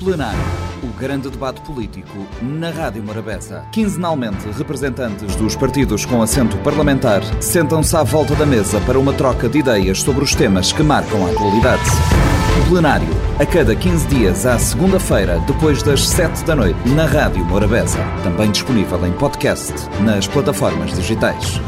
Plenário, 0.00 0.40
o 0.82 0.86
grande 0.98 1.28
debate 1.28 1.60
político 1.60 2.26
na 2.40 2.70
Rádio 2.70 3.02
Morabeza. 3.02 3.66
Quinzenalmente, 3.70 4.48
representantes 4.56 5.36
dos 5.36 5.54
partidos 5.54 6.06
com 6.06 6.22
assento 6.22 6.56
parlamentar 6.58 7.20
sentam-se 7.42 7.94
à 7.94 8.02
volta 8.02 8.34
da 8.34 8.46
mesa 8.46 8.80
para 8.86 8.98
uma 8.98 9.12
troca 9.12 9.46
de 9.46 9.58
ideias 9.58 10.00
sobre 10.00 10.24
os 10.24 10.34
temas 10.34 10.72
que 10.72 10.82
marcam 10.82 11.26
a 11.26 11.30
atualidade. 11.30 11.82
Plenário, 12.66 13.08
a 13.38 13.44
cada 13.44 13.76
15 13.76 14.06
dias, 14.06 14.46
à 14.46 14.58
segunda-feira, 14.58 15.38
depois 15.46 15.82
das 15.82 16.08
7 16.08 16.44
da 16.46 16.56
noite, 16.56 16.88
na 16.88 17.04
Rádio 17.04 17.44
Morabeza. 17.44 17.98
Também 18.22 18.50
disponível 18.50 19.04
em 19.06 19.12
podcast 19.12 19.74
nas 20.00 20.26
plataformas 20.26 20.94
digitais. 20.94 21.60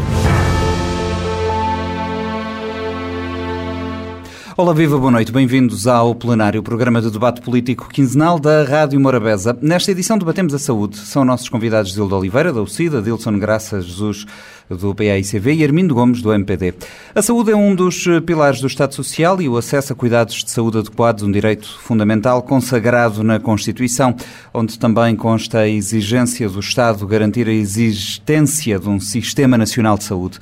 Olá, 4.62 4.72
viva, 4.72 4.96
boa 4.96 5.10
noite. 5.10 5.32
Bem-vindos 5.32 5.88
ao 5.88 6.14
Plenário, 6.14 6.62
programa 6.62 7.02
de 7.02 7.10
debate 7.10 7.40
político 7.40 7.88
quinzenal 7.88 8.38
da 8.38 8.62
Rádio 8.62 9.00
Morabeza. 9.00 9.58
Nesta 9.60 9.90
edição 9.90 10.16
debatemos 10.16 10.54
a 10.54 10.58
saúde. 10.60 10.98
São 10.98 11.24
nossos 11.24 11.48
convidados 11.48 11.94
Zilda 11.94 12.14
Oliveira, 12.14 12.52
da 12.52 12.62
UCIDA, 12.62 13.02
Dilson 13.02 13.40
Graça 13.40 13.80
Jesus, 13.80 14.24
do 14.70 14.94
PAICV 14.94 15.54
e 15.54 15.64
Armindo 15.64 15.96
Gomes, 15.96 16.22
do 16.22 16.32
MPD. 16.32 16.74
A 17.12 17.20
saúde 17.20 17.50
é 17.50 17.56
um 17.56 17.74
dos 17.74 18.04
pilares 18.24 18.60
do 18.60 18.68
Estado 18.68 18.94
Social 18.94 19.42
e 19.42 19.48
o 19.48 19.56
acesso 19.56 19.94
a 19.94 19.96
cuidados 19.96 20.44
de 20.44 20.50
saúde 20.52 20.78
adequados, 20.78 21.24
um 21.24 21.32
direito 21.32 21.68
fundamental 21.80 22.40
consagrado 22.40 23.24
na 23.24 23.40
Constituição, 23.40 24.14
onde 24.54 24.78
também 24.78 25.16
consta 25.16 25.58
a 25.58 25.68
exigência 25.68 26.48
do 26.48 26.60
Estado 26.60 27.04
garantir 27.04 27.48
a 27.48 27.52
existência 27.52 28.78
de 28.78 28.88
um 28.88 29.00
Sistema 29.00 29.58
Nacional 29.58 29.98
de 29.98 30.04
Saúde. 30.04 30.38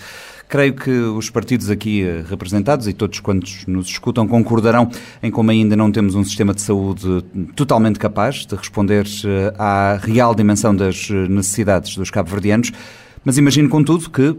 Creio 0.50 0.74
que 0.74 0.90
os 0.90 1.30
partidos 1.30 1.70
aqui 1.70 2.02
eh, 2.02 2.24
representados 2.28 2.88
e 2.88 2.92
todos 2.92 3.20
quantos 3.20 3.64
nos 3.68 3.86
escutam 3.86 4.26
concordarão 4.26 4.90
em 5.22 5.30
como 5.30 5.52
ainda 5.52 5.76
não 5.76 5.92
temos 5.92 6.16
um 6.16 6.24
sistema 6.24 6.52
de 6.52 6.60
saúde 6.60 7.24
totalmente 7.54 8.00
capaz 8.00 8.46
de 8.46 8.56
responder 8.56 9.06
eh, 9.24 9.54
à 9.56 9.96
real 10.02 10.34
dimensão 10.34 10.74
das 10.74 11.08
eh, 11.08 11.28
necessidades 11.28 11.94
dos 11.94 12.10
cabo-verdianos. 12.10 12.72
Mas 13.24 13.38
imagino, 13.38 13.68
contudo, 13.68 14.08
que 14.08 14.34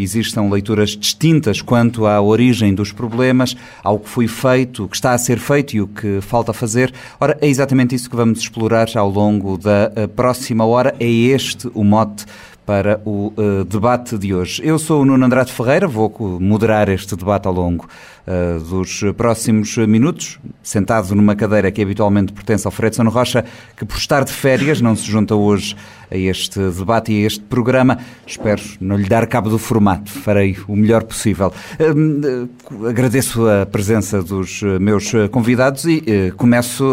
existam 0.00 0.48
leituras 0.48 0.96
distintas 0.96 1.60
quanto 1.60 2.06
à 2.06 2.22
origem 2.22 2.74
dos 2.74 2.90
problemas, 2.90 3.54
ao 3.82 3.98
que 3.98 4.08
foi 4.08 4.26
feito, 4.26 4.84
o 4.84 4.88
que 4.88 4.96
está 4.96 5.12
a 5.12 5.18
ser 5.18 5.38
feito 5.38 5.76
e 5.76 5.82
o 5.82 5.86
que 5.86 6.22
falta 6.22 6.54
fazer. 6.54 6.90
Ora, 7.20 7.36
é 7.42 7.46
exatamente 7.46 7.94
isso 7.94 8.08
que 8.08 8.16
vamos 8.16 8.38
explorar 8.38 8.88
ao 8.96 9.10
longo 9.10 9.58
da 9.58 10.08
próxima 10.16 10.64
hora. 10.64 10.96
É 10.98 11.06
este 11.06 11.70
o 11.74 11.84
mote 11.84 12.24
para 12.66 13.00
o 13.04 13.32
uh, 13.36 13.64
debate 13.64 14.16
de 14.16 14.34
hoje. 14.34 14.62
Eu 14.64 14.78
sou 14.78 15.02
o 15.02 15.04
Nuno 15.04 15.24
Andrade 15.24 15.52
Ferreira, 15.52 15.86
vou 15.86 16.12
moderar 16.40 16.88
este 16.88 17.14
debate 17.14 17.46
ao 17.46 17.52
longo 17.52 17.86
uh, 18.26 18.60
dos 18.60 19.02
próximos 19.16 19.76
minutos, 19.76 20.38
sentado 20.62 21.14
numa 21.14 21.36
cadeira 21.36 21.70
que 21.70 21.82
habitualmente 21.82 22.32
pertence 22.32 22.66
ao 22.66 22.70
Fredson 22.70 23.08
Rocha, 23.08 23.44
que 23.76 23.84
por 23.84 23.96
estar 23.96 24.24
de 24.24 24.32
férias 24.32 24.80
não 24.80 24.96
se 24.96 25.04
junta 25.04 25.34
hoje 25.34 25.76
a 26.10 26.16
este 26.16 26.58
debate 26.70 27.12
e 27.12 27.24
a 27.24 27.26
este 27.26 27.40
programa. 27.40 27.98
Espero 28.26 28.62
não 28.80 28.96
lhe 28.96 29.08
dar 29.08 29.26
cabo 29.26 29.50
do 29.50 29.58
formato, 29.58 30.10
farei 30.10 30.56
o 30.66 30.74
melhor 30.74 31.04
possível. 31.04 31.52
Uh, 31.78 32.86
agradeço 32.88 33.46
a 33.46 33.66
presença 33.66 34.22
dos 34.22 34.62
meus 34.80 35.12
convidados 35.30 35.84
e 35.84 36.32
começo, 36.36 36.84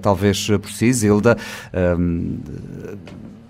talvez 0.00 0.46
por 0.60 0.70
si, 0.70 0.92
Zilda 0.92 1.36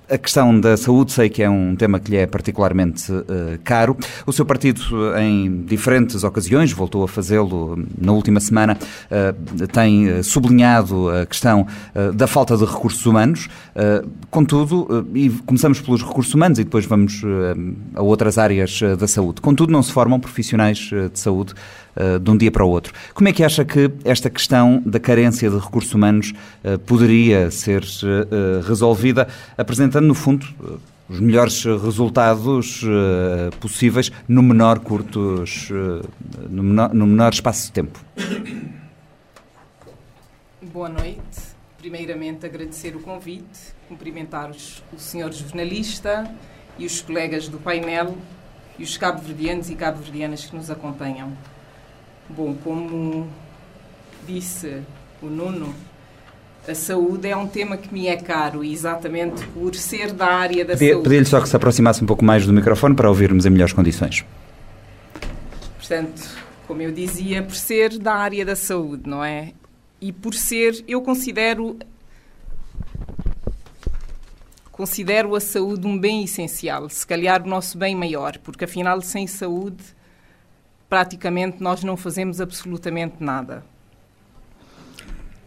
a 0.09 0.17
questão 0.17 0.59
da 0.59 0.77
saúde 0.77 1.13
sei 1.13 1.29
que 1.29 1.43
é 1.43 1.51
um 1.51 1.75
tema 1.75 1.99
que 1.99 2.11
lhe 2.11 2.17
é 2.17 2.27
particularmente 2.27 3.11
uh, 3.11 3.25
caro. 3.65 3.97
O 4.25 4.33
seu 4.33 4.45
partido, 4.45 4.81
em 5.19 5.65
diferentes 5.65 6.23
ocasiões, 6.23 6.73
voltou 6.73 7.03
a 7.03 7.09
fazê-lo 7.09 7.77
na 7.99 8.13
última 8.13 8.41
semana, 8.41 8.77
uh, 8.77 9.67
tem 9.69 10.09
eh, 10.09 10.23
sublinhado 10.23 11.11
a 11.11 11.27
questão 11.27 11.67
uh, 11.95 12.13
da 12.13 12.27
falta 12.27 12.57
de 12.57 12.65
recursos 12.65 13.05
humanos. 13.05 13.49
contudo, 14.31 15.07
e 15.15 15.29
começamos 15.45 15.81
pelos 15.81 16.03
recursos 16.03 16.33
humanos 16.33 16.59
e 16.59 16.65
depois 16.65 16.87
vamos 16.87 17.23
a 17.95 18.03
outras 18.03 18.39
áreas 18.39 18.81
da 18.99 19.07
saúde. 19.07 19.41
Contudo, 19.41 19.73
não 19.73 19.83
se 19.83 19.93
formam 19.93 20.19
profissionais 20.19 20.79
de 21.13 21.19
saúde 21.19 21.55
uh, 21.97 22.19
de 22.19 22.31
um 22.31 22.37
dia 22.37 22.51
para 22.51 22.65
o 22.65 22.69
outro. 22.69 22.93
Como 23.15 23.29
é 23.29 23.33
que 23.33 23.43
acha 23.43 23.65
que 23.65 23.91
esta 24.05 24.29
questão 24.31 24.83
da 24.85 25.01
carência 25.01 25.51
de 25.51 25.57
recursos 25.57 25.93
humanos 25.93 26.33
uh, 26.65 26.79
poderia 26.81 27.51
ser 27.51 27.83
uh, 27.83 28.67
resolvida, 28.67 29.29
apresentando, 29.57 30.07
no 30.07 30.15
fundo, 30.15 30.47
os 31.09 31.21
melhores 31.21 31.65
resultados 31.65 32.85
possíveis 33.61 34.11
no 34.27 34.43
menor, 34.43 34.81
curtos, 34.81 35.69
no 36.51 36.65
menor, 36.65 36.93
no 36.93 37.07
menor 37.07 37.33
espaço 37.33 37.67
de 37.67 37.73
tempo? 37.73 38.01
Boa 40.61 40.89
noite. 40.89 41.21
Primeiramente, 41.79 42.45
agradecer 42.45 42.97
o 42.97 43.01
convite, 43.01 43.73
cumprimentar 43.89 44.51
os, 44.51 44.83
o 44.93 44.99
senhor 44.99 45.33
jornalista 45.33 46.29
e 46.77 46.85
os 46.85 47.01
colegas 47.01 47.47
do 47.47 47.59
painel 47.59 48.17
e 48.79 48.83
os 48.83 48.97
cabo-verdianos 48.97 49.71
e 49.71 49.75
cabo-verdianas 49.75 50.45
que 50.45 50.57
nos 50.57 50.71
acompanham. 50.71 51.33
Bom, 52.29 52.55
como 52.63 53.29
disse 54.27 54.83
o 55.23 55.27
Nuno, 55.27 55.75
a 56.69 56.75
saúde 56.75 57.29
é 57.29 57.37
um 57.37 57.47
tema 57.47 57.77
que 57.77 57.93
me 57.93 58.09
é 58.09 58.17
caro, 58.17 58.65
exatamente 58.65 59.47
por 59.49 59.75
ser 59.75 60.13
da 60.13 60.27
área 60.27 60.65
da 60.65 60.77
Pedi, 60.77 60.91
saúde. 60.91 61.09
Pedi-lhe 61.09 61.25
só 61.25 61.41
que 61.41 61.49
se 61.49 61.55
aproximasse 61.55 62.03
um 62.03 62.07
pouco 62.07 62.25
mais 62.25 62.45
do 62.45 62.53
microfone 62.53 62.97
para 62.97 63.09
ouvirmos 63.09 63.47
em 63.47 63.51
melhores 63.51 63.73
condições. 63.73 64.25
Portanto, 65.79 66.37
como 66.67 66.83
eu 66.83 66.91
dizia, 66.91 67.43
por 67.43 67.55
ser 67.55 67.97
da 67.99 68.15
área 68.15 68.45
da 68.45 68.57
saúde, 68.57 69.09
não 69.09 69.25
é? 69.25 69.53
E 70.01 70.13
por 70.13 70.35
ser, 70.35 70.85
eu 70.89 71.01
considero 71.01 71.79
considero 74.73 75.35
a 75.35 75.41
saúde 75.41 75.87
um 75.87 75.99
bem 75.99 76.25
essencial, 76.25 76.91
se 76.91 77.07
calhar 77.07 77.43
o 77.43 77.49
nosso 77.49 77.79
bem 77.79 77.95
maior, 77.95 78.37
porque 78.39 78.65
afinal 78.65 79.01
sem 79.01 79.27
saúde 79.27 79.83
praticamente 80.89 81.63
nós 81.63 81.83
não 81.83 81.97
fazemos 81.97 82.41
absolutamente 82.41 83.17
nada. 83.21 83.65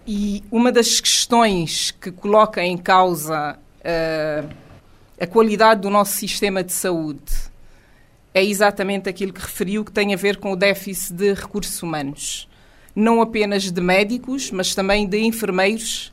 E 0.06 0.44
uma 0.52 0.72
das 0.72 1.00
questões 1.00 1.92
que 1.92 2.12
coloca 2.12 2.64
em 2.64 2.78
causa 2.78 3.58
uh, 3.80 4.56
a 5.20 5.28
qualidade 5.28 5.82
do 5.82 5.90
nosso 5.90 6.14
sistema 6.14 6.64
de 6.64 6.72
saúde 6.72 7.32
é 8.34 8.44
exatamente 8.44 9.10
aquilo 9.10 9.34
que 9.34 9.42
referiu, 9.42 9.84
que 9.84 9.92
tem 9.92 10.14
a 10.14 10.18
ver 10.18 10.38
com 10.38 10.52
o 10.52 10.56
déficit 10.56 11.14
de 11.14 11.34
recursos 11.34 11.82
humanos. 11.84 12.48
Não 12.96 13.22
apenas 13.22 13.72
de 13.72 13.82
médicos, 13.82 14.50
mas 14.50 14.74
também 14.74 15.08
de 15.08 15.20
enfermeiros, 15.20 16.12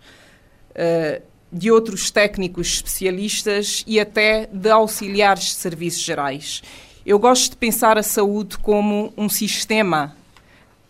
uh, 0.72 1.22
de 1.52 1.70
outros 1.70 2.10
técnicos 2.10 2.74
especialistas 2.74 3.84
e 3.86 3.98
até 4.00 4.46
de 4.46 4.70
auxiliares 4.70 5.44
de 5.44 5.54
serviços 5.54 6.02
gerais. 6.02 6.62
Eu 7.06 7.20
gosto 7.20 7.50
de 7.50 7.56
pensar 7.56 7.96
a 7.96 8.02
saúde 8.02 8.58
como 8.58 9.12
um 9.16 9.28
sistema 9.28 10.16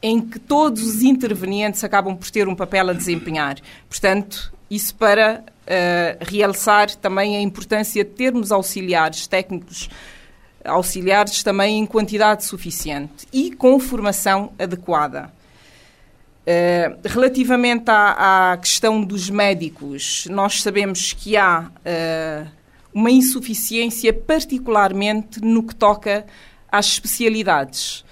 em 0.03 0.19
que 0.19 0.39
todos 0.39 0.83
os 0.83 1.03
intervenientes 1.03 1.85
acabam 1.85 2.17
por 2.17 2.31
ter 2.31 2.49
um 2.49 2.55
papel 2.55 2.89
a 2.89 2.95
desempenhar. 2.95 3.59
Portanto, 3.87 4.51
isso 4.71 4.95
para 4.95 5.45
uh, 5.45 6.25
realçar 6.25 6.91
também 6.97 7.37
a 7.37 7.41
importância 7.43 8.03
de 8.03 8.13
termos 8.13 8.51
auxiliares 8.51 9.27
técnicos, 9.27 9.91
auxiliares 10.65 11.43
também 11.43 11.81
em 11.81 11.85
quantidade 11.85 12.47
suficiente 12.47 13.27
e 13.31 13.55
com 13.55 13.79
formação 13.79 14.55
adequada. 14.59 15.31
Uh, 16.47 16.97
relativamente 17.05 17.91
à, 17.91 18.53
à, 18.53 18.57
questão 18.57 19.05
dos 19.05 19.29
médicos, 19.29 20.27
nós 20.31 20.63
sabemos 20.63 21.13
que 21.13 21.37
há 21.37 21.69
uh, 21.71 22.49
uma 22.97 23.11
insuficiência, 23.11 24.11
particularmente 24.11 25.39
no 25.45 25.63
que 25.63 25.75
toca 25.75 26.25
às 26.73 26.87
especialidades. 26.87 28.03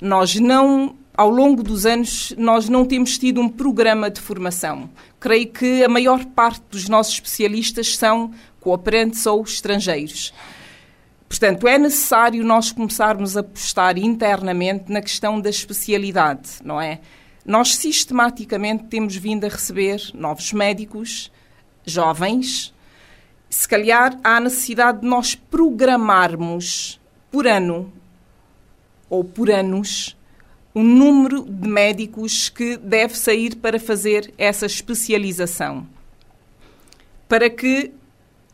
Nós 0.00 0.36
não, 0.36 0.94
ao 1.12 1.28
longo 1.28 1.60
dos 1.60 1.84
anos, 1.84 2.32
nós 2.38 2.68
não 2.68 2.84
temos 2.84 3.18
tido 3.18 3.40
um 3.40 3.48
programa 3.48 4.08
de 4.08 4.20
formação. 4.20 4.88
Creio 5.18 5.48
que 5.48 5.82
a 5.82 5.88
maior 5.88 6.24
parte 6.24 6.62
dos 6.70 6.88
nossos 6.88 7.14
especialistas 7.14 7.96
são 7.96 8.30
cooperantes 8.60 9.26
ou 9.26 9.42
estrangeiros. 9.42 10.32
Portanto, 11.28 11.66
é 11.66 11.76
necessário 11.76 12.44
nós 12.44 12.70
começarmos 12.70 13.36
a 13.36 13.40
apostar 13.40 13.98
internamente 13.98 14.84
na 14.92 15.02
questão 15.02 15.40
da 15.40 15.50
especialidade, 15.50 16.48
não 16.64 16.80
é? 16.80 17.00
Nós 17.44 17.74
sistematicamente 17.74 18.84
temos 18.84 19.16
vindo 19.16 19.44
a 19.44 19.48
receber 19.48 20.00
novos 20.14 20.52
médicos, 20.52 21.28
jovens, 21.84 22.72
se 23.50 23.66
calhar 23.66 24.18
há 24.22 24.40
necessidade 24.40 25.00
de 25.00 25.06
nós 25.06 25.34
programarmos 25.34 27.00
por 27.30 27.46
ano 27.46 27.92
ou 29.08 29.24
por 29.24 29.50
anos 29.50 30.16
o 30.74 30.82
número 30.82 31.44
de 31.44 31.68
médicos 31.68 32.48
que 32.48 32.76
deve 32.76 33.16
sair 33.16 33.56
para 33.56 33.80
fazer 33.80 34.32
essa 34.38 34.66
especialização. 34.66 35.86
Para 37.28 37.50
que. 37.50 37.92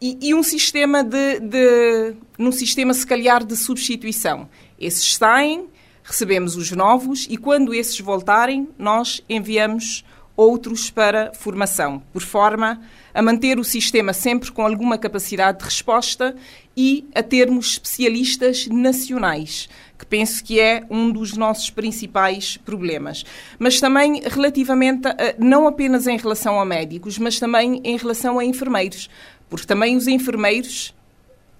E, 0.00 0.18
e 0.28 0.34
um 0.34 0.42
sistema 0.42 1.02
de, 1.02 1.40
de. 1.40 2.14
num 2.38 2.52
sistema, 2.52 2.94
se 2.94 3.06
calhar, 3.06 3.44
de 3.44 3.56
substituição. 3.56 4.48
Esses 4.78 5.16
saem, 5.16 5.66
recebemos 6.02 6.56
os 6.56 6.70
novos 6.72 7.26
e 7.28 7.36
quando 7.36 7.74
esses 7.74 7.98
voltarem, 8.00 8.68
nós 8.78 9.22
enviamos 9.28 10.04
outros 10.36 10.90
para 10.90 11.32
formação, 11.34 12.02
por 12.12 12.22
forma 12.22 12.80
a 13.14 13.22
manter 13.22 13.58
o 13.58 13.64
sistema 13.64 14.12
sempre 14.12 14.50
com 14.50 14.66
alguma 14.66 14.98
capacidade 14.98 15.58
de 15.58 15.64
resposta 15.64 16.34
e 16.76 17.06
a 17.14 17.22
termos 17.22 17.72
especialistas 17.72 18.66
nacionais, 18.66 19.68
que 19.96 20.04
penso 20.04 20.42
que 20.42 20.58
é 20.58 20.84
um 20.90 21.12
dos 21.12 21.36
nossos 21.36 21.70
principais 21.70 22.56
problemas. 22.56 23.24
Mas 23.56 23.80
também 23.80 24.20
relativamente, 24.26 25.06
a, 25.06 25.14
não 25.38 25.68
apenas 25.68 26.08
em 26.08 26.16
relação 26.16 26.60
a 26.60 26.64
médicos, 26.64 27.16
mas 27.16 27.38
também 27.38 27.80
em 27.84 27.96
relação 27.96 28.40
a 28.40 28.44
enfermeiros, 28.44 29.08
porque 29.48 29.66
também 29.66 29.96
os 29.96 30.08
enfermeiros 30.08 30.92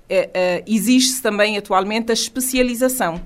é, 0.09 0.31
é, 0.35 0.65
existe 0.67 1.23
também 1.23 1.57
atualmente 1.57 2.11
a 2.11 2.15
especialização. 2.15 3.23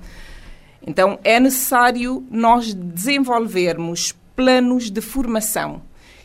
Então 0.85 1.19
é 1.23 1.39
necessário 1.39 2.25
nós 2.29 2.73
desenvolvermos 2.73 4.13
planos 4.35 4.89
de 4.89 5.01
formação. 5.01 5.81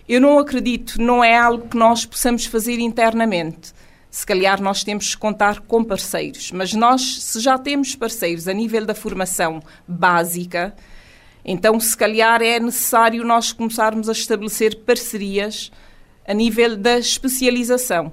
Eu 0.07 0.21
não 0.21 0.39
acredito, 0.39 1.01
não 1.01 1.25
é 1.25 1.37
algo 1.37 1.69
que 1.69 1.77
nós 1.77 2.05
possamos 2.05 2.45
fazer 2.45 2.79
internamente. 2.79 3.73
Se 4.11 4.25
calhar 4.27 4.61
nós 4.61 4.85
temos 4.85 5.15
que 5.15 5.21
contar 5.21 5.61
com 5.61 5.83
parceiros, 5.83 6.53
mas 6.53 6.75
nós, 6.75 7.23
se 7.23 7.41
já 7.41 7.59
temos 7.59 7.97
parceiros 7.97 8.47
a 8.47 8.53
nível 8.53 8.85
da 8.85 8.95
formação 8.95 9.63
básica, 9.89 10.75
então 11.45 11.81
se 11.81 11.97
calhar 11.97 12.43
é 12.43 12.61
necessário 12.61 13.25
nós 13.25 13.51
começarmos 13.53 14.09
a 14.09 14.13
estabelecer 14.13 14.77
parcerias 14.85 15.73
a 16.27 16.35
nível 16.35 16.77
da 16.77 16.99
especialização. 16.99 18.13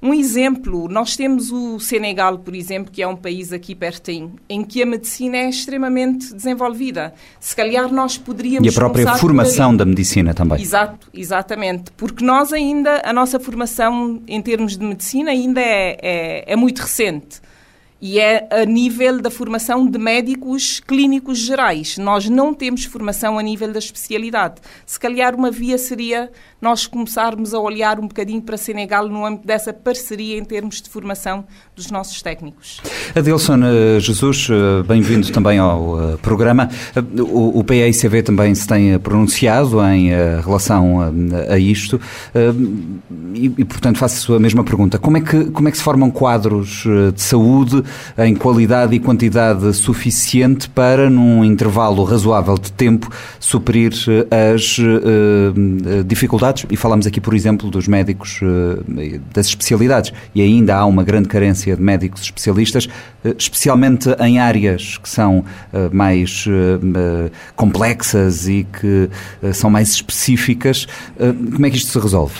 Um 0.00 0.14
exemplo, 0.14 0.88
nós 0.88 1.16
temos 1.16 1.50
o 1.50 1.80
Senegal, 1.80 2.38
por 2.38 2.54
exemplo, 2.54 2.92
que 2.92 3.02
é 3.02 3.08
um 3.08 3.16
país 3.16 3.52
aqui 3.52 3.74
pertinho, 3.74 4.36
em 4.48 4.62
que 4.62 4.80
a 4.80 4.86
medicina 4.86 5.36
é 5.36 5.48
extremamente 5.48 6.32
desenvolvida. 6.32 7.12
Se 7.40 7.54
calhar 7.54 7.92
nós 7.92 8.16
poderíamos. 8.16 8.66
E 8.66 8.70
a 8.70 8.72
própria 8.72 9.16
formação 9.16 9.76
da 9.76 9.84
medicina 9.84 10.32
também. 10.32 10.60
Exato, 10.62 11.08
exatamente. 11.12 11.90
Porque 11.96 12.24
nós 12.24 12.52
ainda, 12.52 13.02
a 13.04 13.12
nossa 13.12 13.40
formação 13.40 14.22
em 14.28 14.40
termos 14.40 14.76
de 14.76 14.84
medicina 14.84 15.32
ainda 15.32 15.60
é, 15.60 15.98
é, 16.00 16.52
é 16.52 16.56
muito 16.56 16.78
recente 16.78 17.40
e 18.00 18.18
é 18.20 18.46
a 18.50 18.64
nível 18.64 19.20
da 19.20 19.30
formação 19.30 19.86
de 19.86 19.98
médicos 19.98 20.80
clínicos 20.80 21.38
gerais. 21.38 21.98
Nós 21.98 22.28
não 22.28 22.54
temos 22.54 22.84
formação 22.84 23.38
a 23.38 23.42
nível 23.42 23.72
da 23.72 23.78
especialidade. 23.78 24.56
Se 24.86 24.98
calhar 24.98 25.34
uma 25.34 25.50
via 25.50 25.76
seria 25.76 26.30
nós 26.60 26.86
começarmos 26.86 27.54
a 27.54 27.58
olhar 27.58 28.00
um 28.00 28.08
bocadinho 28.08 28.42
para 28.42 28.56
Senegal 28.56 29.08
no 29.08 29.24
âmbito 29.24 29.46
dessa 29.46 29.72
parceria 29.72 30.36
em 30.36 30.44
termos 30.44 30.80
de 30.82 30.88
formação 30.88 31.44
dos 31.74 31.90
nossos 31.90 32.20
técnicos. 32.20 32.80
Adilson 33.14 33.60
eh, 33.64 34.00
Jesus, 34.00 34.48
eh, 34.50 34.82
bem-vindo 34.86 35.30
também 35.30 35.58
ao 35.58 36.14
eh, 36.14 36.16
programa. 36.16 36.68
O, 37.32 37.62
PAICV 37.62 38.22
também 38.22 38.54
se 38.54 38.66
tem 38.66 38.98
pronunciado 38.98 39.80
em 39.84 40.10
relação 40.42 40.98
a, 41.48 41.58
isto 41.58 42.00
e, 43.34 43.52
e, 43.58 43.64
portanto, 43.64 43.98
faço 43.98 44.34
a 44.34 44.38
mesma 44.38 44.64
pergunta. 44.64 44.98
Como 44.98 45.16
é, 45.16 45.20
que, 45.20 45.44
como 45.50 45.68
é 45.68 45.70
que 45.70 45.76
se 45.76 45.82
formam 45.82 46.10
quadros 46.10 46.84
de 47.14 47.20
saúde 47.20 47.82
em 48.16 48.34
qualidade 48.34 48.94
e 48.94 48.98
quantidade 48.98 49.72
suficiente 49.74 50.68
para, 50.68 51.10
num 51.10 51.44
intervalo 51.44 52.04
razoável 52.04 52.56
de 52.56 52.72
tempo, 52.72 53.10
suprir 53.40 53.92
as 54.54 54.78
dificuldades 56.06 56.66
e 56.70 56.76
falamos 56.76 57.06
aqui, 57.06 57.20
por 57.20 57.34
exemplo, 57.34 57.70
dos 57.70 57.88
médicos 57.88 58.40
eh, 58.42 59.20
das 59.32 59.46
especialidades, 59.46 60.12
e 60.34 60.42
ainda 60.42 60.76
há 60.76 60.84
uma 60.84 61.02
grande 61.02 61.28
carência 61.28 61.76
de 61.76 61.82
médicos 61.82 62.22
especialistas, 62.22 62.88
eh, 63.24 63.34
especialmente 63.36 64.08
em 64.20 64.38
áreas 64.38 64.98
que 64.98 65.08
são 65.08 65.44
eh, 65.72 65.88
mais 65.92 66.46
complexas 67.56 68.48
e 68.48 68.64
que 68.64 69.10
são 69.52 69.70
mais 69.70 69.90
específicas. 69.90 70.86
Como 71.52 71.66
é 71.66 71.70
que 71.70 71.76
isto 71.76 71.90
se 71.90 71.98
resolve? 71.98 72.34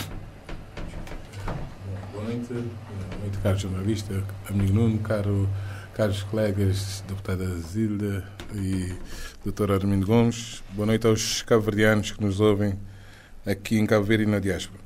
Boa 2.13 2.25
noite, 2.25 2.47
boa 2.47 3.28
noite, 3.39 3.43
caro 3.43 3.57
jornalista, 3.57 4.23
amigo 4.49 4.73
Nuno, 4.73 4.99
caro, 4.99 5.49
caros 5.93 6.23
colegas, 6.23 7.03
deputada 7.07 7.45
Zilda 7.59 8.23
e 8.55 8.93
doutor 9.43 9.71
Armindo 9.71 10.05
Gomes. 10.05 10.63
Boa 10.73 10.85
noite 10.85 11.07
aos 11.07 11.41
cabo-verdianos 11.43 12.11
que 12.11 12.21
nos 12.21 12.39
ouvem 12.39 12.77
aqui 13.45 13.77
em 13.77 13.85
Cabo 13.85 14.05
Verde 14.05 14.23
e 14.23 14.27
na 14.27 14.39
diáspora. 14.39 14.81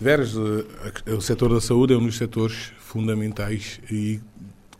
Veres, 0.00 0.34
eh, 1.06 1.12
o 1.12 1.20
setor 1.20 1.52
da 1.52 1.60
saúde 1.60 1.94
é 1.94 1.96
um 1.96 2.06
dos 2.06 2.16
setores 2.16 2.72
fundamentais 2.78 3.80
e 3.90 4.20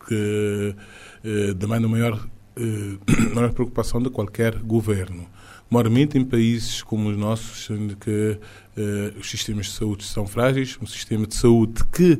que 0.07 0.75
eh, 1.23 1.53
demanda 1.53 1.87
maior, 1.87 2.27
eh, 2.55 2.97
maior 3.33 3.53
preocupação 3.53 4.01
de 4.01 4.09
qualquer 4.09 4.57
governo. 4.57 5.27
Maiormente 5.69 6.17
em 6.17 6.25
países 6.25 6.83
como 6.83 7.09
os 7.09 7.17
nossos, 7.17 7.69
onde 7.69 7.95
que 7.95 8.37
eh, 8.77 9.13
os 9.19 9.29
sistemas 9.29 9.67
de 9.67 9.71
saúde 9.73 10.03
são 10.03 10.27
frágeis, 10.27 10.77
um 10.81 10.85
sistema 10.85 11.25
de 11.25 11.35
saúde 11.35 11.83
que, 11.91 12.19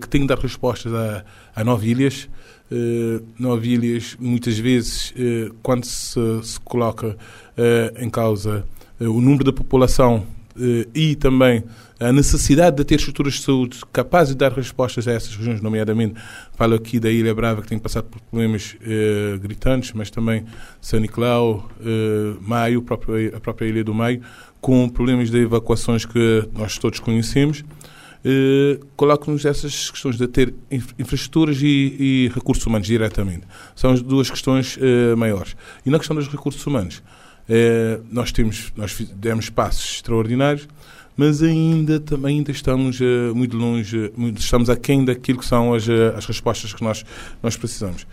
que 0.00 0.08
tem 0.08 0.22
de 0.22 0.28
dar 0.28 0.38
respostas 0.38 0.92
a, 0.92 1.24
a 1.54 1.64
novilhas, 1.64 2.28
Uh, 2.70 3.24
novilhas, 3.38 4.14
muitas 4.20 4.58
vezes, 4.58 5.12
uh, 5.12 5.54
quando 5.62 5.84
se, 5.84 6.20
se 6.42 6.60
coloca 6.60 7.16
uh, 7.16 8.04
em 8.04 8.10
causa 8.10 8.62
eh, 9.00 9.08
o 9.08 9.20
número 9.20 9.44
da 9.44 9.52
população 9.52 10.26
eh, 10.60 10.86
e 10.94 11.14
também 11.14 11.62
a 12.00 12.12
necessidade 12.12 12.76
de 12.76 12.84
ter 12.84 12.96
estruturas 12.96 13.34
de 13.34 13.42
saúde 13.42 13.78
capazes 13.92 14.34
de 14.34 14.38
dar 14.38 14.52
respostas 14.52 15.06
a 15.08 15.12
essas 15.12 15.34
regiões, 15.34 15.60
nomeadamente 15.60 16.14
falo 16.54 16.74
aqui 16.74 17.00
da 17.00 17.10
Ilha 17.10 17.34
Brava, 17.34 17.62
que 17.62 17.68
tem 17.68 17.78
passado 17.78 18.04
por 18.04 18.20
problemas 18.20 18.76
eh, 18.82 19.38
gritantes, 19.40 19.92
mas 19.92 20.10
também 20.10 20.44
São 20.80 21.00
Nicolau, 21.00 21.68
eh, 21.80 22.36
Maio, 22.40 22.84
a 23.34 23.40
própria 23.40 23.68
Ilha 23.68 23.84
do 23.84 23.94
Maio, 23.94 24.20
com 24.60 24.88
problemas 24.88 25.30
de 25.30 25.38
evacuações 25.38 26.04
que 26.04 26.48
nós 26.52 26.78
todos 26.78 26.98
conhecemos. 26.98 27.64
Eh, 28.24 28.80
Coloco-nos 28.96 29.44
essas 29.44 29.90
questões 29.90 30.16
de 30.16 30.26
ter 30.26 30.54
infraestruturas 30.98 31.60
e, 31.62 31.66
e, 32.26 32.30
recursos 32.34 32.66
humanos 32.66 32.86
diretamente. 32.86 33.46
São 33.76 33.92
as 33.92 34.02
duas 34.02 34.30
questões 34.30 34.78
eh, 34.80 35.14
maiores. 35.14 35.56
E 35.86 35.90
na 35.90 35.98
questão 35.98 36.16
dos 36.16 36.28
recursos 36.28 36.64
humanos, 36.66 37.02
é, 37.48 37.98
nós 38.10 38.30
temos, 38.30 38.72
nós 38.76 38.94
demos 39.14 39.48
passos 39.48 39.96
extraordinários, 39.96 40.68
mas 41.16 41.42
ainda 41.42 42.00
ainda 42.24 42.52
estamos 42.52 43.00
uh, 43.00 43.34
muito 43.34 43.56
longe, 43.56 44.12
muito, 44.16 44.38
estamos 44.38 44.68
aquém 44.68 45.04
daquilo 45.04 45.38
que 45.38 45.46
são 45.46 45.74
as, 45.74 45.88
uh, 45.88 46.14
as 46.14 46.26
respostas 46.26 46.72
que 46.74 46.84
nós, 46.84 47.04
nós 47.42 47.56
precisamos. 47.56 48.06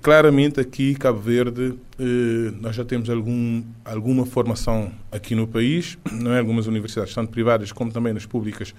Claramente 0.00 0.58
aqui, 0.58 0.94
Cabo 0.94 1.18
Verde, 1.18 1.74
nós 2.60 2.76
já 2.76 2.84
temos 2.84 3.10
algum, 3.10 3.60
alguma 3.84 4.24
formação 4.24 4.92
aqui 5.10 5.34
no 5.34 5.48
país, 5.48 5.98
não 6.12 6.32
é? 6.32 6.38
algumas 6.38 6.68
universidades, 6.68 7.12
tanto 7.12 7.32
privadas 7.32 7.72
como 7.72 7.90
também 7.90 8.12
nas 8.12 8.24
públicas, 8.24 8.72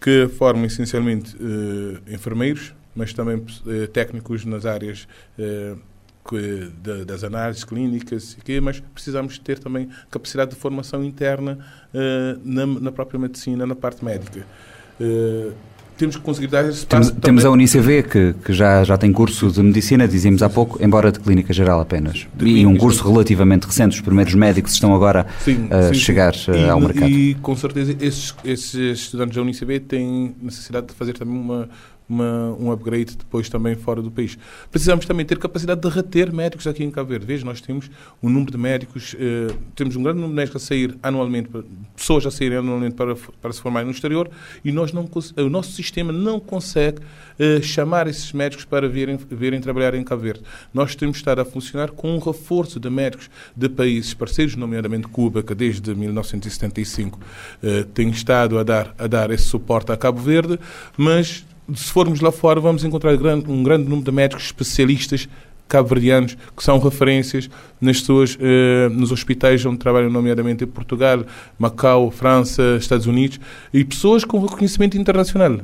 que 0.00 0.28
formam 0.28 0.64
essencialmente 0.66 1.36
enfermeiros, 2.08 2.74
mas 2.94 3.12
também 3.12 3.44
técnicos 3.92 4.44
nas 4.44 4.66
áreas 4.66 5.08
das 7.06 7.24
análises 7.24 7.64
clínicas, 7.64 8.36
mas 8.62 8.80
precisamos 8.80 9.38
ter 9.38 9.58
também 9.58 9.88
capacidade 10.10 10.52
de 10.52 10.56
formação 10.56 11.02
interna 11.04 11.58
na, 12.44 12.66
na, 12.66 12.92
própria 12.92 13.18
medicina, 13.18 13.66
na 13.66 13.74
parte 13.74 14.04
médica. 14.04 14.46
Temos 15.96 16.16
que 16.16 16.22
conseguir 16.22 16.48
dar 16.48 16.68
esse 16.68 16.84
Temos, 16.86 17.10
temos 17.10 17.44
a 17.44 17.50
UNICV, 17.50 18.02
que, 18.02 18.34
que 18.44 18.52
já, 18.52 18.82
já 18.82 18.96
tem 18.98 19.12
curso 19.12 19.50
de 19.50 19.62
medicina, 19.62 20.08
dizíamos 20.08 20.42
há 20.42 20.50
pouco, 20.50 20.82
embora 20.82 21.12
de 21.12 21.20
clínica 21.20 21.52
geral 21.52 21.80
apenas. 21.80 22.26
De 22.34 22.46
e 22.46 22.66
um 22.66 22.76
curso 22.76 23.08
relativamente 23.08 23.66
recente, 23.66 23.96
os 23.96 24.00
primeiros 24.00 24.34
médicos 24.34 24.72
estão 24.72 24.94
agora 24.94 25.26
sim, 25.40 25.68
a 25.70 25.94
sim, 25.94 25.94
chegar 25.94 26.34
sim. 26.34 26.50
Eh, 26.52 26.68
ao 26.68 26.80
e, 26.80 26.82
mercado. 26.82 27.08
E 27.08 27.34
com 27.36 27.56
certeza 27.56 27.96
esses, 28.00 28.34
esses 28.44 28.74
estudantes 28.74 29.36
da 29.36 29.42
UNICV 29.42 29.80
têm 29.80 30.34
necessidade 30.42 30.88
de 30.88 30.94
fazer 30.94 31.12
também 31.12 31.36
uma 31.36 31.68
uma, 32.08 32.54
um 32.58 32.70
upgrade 32.70 33.16
depois 33.16 33.48
também 33.48 33.74
fora 33.74 34.02
do 34.02 34.10
país. 34.10 34.38
Precisamos 34.70 35.06
também 35.06 35.24
ter 35.24 35.38
capacidade 35.38 35.80
de 35.80 35.88
reter 35.88 36.32
médicos 36.32 36.66
aqui 36.66 36.84
em 36.84 36.90
Cabo 36.90 37.10
Verde. 37.10 37.26
Veja, 37.26 37.44
nós 37.44 37.60
temos 37.60 37.90
um 38.22 38.28
número 38.28 38.52
de 38.52 38.58
médicos, 38.58 39.16
eh, 39.18 39.54
temos 39.74 39.96
um 39.96 40.02
grande 40.02 40.20
número 40.20 40.32
de 40.32 40.36
médicos 40.36 40.62
a 40.62 40.66
sair 40.66 40.96
anualmente, 41.02 41.48
pessoas 41.96 42.26
a 42.26 42.30
saírem 42.30 42.58
anualmente 42.58 42.94
para, 42.94 43.14
para 43.14 43.52
se 43.52 43.60
formarem 43.60 43.86
no 43.86 43.92
exterior 43.92 44.30
e 44.64 44.70
nós 44.70 44.92
não, 44.92 45.08
o 45.36 45.48
nosso 45.48 45.72
sistema 45.72 46.12
não 46.12 46.38
consegue 46.38 47.00
eh, 47.38 47.60
chamar 47.62 48.06
esses 48.06 48.32
médicos 48.32 48.64
para 48.64 48.88
virem, 48.88 49.18
virem 49.30 49.60
trabalhar 49.60 49.94
em 49.94 50.04
Cabo 50.04 50.22
Verde. 50.22 50.42
Nós 50.72 50.94
temos 50.94 51.16
estado 51.16 51.40
a 51.40 51.44
funcionar 51.44 51.90
com 51.90 52.14
um 52.14 52.18
reforço 52.18 52.78
de 52.78 52.90
médicos 52.90 53.30
de 53.56 53.68
países 53.68 54.12
parceiros, 54.14 54.56
nomeadamente 54.56 55.08
Cuba, 55.08 55.42
que 55.42 55.54
desde 55.54 55.94
1975 55.94 57.18
eh, 57.62 57.86
tem 57.94 58.10
estado 58.10 58.58
a 58.58 58.62
dar, 58.62 58.94
a 58.98 59.06
dar 59.06 59.30
esse 59.30 59.44
suporte 59.44 59.90
a 59.90 59.96
Cabo 59.96 60.20
Verde, 60.20 60.58
mas 60.96 61.44
se 61.74 61.90
formos 61.92 62.20
lá 62.20 62.32
fora, 62.32 62.60
vamos 62.60 62.84
encontrar 62.84 63.14
um 63.14 63.62
grande 63.62 63.84
número 63.84 64.04
de 64.04 64.12
médicos 64.12 64.44
especialistas 64.44 65.28
cabo-verdianos 65.68 66.36
que 66.56 66.62
são 66.62 66.78
referências 66.78 67.48
nas 67.80 68.00
suas, 68.00 68.36
eh, 68.40 68.88
nos 68.90 69.10
hospitais 69.10 69.64
onde 69.64 69.78
trabalham, 69.78 70.10
nomeadamente 70.10 70.64
em 70.64 70.66
Portugal, 70.66 71.24
Macau, 71.58 72.10
França, 72.10 72.76
Estados 72.78 73.06
Unidos, 73.06 73.40
e 73.72 73.84
pessoas 73.84 74.24
com 74.24 74.38
reconhecimento 74.40 74.98
internacional. 74.98 75.58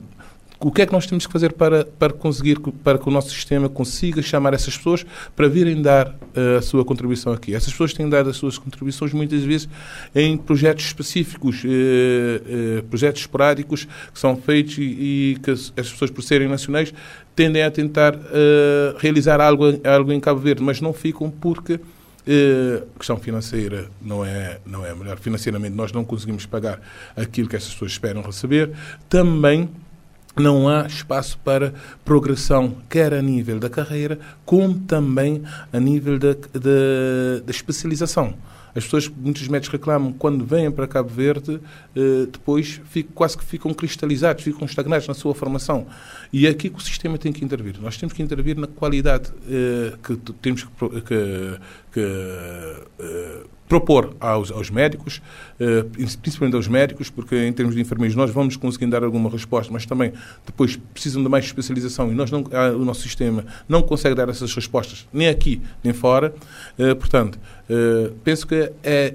O 0.62 0.70
que 0.70 0.82
é 0.82 0.86
que 0.86 0.92
nós 0.92 1.06
temos 1.06 1.26
que 1.26 1.32
fazer 1.32 1.54
para, 1.54 1.86
para 1.86 2.12
conseguir 2.12 2.60
para 2.84 2.98
que 2.98 3.08
o 3.08 3.10
nosso 3.10 3.30
sistema 3.30 3.66
consiga 3.66 4.20
chamar 4.20 4.52
essas 4.52 4.76
pessoas 4.76 5.06
para 5.34 5.48
virem 5.48 5.80
dar 5.80 6.08
uh, 6.08 6.58
a 6.58 6.62
sua 6.62 6.84
contribuição 6.84 7.32
aqui? 7.32 7.54
Essas 7.54 7.70
pessoas 7.72 7.94
têm 7.94 8.06
dado 8.06 8.28
as 8.28 8.36
suas 8.36 8.58
contribuições 8.58 9.14
muitas 9.14 9.42
vezes 9.42 9.66
em 10.14 10.36
projetos 10.36 10.84
específicos, 10.84 11.64
uh, 11.64 11.68
uh, 11.68 12.82
projetos 12.90 13.22
esporádicos 13.22 13.86
que 14.12 14.20
são 14.20 14.36
feitos 14.36 14.76
e, 14.76 14.82
e, 14.82 15.38
que 15.42 15.50
as, 15.50 15.72
as 15.78 15.90
pessoas, 15.90 16.10
por 16.10 16.20
serem 16.20 16.46
nacionais, 16.46 16.92
tendem 17.34 17.62
a 17.62 17.70
tentar 17.70 18.14
realizar 18.98 19.40
algo, 19.40 19.64
algo 19.82 20.12
em 20.12 20.20
Cabo 20.20 20.40
Verde, 20.40 20.62
mas 20.62 20.80
não 20.80 20.92
ficam 20.92 21.30
porque 21.30 21.80
Uh, 22.20 22.86
questão 22.98 23.16
financeira 23.16 23.88
não 24.00 24.22
é, 24.22 24.60
não 24.66 24.84
é 24.84 24.94
melhor. 24.94 25.18
Financeiramente 25.18 25.74
nós 25.74 25.90
não 25.90 26.04
conseguimos 26.04 26.44
pagar 26.44 26.78
aquilo 27.16 27.48
que 27.48 27.56
essas 27.56 27.72
pessoas 27.72 27.92
esperam 27.92 28.20
receber. 28.20 28.70
Também 29.08 29.70
não 30.36 30.68
há 30.68 30.86
espaço 30.86 31.38
para 31.44 31.74
progressão, 32.04 32.76
quer 32.88 33.12
a 33.12 33.22
nível 33.22 33.58
da 33.58 33.68
carreira, 33.68 34.18
como 34.44 34.78
também 34.80 35.42
a 35.72 35.80
nível 35.80 36.18
da, 36.18 36.32
da, 36.32 37.40
da 37.44 37.50
especialização. 37.50 38.34
As 38.74 38.84
pessoas, 38.84 39.08
muitos 39.08 39.46
médicos 39.48 39.72
reclamam, 39.72 40.12
quando 40.12 40.44
vêm 40.44 40.70
para 40.70 40.86
Cabo 40.86 41.08
Verde, 41.08 41.60
eh, 41.96 42.26
depois 42.30 42.80
quase 43.14 43.36
que 43.36 43.44
ficam 43.44 43.74
cristalizados, 43.74 44.44
ficam 44.44 44.64
estagnados 44.64 45.08
na 45.08 45.14
sua 45.14 45.34
formação. 45.34 45.86
E 46.32 46.46
é 46.46 46.50
aqui 46.50 46.70
que 46.70 46.78
o 46.78 46.80
sistema 46.80 47.18
tem 47.18 47.32
que 47.32 47.44
intervir. 47.44 47.80
Nós 47.80 47.96
temos 47.96 48.12
que 48.12 48.22
intervir 48.22 48.56
na 48.56 48.68
qualidade 48.68 49.32
eh, 49.48 49.94
que 50.02 50.16
temos 50.40 50.62
que, 50.62 51.00
que, 51.00 51.58
que 51.92 52.00
eh, 53.00 53.44
propor 53.70 54.16
aos, 54.18 54.50
aos 54.50 54.68
médicos, 54.68 55.22
eh, 55.60 55.84
principalmente 56.20 56.56
aos 56.56 56.66
médicos, 56.66 57.08
porque 57.08 57.46
em 57.46 57.52
termos 57.52 57.76
de 57.76 57.80
enfermeiros 57.80 58.16
nós 58.16 58.28
vamos 58.32 58.56
conseguir 58.56 58.86
dar 58.86 59.04
alguma 59.04 59.30
resposta, 59.30 59.72
mas 59.72 59.86
também 59.86 60.12
depois 60.44 60.76
precisam 60.92 61.22
de 61.22 61.28
mais 61.28 61.44
especialização 61.44 62.10
e 62.10 62.14
nós 62.14 62.32
não, 62.32 62.42
o 62.74 62.84
nosso 62.84 63.02
sistema 63.02 63.46
não 63.68 63.80
consegue 63.80 64.16
dar 64.16 64.28
essas 64.28 64.52
respostas, 64.52 65.06
nem 65.12 65.28
aqui, 65.28 65.62
nem 65.84 65.92
fora. 65.92 66.34
Eh, 66.76 66.94
portanto, 66.96 67.38
eh, 67.68 68.10
penso 68.24 68.44
que 68.44 68.72
é 68.82 69.14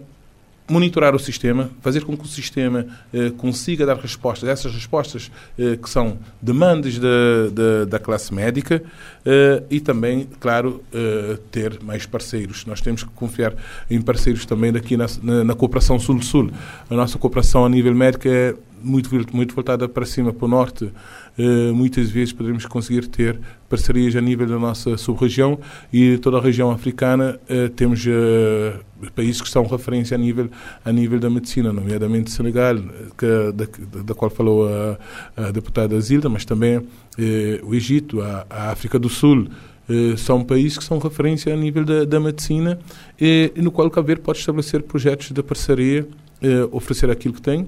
monitorar 0.67 1.15
o 1.15 1.19
sistema, 1.19 1.69
fazer 1.81 2.03
com 2.03 2.17
que 2.17 2.23
o 2.23 2.27
sistema 2.27 2.87
eh, 3.13 3.31
consiga 3.37 3.85
dar 3.85 3.97
respostas, 3.97 4.49
essas 4.49 4.73
respostas 4.73 5.31
eh, 5.59 5.77
que 5.77 5.89
são 5.89 6.17
demandas 6.41 6.97
da, 6.97 7.49
da, 7.51 7.85
da 7.85 7.99
classe 7.99 8.33
médica 8.33 8.81
eh, 9.23 9.63
e 9.69 9.79
também, 9.79 10.27
claro, 10.39 10.83
eh, 10.91 11.37
ter 11.51 11.79
mais 11.83 12.05
parceiros. 12.05 12.65
Nós 12.65 12.81
temos 12.81 13.03
que 13.03 13.09
confiar 13.11 13.53
em 13.89 14.01
parceiros 14.01 14.45
também 14.45 14.71
daqui 14.71 14.97
na, 14.97 15.05
na, 15.21 15.43
na 15.43 15.55
cooperação 15.55 15.99
Sul-Sul. 15.99 16.49
A 16.89 16.95
nossa 16.95 17.19
cooperação 17.19 17.63
a 17.63 17.69
nível 17.69 17.93
médico 17.93 18.27
é 18.27 18.55
muito, 18.85 19.09
muito 19.35 19.55
voltada 19.55 19.89
para 19.89 20.05
cima, 20.05 20.31
para 20.31 20.45
o 20.45 20.47
norte. 20.47 20.91
Uh, 21.37 21.73
muitas 21.73 22.09
vezes 22.09 22.31
poderemos 22.31 22.65
conseguir 22.65 23.07
ter 23.07 23.39
parcerias 23.67 24.15
a 24.15 24.21
nível 24.21 24.47
da 24.47 24.57
nossa 24.57 24.95
sub-região 24.95 25.59
e 25.91 26.17
toda 26.19 26.37
a 26.37 26.41
região 26.41 26.71
africana 26.71 27.37
uh, 27.49 27.67
temos 27.69 28.05
uh, 28.05 29.09
países 29.13 29.41
que 29.41 29.49
são 29.49 29.65
referência 29.65 30.15
a 30.15 30.17
nível, 30.17 30.49
a 30.85 30.91
nível 30.91 31.19
da 31.19 31.29
medicina, 31.29 31.73
nomeadamente 31.73 32.31
Senegal, 32.31 32.77
que, 33.17 33.51
da, 33.53 34.03
da 34.03 34.13
qual 34.13 34.29
falou 34.31 34.69
a, 34.69 34.97
a 35.35 35.51
deputada 35.51 35.99
Zilda, 35.99 36.29
mas 36.29 36.45
também 36.45 36.81
o 37.63 37.75
Egito, 37.75 38.21
a, 38.21 38.45
a, 38.49 38.71
África 38.71 38.97
do 38.97 39.09
Sul, 39.09 39.47
são 40.17 40.43
países 40.43 40.77
que 40.77 40.83
são 40.83 40.97
referência 40.97 41.53
a 41.53 41.57
nível 41.57 41.85
da, 41.85 42.05
da 42.05 42.19
medicina 42.19 42.79
e, 43.19 43.51
e 43.55 43.61
no 43.61 43.71
qual 43.71 43.87
o 43.87 43.91
Cabo 43.91 44.17
pode 44.17 44.39
estabelecer 44.39 44.81
projetos 44.81 45.31
de 45.31 45.43
parceria, 45.43 46.07
oferecer 46.71 47.11
aquilo 47.11 47.33
que 47.33 47.41
tem 47.41 47.67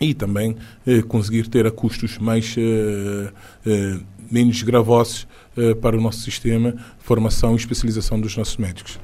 e 0.00 0.14
também 0.14 0.56
eh, 0.86 1.02
conseguir 1.02 1.48
ter 1.48 1.66
a 1.66 1.70
custos 1.70 2.18
mais 2.18 2.54
eh, 2.56 3.32
eh, 3.66 3.98
menos 4.30 4.62
gravosos 4.62 5.26
eh, 5.56 5.74
para 5.74 5.96
o 5.96 6.00
nosso 6.00 6.20
sistema, 6.20 6.74
formação 7.08 7.54
e 7.54 7.56
especialização 7.56 8.20
dos 8.20 8.36
nossos 8.36 8.58
médicos 8.58 8.98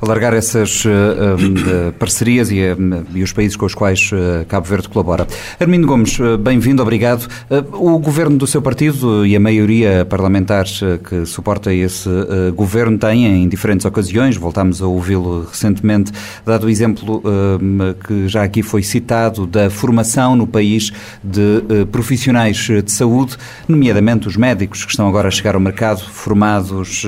alargar 0.00 0.34
essas 0.34 0.84
uh, 0.84 0.88
uh, 0.88 1.92
parcerias 1.92 2.50
e, 2.50 2.60
uh, 2.60 3.06
e, 3.14 3.22
os 3.22 3.32
países 3.32 3.56
com 3.56 3.66
os 3.66 3.74
quais 3.74 4.10
Cabo 4.48 4.66
Verde 4.66 4.88
colabora. 4.88 5.26
Armindo 5.58 5.86
Gomes, 5.86 6.18
bem-vindo, 6.40 6.82
obrigado. 6.82 7.28
o 7.72 7.98
governo 7.98 8.36
do 8.36 8.46
seu 8.46 8.60
partido 8.60 9.26
e 9.26 9.34
a 9.36 9.40
maioria 9.40 10.04
parlamentar 10.04 10.64
que 11.08 11.24
suporta 11.26 11.72
esse 11.72 12.08
governo 12.54 12.98
têm, 12.98 13.26
em 13.26 13.48
diferentes 13.48 13.84
ocasiões, 13.86 14.36
voltámos 14.36 14.82
a 14.82 14.86
ouvi-lo 14.86 15.44
recentemente, 15.44 16.12
dado 16.44 16.66
o 16.66 16.70
exemplo 16.70 17.22
que 18.06 18.28
já 18.28 18.42
aqui 18.42 18.62
foi 18.62 18.82
citado 18.82 19.46
da 19.46 19.70
formação 19.70 20.36
no 20.36 20.46
país 20.46 20.92
de 21.22 21.62
profissionais 21.90 22.56
de 22.56 22.90
saúde, 22.90 23.36
nomeadamente 23.68 24.28
os 24.28 24.36
médicos 24.36 24.84
que 24.84 24.90
estão 24.90 25.08
agora 25.08 25.28
a 25.28 25.30
chegar 25.30 25.54
ao 25.54 25.60
mercado, 25.60 26.00
formados 26.00 27.04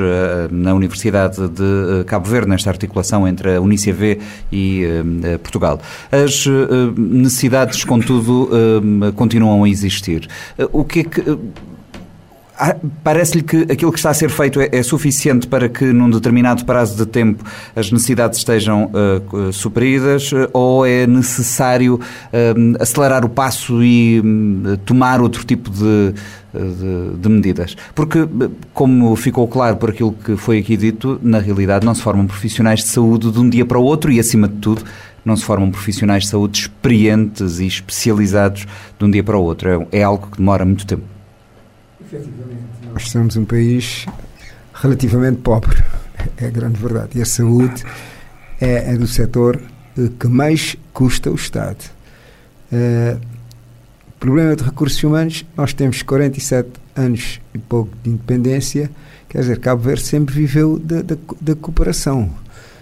na 0.50 0.74
Universidade 0.74 1.36
de 1.48 2.04
Cabo 2.06 2.28
Verde 2.28 2.48
nesta 2.48 2.70
articulação 2.70 3.26
entre 3.26 3.56
a 3.56 3.60
UNICEV 3.60 4.20
e 4.52 4.84
uh, 4.84 5.38
Portugal. 5.38 5.80
As 6.10 6.46
necessidades, 6.96 7.84
contudo, 7.84 8.50
continuam 9.16 9.64
a 9.64 9.68
existir. 9.68 10.28
o 10.72 10.84
que 10.84 11.00
é 11.00 11.04
que 11.04 11.38
Parece-lhe 13.02 13.42
que 13.42 13.62
aquilo 13.62 13.90
que 13.90 13.98
está 13.98 14.10
a 14.10 14.14
ser 14.14 14.30
feito 14.30 14.60
é, 14.60 14.68
é, 14.70 14.82
suficiente 14.82 15.46
para 15.48 15.68
que, 15.68 15.84
num 15.86 16.08
determinado 16.08 16.64
prazo 16.64 16.96
de 16.96 17.04
tempo, 17.04 17.44
as 17.74 17.90
necessidades 17.90 18.38
estejam 18.38 18.92
uh, 18.92 19.52
supridas 19.52 20.30
ou 20.52 20.86
é 20.86 21.04
necessário 21.04 21.96
uh, 21.96 22.76
acelerar 22.80 23.24
o 23.24 23.28
passo 23.28 23.82
e 23.82 24.20
uh, 24.20 24.76
tomar 24.78 25.20
outro 25.20 25.44
tipo 25.44 25.68
de, 25.68 26.14
de, 26.52 27.16
de, 27.18 27.28
medidas? 27.28 27.76
Porque, 27.92 28.28
como 28.72 29.16
ficou 29.16 29.48
claro 29.48 29.76
por 29.76 29.90
aquilo 29.90 30.12
que 30.12 30.36
foi 30.36 30.58
aqui 30.58 30.76
dito, 30.76 31.18
na 31.22 31.40
realidade 31.40 31.84
não 31.84 31.94
se 31.94 32.02
formam 32.02 32.24
profissionais 32.24 32.80
de 32.80 32.86
saúde 32.86 33.32
de 33.32 33.38
um 33.40 33.48
dia 33.48 33.66
para 33.66 33.78
o 33.78 33.82
outro 33.82 34.12
e, 34.12 34.20
acima 34.20 34.46
de 34.46 34.56
tudo, 34.56 34.84
não 35.24 35.36
se 35.36 35.44
formam 35.44 35.72
profissionais 35.72 36.22
de 36.22 36.28
saúde 36.28 36.60
experientes 36.60 37.58
e 37.58 37.66
especializados 37.66 38.64
de 38.96 39.04
um 39.04 39.10
dia 39.10 39.24
para 39.24 39.36
o 39.36 39.42
outro. 39.42 39.88
É, 39.92 39.98
é 39.98 40.02
algo 40.04 40.28
que 40.30 40.38
demora 40.38 40.64
muito 40.64 40.86
tempo. 40.86 41.13
Efetivamente, 42.14 42.62
nós 42.92 43.10
somos 43.10 43.36
um 43.36 43.44
país 43.44 44.06
relativamente 44.72 45.40
pobre, 45.40 45.82
é 46.36 46.46
a 46.46 46.50
grande 46.50 46.80
verdade. 46.80 47.18
E 47.18 47.22
a 47.22 47.24
saúde 47.24 47.84
é, 48.60 48.92
é 48.92 48.96
do 48.96 49.06
setor 49.06 49.60
eh, 49.98 50.08
que 50.18 50.28
mais 50.28 50.76
custa 50.92 51.30
o 51.30 51.34
Estado. 51.34 51.84
Uh, 52.72 53.20
problema 54.18 54.56
de 54.56 54.64
recursos 54.64 55.02
humanos, 55.02 55.44
nós 55.56 55.72
temos 55.72 56.02
47 56.02 56.70
anos 56.96 57.40
e 57.52 57.58
pouco 57.58 57.90
de 58.02 58.10
independência, 58.10 58.90
quer 59.28 59.40
dizer, 59.40 59.58
Cabo 59.58 59.82
Verde 59.82 60.02
sempre 60.02 60.34
viveu 60.34 60.78
da, 60.78 61.02
da, 61.02 61.54
cooperação, 61.54 62.30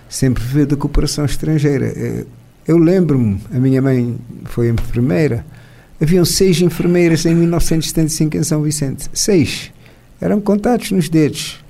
sempre 0.09 0.43
viveu 0.43 0.67
da 0.67 0.77
cooperação 0.77 1.25
estrangeira. 1.25 1.87
Eh, 1.87 2.25
eu 2.67 2.79
lembro-me, 2.79 3.41
a 3.53 3.59
minha 3.59 3.83
mãe 3.83 4.19
foi 4.45 4.69
enfermeira, 4.69 5.45
Haviam 6.03 6.25
seis 6.25 6.61
enfermeiras 6.61 7.25
em 7.27 7.33
1975 7.33 8.37
em 8.37 8.43
São 8.43 8.61
Vicente. 8.61 9.09
Seis. 9.15 9.71
Eram 10.21 10.41
contados 10.41 10.91
nos 10.91 11.09
dedos. 11.09 11.61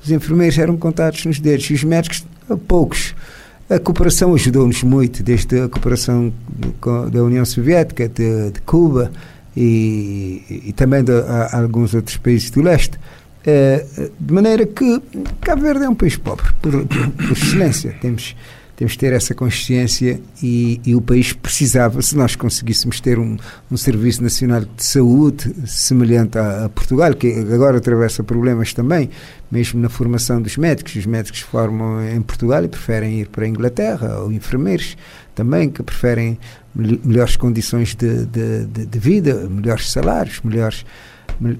Os 0.00 0.12
enfermeiros 0.12 0.56
eram 0.58 0.76
contados 0.76 1.24
nos 1.24 1.40
dedos 1.40 1.68
os 1.70 1.82
médicos, 1.82 2.24
poucos. 2.68 3.16
A 3.68 3.80
cooperação 3.80 4.32
ajudou-nos 4.34 4.84
muito, 4.84 5.24
desde 5.24 5.62
a 5.62 5.68
cooperação 5.68 6.32
da 7.10 7.24
União 7.24 7.44
Soviética, 7.44 8.08
de, 8.08 8.52
de 8.52 8.60
Cuba 8.60 9.10
e, 9.56 10.42
e 10.66 10.72
também 10.72 11.02
de 11.02 11.12
a, 11.12 11.60
alguns 11.60 11.92
outros 11.92 12.16
países 12.16 12.48
do 12.50 12.62
leste. 12.62 12.96
É, 13.44 13.84
de 14.20 14.32
maneira 14.32 14.66
que 14.66 15.02
Cabo 15.40 15.62
Verde 15.62 15.84
é 15.84 15.88
um 15.88 15.96
país 15.96 16.16
pobre, 16.16 16.46
por, 16.62 16.86
por, 16.86 17.10
por 17.10 17.32
excelência. 17.32 17.96
Temos 18.00 18.36
temos 18.80 18.92
de 18.92 18.98
ter 18.98 19.12
essa 19.12 19.34
consciência 19.34 20.18
e, 20.42 20.80
e, 20.86 20.94
o 20.94 21.02
país 21.02 21.34
precisava, 21.34 22.00
se 22.00 22.16
nós 22.16 22.34
conseguíssemos 22.34 22.98
ter 22.98 23.18
um, 23.18 23.36
um 23.70 23.76
Serviço 23.76 24.22
Nacional 24.22 24.62
de 24.62 24.82
Saúde 24.82 25.54
semelhante 25.66 26.38
a, 26.38 26.64
a, 26.64 26.68
Portugal, 26.70 27.12
que 27.12 27.30
agora 27.52 27.76
atravessa 27.76 28.24
problemas 28.24 28.72
também, 28.72 29.10
mesmo 29.52 29.78
na 29.82 29.90
formação 29.90 30.40
dos 30.40 30.56
médicos. 30.56 30.96
Os 30.96 31.04
médicos 31.04 31.40
formam 31.40 32.02
em 32.08 32.22
Portugal 32.22 32.64
e 32.64 32.68
preferem 32.68 33.20
ir 33.20 33.28
para 33.28 33.44
a 33.44 33.48
Inglaterra, 33.48 34.20
ou 34.20 34.32
enfermeiros 34.32 34.96
também, 35.34 35.68
que 35.68 35.82
preferem 35.82 36.38
melhores 36.74 37.36
condições 37.36 37.94
de, 37.94 38.24
de, 38.24 38.64
de, 38.64 38.86
de 38.86 38.98
vida, 38.98 39.46
melhores 39.46 39.92
salários, 39.92 40.40
melhores 40.42 40.86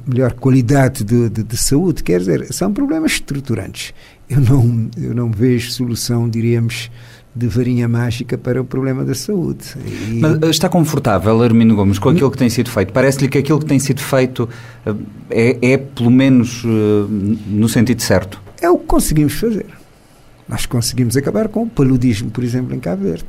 melhor 0.06 0.32
qualidade 0.34 1.04
de, 1.04 1.30
de, 1.30 1.42
de, 1.42 1.56
saúde, 1.56 2.02
quer 2.02 2.18
dizer, 2.18 2.52
são 2.52 2.72
problemas 2.72 3.12
estruturantes. 3.12 3.94
Eu 4.30 4.40
não, 4.40 4.88
eu 4.96 5.12
não 5.12 5.28
vejo 5.28 5.72
solução, 5.72 6.30
diríamos, 6.30 6.88
de 7.34 7.48
varinha 7.48 7.88
mágica 7.88 8.38
para 8.38 8.62
o 8.62 8.64
problema 8.64 9.04
da 9.04 9.14
saúde. 9.14 9.74
E... 10.08 10.20
Mas 10.20 10.40
eh, 10.40 10.50
está 10.50 10.68
confortável, 10.68 11.42
Armindo 11.42 11.74
Gomes, 11.74 11.98
com 11.98 12.10
aquilo 12.10 12.30
que 12.30 12.38
tem 12.38 12.48
sido 12.48 12.70
feito? 12.70 12.92
Parece-lhe 12.92 13.28
que 13.28 13.38
aquilo 13.38 13.58
que 13.58 13.66
tem 13.66 13.80
sido 13.80 14.00
feito 14.00 14.48
eh, 14.86 14.94
é, 15.30 15.72
é 15.72 15.76
pelo 15.76 16.12
menos, 16.12 16.62
eh, 16.64 17.06
no 17.48 17.68
sentido 17.68 18.00
certo? 18.02 18.40
É 18.60 18.70
o 18.70 18.78
que 18.78 18.86
conseguimos 18.86 19.34
fazer. 19.34 19.66
Nós 20.48 20.64
conseguimos 20.64 21.16
acabar 21.16 21.48
com 21.48 21.64
o 21.64 21.68
paludismo, 21.68 22.30
por 22.30 22.44
exemplo, 22.44 22.72
em 22.74 22.78
Cabo 22.78 23.02
Verde. 23.02 23.26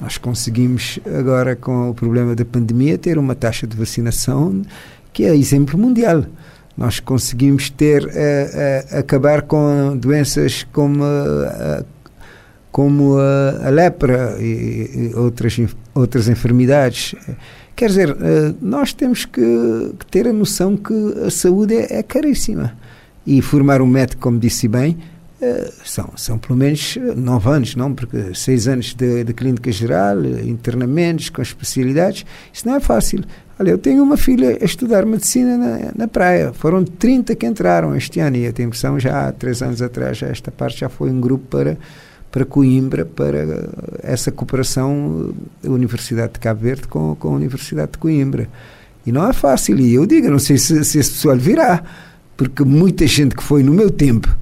Nós 0.00 0.18
conseguimos, 0.18 1.00
agora, 1.18 1.56
com 1.56 1.90
o 1.90 1.94
problema 1.94 2.34
da 2.34 2.44
pandemia, 2.44 2.96
ter 2.96 3.18
uma 3.18 3.34
taxa 3.34 3.66
de 3.66 3.76
vacinação 3.76 4.62
que 5.12 5.24
é 5.24 5.36
exemplo 5.36 5.78
mundial. 5.78 6.24
Nós 6.76 6.98
conseguimos 6.98 7.70
ter, 7.70 8.04
uh, 8.04 8.08
uh, 8.08 8.98
acabar 8.98 9.42
com 9.42 9.96
doenças 9.96 10.66
como, 10.72 11.04
como 12.72 13.16
a, 13.18 13.70
lepra 13.70 14.36
e, 14.40 15.12
outras, 15.14 15.58
outras 15.94 16.28
enfermidades. 16.28 17.14
Quer 17.76 17.88
dizer, 17.88 18.16
nós 18.60 18.92
temos 18.92 19.24
que, 19.24 19.40
que, 19.98 20.06
ter 20.06 20.28
a 20.28 20.32
noção 20.32 20.76
que 20.76 20.94
a 21.26 21.30
saúde 21.30 21.74
é, 21.74 21.98
é 21.98 22.02
caríssima. 22.02 22.76
E 23.26 23.40
formar 23.40 23.80
um 23.80 23.86
médico, 23.86 24.20
como 24.20 24.38
disse 24.38 24.68
bem, 24.68 24.98
são, 25.84 26.10
são 26.16 26.38
pelo 26.38 26.58
menos 26.58 26.96
nove 27.16 27.48
anos, 27.48 27.76
não? 27.76 27.94
Porque 27.94 28.34
seis 28.34 28.68
anos 28.68 28.94
de, 28.94 29.24
de 29.24 29.32
clínica 29.32 29.70
geral, 29.72 30.24
internamentos 30.24 31.30
com 31.30 31.42
especialidades, 31.42 32.24
isso 32.52 32.66
não 32.66 32.76
é 32.76 32.80
fácil. 32.80 33.22
Olha, 33.58 33.70
eu 33.70 33.78
tenho 33.78 34.02
uma 34.02 34.16
filha 34.16 34.58
a 34.60 34.64
estudar 34.64 35.06
medicina 35.06 35.56
na, 35.56 35.92
na 35.94 36.08
praia. 36.08 36.52
Foram 36.52 36.84
30 36.84 37.36
que 37.36 37.46
entraram 37.46 37.94
este 37.94 38.18
ano 38.18 38.36
e 38.36 38.52
tenho 38.52 38.66
impressão 38.66 38.98
já 38.98 39.28
há 39.28 39.32
três 39.32 39.62
anos 39.62 39.80
atrás, 39.80 40.18
já 40.18 40.26
esta 40.26 40.50
parte 40.50 40.80
já 40.80 40.88
foi 40.88 41.08
um 41.10 41.20
grupo 41.20 41.46
para, 41.48 41.78
para 42.32 42.44
Coimbra, 42.44 43.04
para 43.04 43.68
essa 44.02 44.32
cooperação 44.32 45.32
da 45.62 45.70
Universidade 45.70 46.32
de 46.32 46.40
Cabo 46.40 46.60
Verde 46.60 46.88
com, 46.88 47.14
com 47.14 47.28
a 47.28 47.32
Universidade 47.32 47.92
de 47.92 47.98
Coimbra. 47.98 48.48
E 49.06 49.12
não 49.12 49.28
é 49.28 49.32
fácil. 49.32 49.78
E 49.78 49.94
eu 49.94 50.04
digo, 50.04 50.28
não 50.30 50.40
sei 50.40 50.58
se, 50.58 50.84
se 50.84 50.98
esse 50.98 51.12
pessoal 51.12 51.36
virá, 51.36 51.84
porque 52.36 52.64
muita 52.64 53.06
gente 53.06 53.36
que 53.36 53.42
foi 53.42 53.62
no 53.62 53.72
meu 53.72 53.88
tempo 53.88 54.36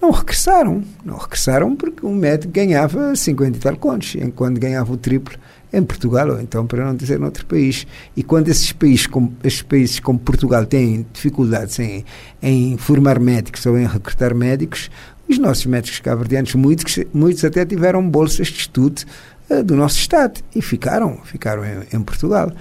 não 0.00 0.12
regressaram. 0.12 0.84
Não 1.04 1.16
regressaram 1.16 1.74
porque 1.74 2.06
um 2.06 2.14
médico 2.14 2.52
ganhava 2.52 3.16
50 3.16 3.56
e 3.56 3.60
tal 3.60 3.76
contos, 3.76 4.14
enquanto 4.14 4.60
ganhava 4.60 4.92
o 4.92 4.96
triplo 4.96 5.34
em 5.72 5.82
Portugal, 5.82 6.28
ou 6.28 6.40
então 6.40 6.66
para 6.66 6.84
não 6.84 6.94
dizer 6.94 7.18
noutro 7.18 7.46
país. 7.46 7.86
E 8.16 8.22
quando 8.22 8.48
esses 8.48 8.72
países 8.72 9.06
como, 9.06 9.34
esses 9.42 9.62
países 9.62 9.98
como 9.98 10.18
Portugal 10.18 10.66
têm 10.66 11.06
dificuldades 11.12 11.78
em, 11.78 12.04
em 12.42 12.76
formar 12.76 13.18
médicos 13.18 13.64
ou 13.66 13.78
em 13.78 13.86
recrutar 13.86 14.34
médicos, 14.34 14.90
os 15.28 15.38
nossos 15.38 15.64
médicos 15.66 15.98
cabo-verdianos, 16.00 16.54
muitos, 16.54 16.98
muitos 17.12 17.44
até 17.44 17.64
tiveram 17.64 18.06
bolsas 18.06 18.48
de 18.48 18.58
estudo 18.58 19.02
uh, 19.48 19.62
do 19.62 19.74
nosso 19.74 19.98
Estado 19.98 20.40
e 20.54 20.60
ficaram, 20.60 21.18
ficaram 21.24 21.64
em, 21.64 21.96
em 21.96 22.02
Portugal. 22.02 22.52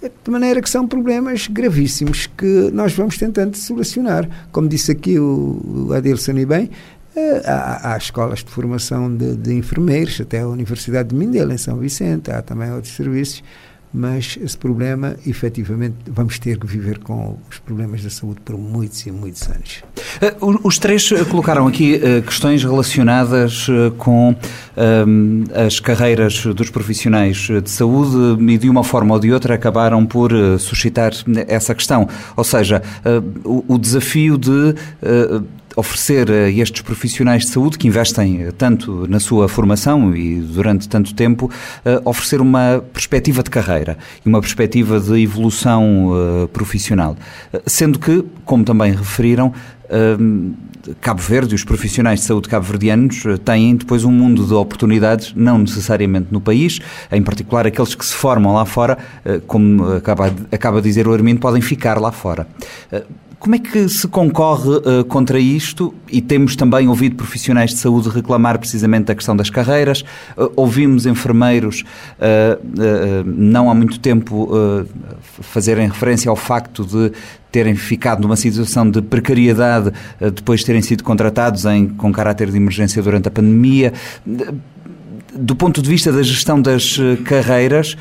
De 0.00 0.30
maneira 0.30 0.62
que 0.62 0.70
são 0.70 0.86
problemas 0.86 1.48
gravíssimos 1.48 2.28
que 2.28 2.70
nós 2.72 2.92
vamos 2.92 3.18
tentando 3.18 3.56
solucionar. 3.56 4.28
Como 4.52 4.68
disse 4.68 4.92
aqui 4.92 5.18
o, 5.18 5.88
o 5.88 5.92
Adilson 5.92 6.38
e 6.38 6.46
bem, 6.46 6.70
eh, 6.70 6.70
há, 7.44 7.92
há, 7.92 7.96
escolas 7.96 8.44
de 8.44 8.50
formação 8.50 9.14
de, 9.14 9.36
de, 9.36 9.54
enfermeiros, 9.54 10.20
até 10.20 10.40
a 10.40 10.48
Universidade 10.48 11.10
de 11.10 11.14
Mindelo, 11.14 11.52
em 11.52 11.58
São 11.58 11.78
Vicente, 11.78 12.30
há 12.30 12.42
também 12.42 12.72
outros 12.72 12.94
serviços, 12.94 13.42
mas 13.92 14.38
esse 14.42 14.56
problema, 14.56 15.16
efetivamente, 15.26 15.96
vamos 16.08 16.38
ter 16.38 16.58
que 16.58 16.66
viver 16.66 16.98
com 16.98 17.38
os 17.50 17.58
problemas 17.58 18.02
da 18.02 18.10
saúde 18.10 18.40
por 18.44 18.58
muitos 18.58 19.06
e 19.06 19.10
muitos 19.10 19.48
anos. 19.48 19.82
Eh, 20.20 20.34
os 20.40 20.78
três 20.78 21.10
eh, 21.10 21.24
colocaram 21.24 21.66
aqui 21.66 21.98
questões 22.22 22.62
relacionadas 22.62 23.66
com 23.96 24.36
um, 24.76 25.44
as 25.66 25.80
carreiras 25.80 26.44
dos 26.54 26.68
profissionais 26.68 27.48
de 27.62 27.70
saúde 27.70 28.42
e, 28.52 28.58
de 28.58 28.68
uma 28.68 28.84
forma 28.84 29.14
ou 29.14 29.20
de 29.20 29.32
outra, 29.32 29.54
acabaram 29.54 30.04
por 30.04 30.32
suscitar 30.58 31.12
essa 31.46 31.74
questão. 31.74 32.06
Ou 32.36 32.44
seja, 32.44 32.82
o 33.44 33.78
desafio 33.78 34.36
de 34.36 34.74
oferecer 35.78 36.28
a 36.28 36.50
estes 36.50 36.82
profissionais 36.82 37.44
de 37.44 37.50
saúde 37.50 37.78
que 37.78 37.86
investem 37.86 38.42
eh, 38.42 38.50
tanto 38.50 39.06
na 39.08 39.20
sua 39.20 39.48
formação 39.48 40.14
e 40.14 40.40
durante 40.40 40.88
tanto 40.88 41.14
tempo, 41.14 41.48
eh, 41.84 42.02
oferecer 42.04 42.40
uma 42.40 42.82
perspectiva 42.92 43.44
de 43.44 43.50
carreira 43.50 43.96
e 44.26 44.28
uma 44.28 44.40
perspectiva 44.40 44.98
de 44.98 45.22
evolução 45.22 46.10
eh, 46.12 46.46
profissional. 46.48 47.16
Sendo 47.64 48.00
que, 48.00 48.24
como 48.44 48.64
também 48.64 48.92
referiram, 48.92 49.52
Cabo 51.00 51.22
Verde, 51.22 51.54
os 51.54 51.64
profissionais 51.64 52.20
de 52.20 52.26
saúde 52.26 52.46
cabo-verdianos 52.46 53.22
têm 53.42 53.74
depois 53.74 54.04
um 54.04 54.10
mundo 54.10 54.44
de 54.44 54.52
oportunidades, 54.52 55.32
não 55.34 55.58
necessariamente 55.58 56.28
no 56.30 56.42
país, 56.42 56.78
em 57.10 57.22
particular 57.22 57.66
aqueles 57.66 57.94
que 57.94 58.04
se 58.04 58.14
formam 58.14 58.52
lá 58.52 58.66
fora, 58.66 58.98
como 59.46 59.92
acaba, 59.94 60.34
acaba 60.52 60.82
de 60.82 60.88
dizer 60.88 61.08
o 61.08 61.14
Armindo, 61.14 61.40
podem 61.40 61.62
ficar 61.62 61.98
lá 61.98 62.12
fora. 62.12 62.46
Como 63.38 63.54
é 63.54 63.58
que 63.58 63.88
se 63.88 64.08
concorre 64.08 64.68
uh, 64.68 65.04
contra 65.04 65.38
isto? 65.38 65.94
E 66.10 66.20
temos 66.20 66.56
também 66.56 66.88
ouvido 66.88 67.14
profissionais 67.14 67.70
de 67.70 67.76
saúde 67.76 68.08
reclamar 68.08 68.58
precisamente 68.58 69.06
da 69.06 69.14
questão 69.14 69.36
das 69.36 69.48
carreiras. 69.48 70.02
Uh, 70.36 70.50
ouvimos 70.56 71.06
enfermeiros, 71.06 71.84
uh, 72.18 73.24
não 73.24 73.70
há 73.70 73.74
muito 73.74 74.00
tempo, 74.00 74.48
fazerem 75.40 75.88
referência 75.88 76.28
ao 76.28 76.36
facto 76.36 76.84
de 76.84 77.12
terem 77.52 77.76
ficado 77.76 78.20
numa 78.20 78.36
situação 78.36 78.90
de 78.90 79.00
precariedade 79.00 79.92
depois 80.34 80.60
de 80.60 80.66
terem 80.66 80.82
sido 80.82 81.04
contratados 81.04 81.64
em, 81.64 81.88
com 81.88 82.12
caráter 82.12 82.50
de 82.50 82.56
emergência 82.56 83.02
durante 83.02 83.28
a 83.28 83.30
pandemia. 83.30 83.92
Do 85.34 85.54
ponto 85.54 85.80
de 85.80 85.88
vista 85.88 86.12
da 86.12 86.22
gestão 86.22 86.60
das 86.60 86.98
carreiras, 87.24 87.96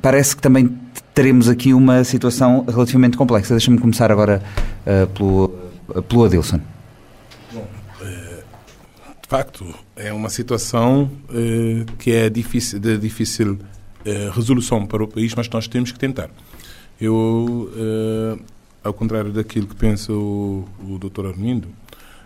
parece 0.00 0.36
que 0.36 0.42
também 0.42 0.78
teremos 1.14 1.48
aqui 1.48 1.74
uma 1.74 2.04
situação 2.04 2.64
relativamente 2.66 3.16
complexa. 3.16 3.54
Deixa-me 3.54 3.78
começar 3.78 4.10
agora 4.10 4.42
uh, 4.86 5.06
pelo, 5.08 5.44
uh, 5.88 6.02
pelo 6.02 6.24
Adilson. 6.24 6.60
Bom, 7.52 7.68
eh, 8.02 8.42
de 9.20 9.28
facto, 9.28 9.74
é 9.96 10.12
uma 10.12 10.28
situação 10.30 11.10
uh, 11.28 11.92
que 11.98 12.12
é 12.12 12.30
difícil, 12.30 12.78
de 12.78 12.96
difícil 12.98 13.58
resolução 14.32 14.86
para 14.86 15.04
o 15.04 15.06
país, 15.06 15.34
mas 15.34 15.46
nós 15.50 15.68
temos 15.68 15.92
que 15.92 15.98
tentar. 15.98 16.30
Eu, 16.98 17.70
ao 18.82 18.94
contrário 18.94 19.30
daquilo 19.30 19.66
que 19.66 19.74
pensa 19.74 20.10
o, 20.10 20.66
o 20.82 20.98
Dr. 20.98 21.26
Armindo, 21.26 21.68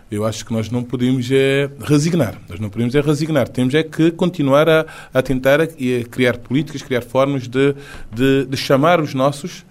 eu 0.09 0.23
acho 0.23 0.45
que 0.45 0.53
nós 0.53 0.69
não 0.69 0.83
podemos 0.83 1.29
é 1.31 1.69
resignar. 1.81 2.39
Nós 2.47 2.59
não 2.59 2.69
podemos 2.69 2.93
é 2.93 3.01
resignar. 3.01 3.47
Temos 3.47 3.73
é 3.73 3.83
que 3.83 4.11
continuar 4.11 4.69
a, 4.69 4.85
a 5.13 5.21
tentar 5.21 5.59
a, 5.59 5.63
a 5.63 6.03
criar 6.09 6.37
políticas, 6.37 6.81
criar 6.81 7.01
formas 7.01 7.47
de, 7.47 7.75
de, 8.13 8.45
de, 8.45 8.57
chamar 8.57 9.01
os 9.01 9.13
nossos 9.13 9.65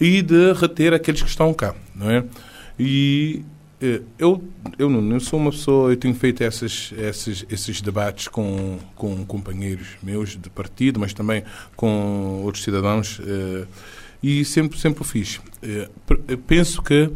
e 0.00 0.22
de 0.22 0.52
reter 0.52 0.94
aqueles 0.94 1.22
que 1.22 1.28
estão 1.28 1.52
cá, 1.52 1.74
não 1.94 2.10
é? 2.10 2.24
E 2.78 3.42
eu, 4.18 4.42
eu 4.78 4.90
não 4.90 5.14
eu 5.14 5.20
sou 5.20 5.38
uma 5.38 5.50
pessoa, 5.50 5.90
eu 5.90 5.96
tenho 5.96 6.14
feito 6.14 6.42
essas, 6.42 6.92
esses, 6.96 7.46
esses 7.50 7.80
debates 7.80 8.28
com, 8.28 8.78
com 8.94 9.24
companheiros 9.24 9.88
meus 10.02 10.36
de 10.36 10.50
partido, 10.50 11.00
mas 11.00 11.14
também 11.14 11.42
com 11.74 12.42
outros 12.44 12.62
cidadãos, 12.62 13.20
e 14.22 14.44
sempre, 14.44 14.78
sempre 14.78 15.00
o 15.00 15.04
fiz. 15.04 15.40
Penso 16.46 16.82
que 16.82 17.10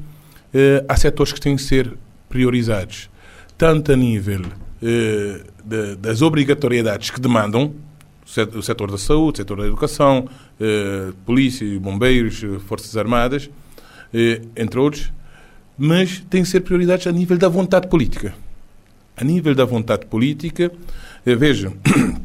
há 0.88 0.96
setores 0.96 1.32
que 1.34 1.40
têm 1.40 1.56
que 1.56 1.62
ser 1.62 1.92
priorizados, 2.34 3.08
tanto 3.56 3.92
a 3.92 3.96
nível 3.96 4.42
eh, 4.82 5.40
de, 5.64 5.94
das 5.94 6.20
obrigatoriedades 6.20 7.10
que 7.10 7.20
demandam 7.20 7.72
o 8.56 8.60
setor 8.60 8.90
da 8.90 8.98
saúde, 8.98 9.34
o 9.34 9.36
setor 9.36 9.58
da 9.58 9.66
educação, 9.68 10.28
eh, 10.60 11.12
polícia, 11.24 11.78
bombeiros, 11.78 12.42
eh, 12.42 12.58
forças 12.66 12.96
armadas, 12.96 13.48
eh, 14.12 14.42
entre 14.56 14.80
outros, 14.80 15.12
mas 15.78 16.24
tem 16.28 16.42
que 16.42 16.48
ser 16.48 16.62
prioridades 16.62 17.06
a 17.06 17.12
nível 17.12 17.38
da 17.38 17.48
vontade 17.48 17.86
política. 17.86 18.34
A 19.16 19.22
nível 19.22 19.54
da 19.54 19.64
vontade 19.64 20.06
política, 20.06 20.72
eh, 21.24 21.36
vejam, 21.36 21.74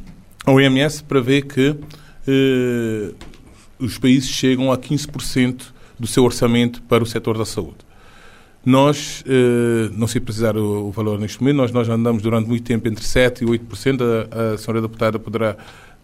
a 0.43 0.52
OMS 0.52 1.04
prevê 1.04 1.43
que 1.43 1.76
eh, 2.28 3.12
os 3.78 4.00
países 4.00 4.32
chegam 4.32 4.72
a 4.72 4.78
15% 4.78 5.65
do 6.00 6.08
seu 6.08 6.24
orçamento 6.24 6.82
para 6.82 7.04
o 7.04 7.06
setor 7.06 7.38
da 7.38 7.45
saúde. 7.45 7.88
Nós, 8.65 9.24
eh, 9.26 9.89
não 9.93 10.06
sei 10.06 10.19
precisar 10.19 10.58
o, 10.58 10.91
valor 10.91 11.17
neste 11.17 11.39
momento, 11.41 11.58
nós, 11.58 11.72
nós 11.72 11.88
andamos 11.89 12.22
durante 12.22 12.48
muito 12.48 12.63
tempo 12.63 12.88
entre 12.88 13.04
7% 13.04 13.41
e 13.41 13.45
8%. 13.45 14.02
A, 14.02 14.54
a 14.54 14.58
senhora 14.58 14.82
deputada 14.82 15.17
poderá, 15.17 15.56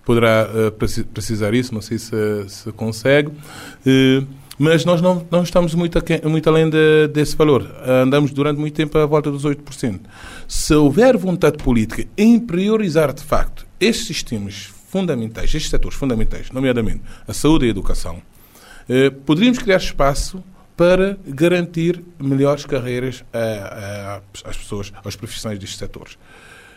poderá 0.06 0.48
uh, 0.48 1.06
precisar 1.06 1.54
isso, 1.54 1.74
não 1.74 1.82
sei 1.82 1.98
se, 1.98 2.16
se 2.48 2.72
consegue. 2.72 3.30
Uh, 3.30 4.26
mas 4.58 4.86
nós 4.86 5.02
não, 5.02 5.26
não 5.30 5.44
estamos 5.44 5.76
muito, 5.76 6.00
a, 6.00 6.30
muito 6.30 6.50
além 6.50 6.70
de, 6.70 7.08
desse 7.10 7.36
valor. 7.36 7.70
Andamos 7.86 8.32
durante 8.32 8.58
muito 8.58 8.74
tempo 8.74 8.98
à 8.98 9.06
volta 9.06 9.30
dos 9.30 9.44
8%. 9.44 10.00
Se 10.48 10.74
houver 10.74 11.18
vontade 11.18 11.58
política 11.58 12.08
em 12.18 12.40
priorizar, 12.40 13.14
de 13.14 13.22
facto, 13.22 13.66
estes 13.80 14.08
sistemas 14.08 14.74
fundamentais, 14.88 15.54
estes 15.54 15.70
setores 15.70 15.98
fundamentais, 15.98 16.50
nomeadamente 16.52 17.02
a 17.28 17.34
saúde 17.34 17.66
e 17.66 17.68
a 17.68 17.72
educação, 17.72 18.22
eh, 18.88 19.10
poderíamos 19.10 19.60
criar 19.60 19.78
espaço 19.78 20.42
para 20.78 21.18
garantir 21.26 22.04
melhores 22.20 22.66
carreiras 22.66 23.24
às 24.44 24.58
pessoas, 24.58 24.92
aos 25.04 25.16
profissionais 25.16 25.60
destes 25.60 25.80
setores. 25.80 26.18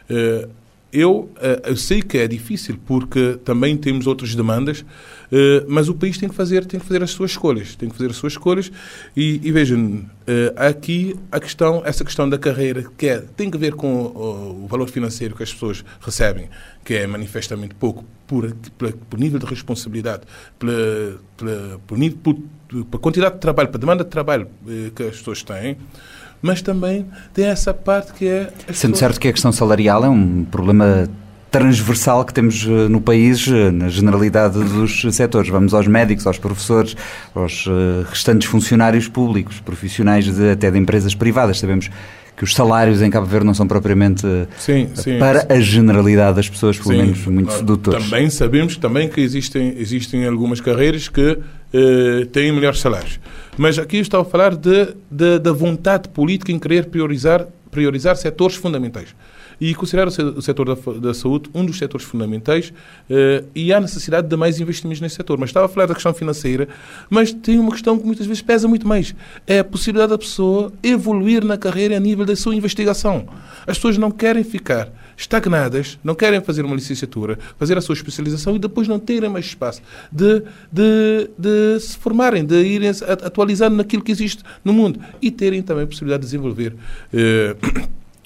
Uh, 0.09 0.49
eu, 0.93 1.31
eh, 1.41 1.63
eu 1.67 1.77
sei 1.77 2.01
que 2.01 2.17
é 2.17 2.27
difícil 2.27 2.79
porque 2.87 3.39
também 3.45 3.77
temos 3.77 4.07
outras 4.07 4.35
demandas, 4.35 4.85
eh, 5.31 5.65
mas 5.69 5.89
o 5.89 5.95
país 5.95 6.17
tem 6.17 6.29
que 6.29 6.35
fazer 6.35 6.65
tem 6.65 6.81
que 6.81 6.87
fazer 6.87 7.03
as 7.03 7.11
suas 7.11 7.33
escolhas, 7.33 7.77
tem 7.77 7.91
que 7.91 7.97
fazer 7.97 8.11
as 8.11 8.17
suas 8.17 8.33
escolhas. 8.33 8.73
E, 9.15 9.41
e 9.43 9.53
vejam 9.53 10.09
eh, 10.27 10.53
aqui 10.57 11.15
a 11.31 11.39
questão 11.39 11.83
essa 11.85 12.05
questão 12.05 12.29
da 12.29 12.39
carreira 12.39 12.91
que 12.97 13.07
é, 13.07 13.19
tem 13.37 13.51
que 13.51 13.59
ver 13.59 13.75
com 13.75 14.07
o, 14.07 14.67
valor 14.67 14.89
financeiro 14.89 15.37
que 15.37 15.43
as 15.43 15.53
pessoas 15.53 15.85
recebem, 16.01 16.49
que 16.85 16.95
é 16.95 17.07
manifestamente 17.07 17.75
pouco 17.75 18.05
por, 18.27 18.55
por, 18.79 18.93
por 18.93 19.19
nível 19.19 19.39
de 19.39 19.47
responsabilidade, 19.47 20.23
pela, 20.59 21.21
pela, 21.37 21.81
por, 21.87 21.99
por, 22.23 22.85
por 22.85 23.01
quantidade 23.01 23.35
de 23.35 23.41
trabalho, 23.41 23.69
para 23.69 23.79
demanda 23.79 24.05
de 24.05 24.11
trabalho 24.11 24.49
que 24.95 25.03
as 25.03 25.17
pessoas 25.17 25.43
têm 25.43 25.77
mas 26.41 26.63
também 26.63 27.07
tem 27.35 27.47
essa 27.47 27.75
parte 27.75 28.13
que 28.13 28.27
é. 28.27 28.51
Sendo 28.73 28.93
pessoas... 28.93 28.99
certo 28.99 29.21
que 29.21 29.29
a 29.29 29.33
questão 29.33 29.53
salarial 29.53 30.05
é 30.05 30.09
um 30.09 30.45
problema 30.45 31.09
transversal 31.51 32.25
que 32.25 32.33
temos 32.33 32.67
eh, 32.67 32.89
no 32.89 33.01
país, 33.01 33.49
eh, 33.49 33.71
na 33.71 33.89
generalidade 33.89 34.63
dos 34.63 35.03
setores. 35.15 35.49
Vamos 35.49 35.73
aos 35.73 35.87
médicos, 35.87 36.27
aos 36.27 36.39
professores, 36.39 36.97
aos 37.35 37.65
eh, 37.67 38.05
restantes 38.09 38.49
funcionários 38.49 39.09
públicos, 39.09 39.61
profissionais 39.61 40.27
de, 40.27 40.51
até 40.51 40.71
de 40.71 40.79
empresas 40.79 41.15
privadas. 41.15 41.59
Sabemos 41.59 41.91
que 42.37 42.45
os 42.45 42.55
salários 42.55 43.03
em 43.03 43.11
Cabo 43.11 43.27
Verde 43.27 43.47
não 43.47 43.55
são 43.55 43.67
propriamente 43.67 44.23
sim, 44.59 44.89
sim, 44.95 45.19
para 45.19 45.41
sim. 45.41 45.47
a 45.49 45.61
generalidade 45.61 46.37
das 46.37 46.49
pessoas, 46.49 46.79
pelo 46.79 46.97
menos 46.97 47.27
muito 47.27 47.53
sedutores. 47.53 48.05
Também 48.05 48.31
sabemos 48.31 48.77
também 48.77 49.09
que 49.09 49.21
existem, 49.21 49.75
existem 49.77 50.25
algumas 50.25 50.61
carreiras 50.61 51.09
que 51.09 51.37
eh, 51.73 52.27
têm 52.33 52.53
melhores 52.53 52.81
salários. 52.81 53.21
Mas 53.57 53.79
aqui 53.79 53.99
estou 53.99 54.21
a 54.21 54.25
falar 54.25 54.55
de, 54.55 54.95
de, 55.11 55.39
da 55.39 55.53
vontade 55.53 56.09
política 56.09 56.53
em 56.53 56.59
querer 56.59 56.87
priorizar, 56.87 57.47
priorizar 57.71 58.17
setores 58.17 58.57
fundamentais 58.57 59.15
e 59.61 59.75
considerar 59.75 60.09
o 60.09 60.41
setor 60.41 60.77
da, 60.77 60.93
da 61.01 61.15
saúde 61.15 61.51
um 61.53 61.65
dos 61.65 61.79
setores 61.79 62.07
fundamentais 62.07 62.73
uh, 63.11 63.47
e 63.55 63.73
há 63.73 63.81
necessidade 63.81 64.29
de 64.29 64.37
mais 64.37 64.61
investimentos 64.61 65.01
nesse 65.01 65.17
setor. 65.17 65.39
Mas 65.39 65.51
estava 65.51 65.67
a 65.67 65.69
falar 65.69 65.87
da 65.87 65.95
questão 65.95 66.15
financeira, 66.15 66.69
mas 67.11 67.33
tem 67.33 67.59
uma 67.59 67.73
questão 67.73 67.99
que 67.99 68.07
muitas 68.07 68.27
vezes 68.27 68.41
pesa 68.41 68.69
muito 68.69 68.87
mais. 68.87 69.15
É 69.47 69.59
a 69.59 69.65
possibilidade 69.65 70.11
da 70.11 70.19
pessoa 70.19 70.73
evoluir 70.83 71.45
na 71.45 71.59
carreira 71.59 71.97
a 71.97 72.01
nível 72.01 72.25
da 72.25 72.37
sua 72.37 72.55
investigação. 72.55 73.29
As 73.67 73.77
pessoas 73.77 73.99
não 73.99 74.11
querem 74.11 74.45
ficar 74.45 74.89
estagnadas, 75.19 75.99
não 76.03 76.15
querem 76.15 76.41
fazer 76.41 76.65
uma 76.65 76.77
licenciatura, 76.77 77.39
fazer 77.59 77.77
a 77.77 77.81
sua 77.81 77.95
especialização 77.95 78.55
e 78.55 78.59
depois 78.59 78.87
não 78.87 79.01
terem 79.01 79.29
mais 79.29 79.47
espaço 79.47 79.83
de, 80.13 80.45
de, 80.73 81.29
de 81.37 81.81
se 81.81 81.99
formarem, 81.99 82.45
de 82.45 82.55
irem 82.63 82.89
atualizando 82.89 83.77
naquilo 83.77 84.03
que 84.03 84.13
existe 84.13 84.45
no 84.65 84.73
mundo 84.73 85.01
e 85.21 85.31
terem 85.31 85.61
também 85.61 85.83
a 85.83 85.87
possibilidade 85.87 86.23
de 86.23 86.27
desenvolver. 86.29 86.75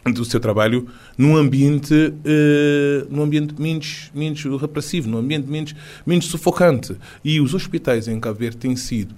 Do 0.04 0.24
seu 0.24 0.40
trabalho 0.40 0.88
num 1.16 1.36
ambiente, 1.36 1.94
uh, 1.94 3.06
num 3.08 3.22
ambiente 3.22 3.54
menos, 3.56 4.10
menos 4.12 4.44
repressivo, 4.60 5.08
num 5.08 5.18
ambiente 5.18 5.48
menos, 5.48 5.76
menos 6.04 6.24
sufocante. 6.24 6.96
E 7.24 7.40
os 7.40 7.54
hospitais 7.54 8.08
em 8.08 8.18
Cabo 8.18 8.36
Verde 8.36 8.56
têm 8.56 8.74
sido, 8.74 9.14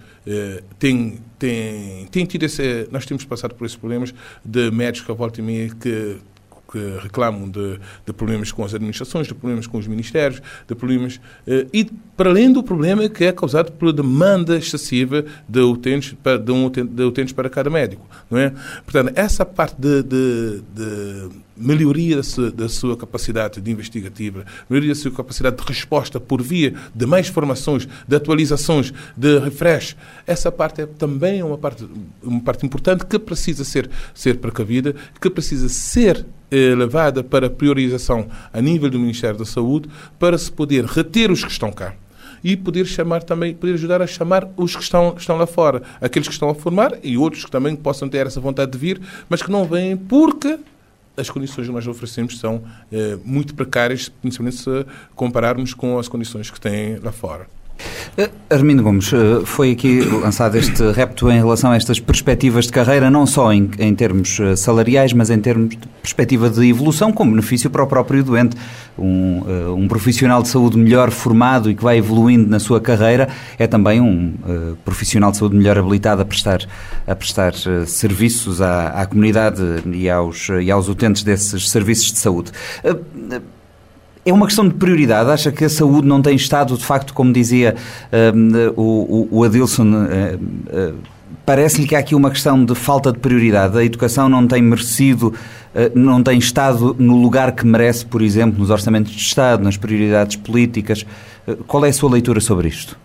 têm, 0.78 1.14
têm, 1.38 2.06
têm 2.10 2.26
tido 2.26 2.42
esse, 2.42 2.86
nós 2.92 3.06
temos 3.06 3.24
passado 3.24 3.54
por 3.54 3.64
esses 3.64 3.78
problemas 3.78 4.12
de 4.44 4.70
médicos 4.70 5.06
que 5.06 5.10
a 5.10 5.14
volta 5.14 5.40
e 5.40 5.42
meia 5.42 5.70
que 5.70 6.18
que 6.74 6.98
reclamam 7.00 7.48
de, 7.48 7.78
de, 8.04 8.12
problemas 8.12 8.50
com 8.50 8.64
as 8.64 8.74
administrações, 8.74 9.28
de 9.28 9.34
problemas 9.34 9.68
com 9.68 9.78
os 9.78 9.86
ministérios, 9.86 10.42
de 10.66 10.74
problemas. 10.74 11.20
Eh, 11.46 11.66
e 11.72 11.84
para 12.16 12.30
além 12.30 12.52
do 12.52 12.64
problema 12.64 13.08
que 13.08 13.24
é 13.24 13.30
causado 13.30 13.70
pela 13.70 13.92
demanda 13.92 14.56
excessiva 14.56 15.24
de 15.48 15.60
utentes 15.60 16.16
para, 16.20 16.36
de, 16.36 16.50
um, 16.50 16.68
de 16.68 17.02
utentes 17.04 17.32
para 17.32 17.48
cada 17.48 17.70
médico. 17.70 18.04
Não 18.28 18.38
é? 18.38 18.52
Portanto, 18.84 19.12
essa 19.14 19.46
parte 19.46 19.76
de, 19.78 20.02
de, 20.02 20.62
de 20.74 21.28
melhoria 21.56 22.16
da 22.16 22.22
sua, 22.22 22.50
da 22.50 22.68
sua, 22.68 22.96
capacidade 22.96 23.60
de 23.60 23.70
investigativa, 23.70 24.44
melhoria 24.68 24.92
da 24.92 25.00
sua 25.00 25.12
capacidade 25.12 25.56
de 25.56 25.62
resposta 25.62 26.18
por 26.18 26.42
via 26.42 26.74
de 26.92 27.06
mais 27.06 27.28
formações, 27.28 27.86
de 28.06 28.16
atualizações, 28.16 28.92
de 29.16 29.38
refresh. 29.38 29.96
Essa 30.26 30.50
parte 30.50 30.82
é 30.82 30.86
também 30.86 31.42
uma 31.42 31.58
parte, 31.58 31.86
uma 32.22 32.40
parte 32.40 32.66
importante 32.66 33.06
que 33.06 33.18
precisa 33.18 33.64
ser, 33.64 33.88
ser 34.12 34.38
precavida, 34.38 34.94
que 35.20 35.30
precisa 35.30 35.68
ser 35.68 36.26
eh, 36.54 36.74
levada 36.76 37.24
para 37.24 37.50
priorização 37.50 38.28
a 38.52 38.60
nível 38.60 38.88
do 38.88 38.98
Ministério 39.00 39.36
da 39.36 39.44
Saúde 39.44 39.88
para 40.18 40.38
se 40.38 40.52
poder 40.52 40.84
reter 40.84 41.30
os 41.30 41.42
que 41.42 41.50
estão 41.50 41.72
cá 41.72 41.94
e 42.44 42.56
poder 42.56 42.86
chamar 42.86 43.22
também, 43.22 43.54
poder 43.54 43.72
ajudar 43.72 44.02
a 44.02 44.06
chamar 44.06 44.48
os 44.56 44.76
que 44.76 44.82
estão, 44.82 45.14
estão 45.16 45.36
lá 45.36 45.46
fora, 45.46 45.82
aqueles 46.00 46.28
que 46.28 46.34
estão 46.34 46.50
a 46.50 46.54
formar 46.54 46.92
e 47.02 47.16
outros 47.16 47.44
que 47.44 47.50
também 47.50 47.74
possam 47.74 48.08
ter 48.08 48.26
essa 48.26 48.38
vontade 48.38 48.70
de 48.70 48.78
vir, 48.78 49.00
mas 49.28 49.42
que 49.42 49.50
não 49.50 49.64
vêm 49.64 49.96
porque 49.96 50.58
as 51.16 51.30
condições 51.30 51.66
que 51.66 51.72
nós 51.72 51.86
oferecemos 51.86 52.38
são 52.38 52.62
eh, 52.92 53.16
muito 53.24 53.54
precárias, 53.54 54.08
principalmente 54.08 54.56
se 54.56 54.86
compararmos 55.14 55.72
com 55.72 55.98
as 55.98 56.06
condições 56.06 56.50
que 56.50 56.60
têm 56.60 56.98
lá 56.98 57.12
fora. 57.12 57.46
Uh, 58.16 58.30
Armindo 58.48 58.82
Gomes, 58.82 59.12
uh, 59.12 59.44
foi 59.44 59.72
aqui 59.72 60.00
lançado 60.00 60.56
este 60.56 60.82
repto 60.92 61.28
em 61.30 61.38
relação 61.38 61.72
a 61.72 61.76
estas 61.76 61.98
perspectivas 61.98 62.66
de 62.66 62.72
carreira, 62.72 63.10
não 63.10 63.26
só 63.26 63.52
em, 63.52 63.68
em 63.78 63.92
termos 63.92 64.38
uh, 64.38 64.56
salariais, 64.56 65.12
mas 65.12 65.30
em 65.30 65.40
termos 65.40 65.70
de 65.70 65.88
perspectiva 66.00 66.48
de 66.48 66.68
evolução, 66.68 67.12
com 67.12 67.28
benefício 67.28 67.68
para 67.68 67.82
o 67.82 67.86
próprio 67.86 68.22
doente. 68.22 68.56
Um, 68.96 69.42
um 69.76 69.88
profissional 69.88 70.40
de 70.40 70.48
saúde 70.48 70.78
melhor 70.78 71.10
formado 71.10 71.68
e 71.68 71.74
que 71.74 71.82
vai 71.82 71.98
evoluindo 71.98 72.48
na 72.48 72.60
sua 72.60 72.80
carreira 72.80 73.28
é 73.58 73.66
também 73.66 74.00
um 74.00 74.34
profissional 74.84 75.32
de 75.32 75.38
saúde 75.38 75.56
melhor 75.56 75.76
habilitado 75.76 76.22
a 76.22 76.24
prestar, 76.24 76.60
a 77.04 77.14
prestar 77.16 77.54
serviços 77.86 78.62
à, 78.62 78.90
à 78.90 79.06
comunidade 79.06 79.60
e 79.92 80.08
aos, 80.08 80.48
e 80.62 80.70
aos 80.70 80.88
utentes 80.88 81.24
desses 81.24 81.68
serviços 81.70 82.12
de 82.12 82.18
saúde. 82.18 82.52
É 84.26 84.32
uma 84.32 84.46
questão 84.46 84.66
de 84.66 84.74
prioridade? 84.74 85.30
Acha 85.30 85.52
que 85.52 85.64
a 85.64 85.68
saúde 85.68 86.08
não 86.08 86.22
tem 86.22 86.34
estado, 86.34 86.76
de 86.78 86.84
facto, 86.84 87.12
como 87.12 87.30
dizia 87.30 87.76
uh, 88.10 88.80
o, 88.80 89.28
o, 89.30 89.44
Adilson, 89.44 89.84
uh, 89.84 90.36
uh, 90.36 90.94
parece-lhe 91.44 91.86
que 91.86 91.94
há 91.94 91.98
aqui 91.98 92.14
uma 92.14 92.30
questão 92.30 92.64
de 92.64 92.74
falta 92.74 93.12
de 93.12 93.18
prioridade. 93.18 93.76
A 93.76 93.84
educação 93.84 94.28
não 94.30 94.46
tem 94.46 94.62
merecido, 94.62 95.34
não 95.94 96.22
tem 96.22 96.38
estado 96.38 96.96
no 96.98 97.20
lugar 97.20 97.52
que 97.52 97.66
merece, 97.66 98.06
por 98.06 98.22
exemplo, 98.22 98.60
nos 98.60 98.70
orçamentos 98.70 99.12
de 99.12 99.18
Estado, 99.18 99.62
nas 99.62 99.76
prioridades 99.76 100.36
políticas. 100.36 101.04
Qual 101.66 101.84
é 101.84 101.90
a 101.90 101.92
sua 101.92 102.10
leitura 102.10 102.40
sobre 102.40 102.68
isto? 102.68 102.96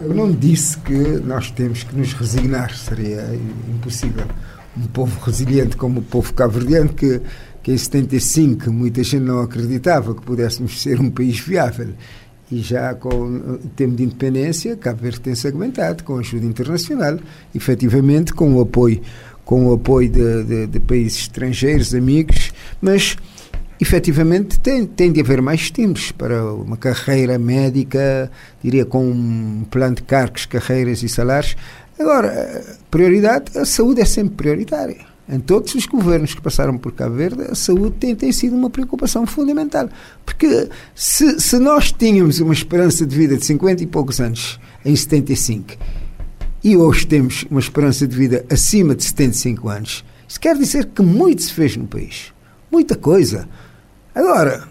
Eu 0.00 0.14
não 0.14 0.30
disse 0.30 0.78
que 0.78 0.94
nós 0.94 1.50
temos 1.50 1.82
que 1.82 1.94
nos 1.94 2.14
resignar, 2.14 2.74
seria 2.74 3.38
impossível. 3.68 4.24
Um 4.76 4.86
povo 4.86 5.18
resiliente 5.24 5.76
como 5.76 6.00
o 6.00 6.02
povo 6.02 6.32
cabo-verdiano 6.32 6.90
que 6.90 7.20
que 7.66 7.72
em 7.72 7.76
75 7.76 8.70
muita 8.70 9.02
gente 9.02 9.24
não 9.24 9.40
acreditava 9.40 10.14
que 10.14 10.22
pudéssemos 10.22 10.80
ser 10.80 11.00
um 11.00 11.10
país 11.10 11.40
viável. 11.40 11.88
E 12.48 12.58
já 12.58 12.94
com 12.94 13.08
o 13.08 13.58
tempo 13.74 13.96
de 13.96 14.04
independência, 14.04 14.76
Cabo 14.76 15.02
Verde 15.02 15.18
tem-se 15.18 15.48
aguentado 15.48 16.04
com 16.04 16.16
ajuda 16.16 16.46
internacional, 16.46 17.18
efetivamente 17.52 18.32
com 18.32 18.54
o 18.54 18.60
apoio, 18.60 19.00
com 19.44 19.66
o 19.66 19.72
apoio 19.72 20.08
de, 20.08 20.44
de, 20.44 20.66
de 20.68 20.78
países 20.78 21.22
estrangeiros, 21.22 21.92
amigos, 21.92 22.52
mas 22.80 23.16
efetivamente 23.80 24.60
tem, 24.60 24.86
tem 24.86 25.10
de 25.10 25.20
haver 25.20 25.42
mais 25.42 25.62
estímulos 25.62 26.12
para 26.12 26.44
uma 26.54 26.76
carreira 26.76 27.36
médica, 27.36 28.30
diria 28.62 28.84
com 28.84 29.04
um 29.10 29.66
plano 29.68 29.96
de 29.96 30.04
cargos, 30.04 30.46
carreiras 30.46 31.02
e 31.02 31.08
salários. 31.08 31.56
Agora, 31.98 32.64
prioridade, 32.92 33.58
a 33.58 33.64
saúde 33.64 34.02
é 34.02 34.04
sempre 34.04 34.36
prioritária 34.36 35.15
em 35.28 35.40
todos 35.40 35.74
os 35.74 35.86
governos 35.86 36.34
que 36.34 36.40
passaram 36.40 36.78
por 36.78 36.92
Cabo 36.92 37.16
Verde, 37.16 37.42
a 37.50 37.54
saúde 37.54 37.96
tem, 37.98 38.14
tem 38.14 38.30
sido 38.30 38.54
uma 38.54 38.70
preocupação 38.70 39.26
fundamental. 39.26 39.88
Porque 40.24 40.68
se, 40.94 41.40
se 41.40 41.58
nós 41.58 41.90
tínhamos 41.90 42.38
uma 42.38 42.52
esperança 42.52 43.04
de 43.04 43.16
vida 43.16 43.36
de 43.36 43.44
50 43.44 43.82
e 43.82 43.86
poucos 43.86 44.20
anos 44.20 44.60
em 44.84 44.94
75 44.94 45.74
e 46.62 46.76
hoje 46.76 47.06
temos 47.06 47.44
uma 47.50 47.60
esperança 47.60 48.06
de 48.06 48.16
vida 48.16 48.44
acima 48.50 48.94
de 48.94 49.04
75 49.04 49.68
anos, 49.68 50.04
isso 50.28 50.40
quer 50.40 50.56
dizer 50.56 50.86
que 50.86 51.02
muito 51.02 51.42
se 51.42 51.52
fez 51.52 51.76
no 51.76 51.86
país. 51.86 52.32
Muita 52.70 52.96
coisa. 52.96 53.48
Agora, 54.14 54.66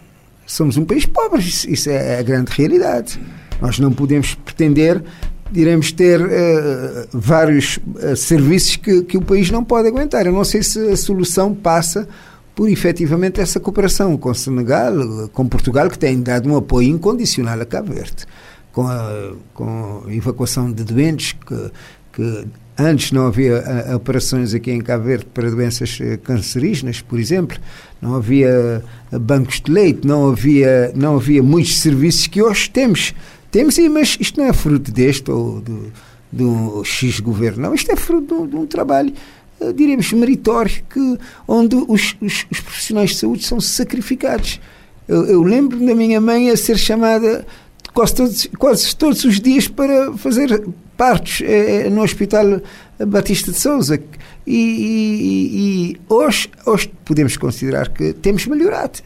somos 0.46 0.78
um 0.78 0.86
país 0.86 1.06
pobre, 1.06 1.41
isso, 1.41 1.89
é 1.89 2.20
a 2.20 2.24
grande 2.24 2.52
realidade. 2.52 3.20
Nós 3.62 3.80
não 3.80 3.91
podemos 3.91 4.36
pretender 4.36 5.04
iremos 5.53 5.91
ter 5.91 6.21
uh, 6.21 7.08
vários 7.13 7.77
uh, 7.77 8.15
serviços 8.15 8.75
que, 8.75 9.03
que 9.03 9.17
o 9.17 9.21
país 9.21 9.51
não 9.51 9.63
pode 9.63 9.88
aguentar. 9.88 10.25
Eu 10.25 10.34
não 10.34 10.43
sei 10.43 10.63
se 10.63 10.79
a 10.89 10.97
solução 10.97 11.53
passa 11.53 12.08
por 12.55 12.69
efetivamente 12.69 13.41
essa 13.41 13.60
cooperação 13.60 14.17
com 14.17 14.34
Senegal, 14.34 14.93
com 15.34 15.47
Portugal, 15.47 15.89
que 15.89 15.99
tem 15.99 16.21
dado 16.21 16.49
um 16.49 16.55
apoio 16.55 16.89
incondicional 16.89 17.60
a 17.60 17.65
Cabo 17.65 17.93
Verde, 17.93 18.25
com 18.71 18.88
a, 18.88 19.34
com 19.53 20.03
a 20.08 20.13
evacuação 20.13 20.71
de 20.71 20.84
doentes 20.84 21.34
que, 21.34 21.71
que 22.13 22.47
Antes 22.77 23.13
não 23.13 23.27
havia 23.27 23.60
a, 23.60 23.93
a, 23.93 23.95
operações 23.95 24.53
aqui 24.53 24.69
em 24.69 24.81
Cabo 24.81 25.05
Verde 25.05 25.25
para 25.34 25.49
doenças 25.49 25.97
cancerígenas, 26.23 26.99
por 26.99 27.17
exemplo, 27.17 27.58
não 28.01 28.15
havia 28.15 28.84
bancos 29.12 29.62
de 29.62 29.71
leite, 29.71 30.05
não 30.05 30.29
havia, 30.29 30.91
não 30.93 31.15
havia 31.15 31.41
muitos 31.41 31.79
serviços 31.79 32.27
que 32.27 32.41
hoje 32.41 32.69
temos. 32.69 33.13
Temos, 33.56 33.78
mas 33.89 34.18
isto 34.20 34.38
não 34.38 34.48
é 34.48 34.52
fruto 34.52 34.91
deste 34.91 35.32
ou 35.32 35.62
do, 35.62 35.89
do 36.30 36.84
X 36.84 37.22
governo, 37.22 37.62
não. 37.62 37.74
Isto 37.74 37.89
é 37.89 37.96
fruto 37.96 38.46
de 38.46 38.54
um, 38.54 38.65
trabalho 38.65 39.13
uh, 39.62 39.72
diríamos, 39.72 40.12
meritório, 40.12 40.84
que, 40.89 41.18
onde 41.48 41.74
os, 41.74 42.18
os, 42.20 42.46
os, 42.52 42.60
profissionais 42.60 43.12
de 43.12 43.15
saúde 43.15 43.46
são 43.46 43.62
sacrificados. 43.62 44.60
Eu, 45.08 45.26
eu 45.28 45.41
lembro 45.41 45.80
da 45.80 45.96
minha 45.96 46.20
mãe 46.20 46.50
a 46.50 46.58
ser 46.58 46.78
chamada 46.78 47.48
quase 47.94 48.15
todos, 48.15 48.50
quase 48.60 48.94
todos 48.94 49.24
os 49.24 49.39
dias 49.39 49.70
para 49.70 50.12
fazer 50.18 50.68
partos 50.98 51.41
eh, 51.41 51.89
no 51.89 52.04
Hospital 52.04 52.60
Batista 53.08 53.54
de 53.54 53.58
Souza. 53.58 53.98
E, 54.46 54.54
e, 54.54 55.94
e, 55.94 55.98
hoje, 56.10 56.50
hoje 56.65 56.91
podemos 57.06 57.38
considerar 57.38 57.88
que 57.88 58.12
temos 58.12 58.46
melhorado. 58.48 59.00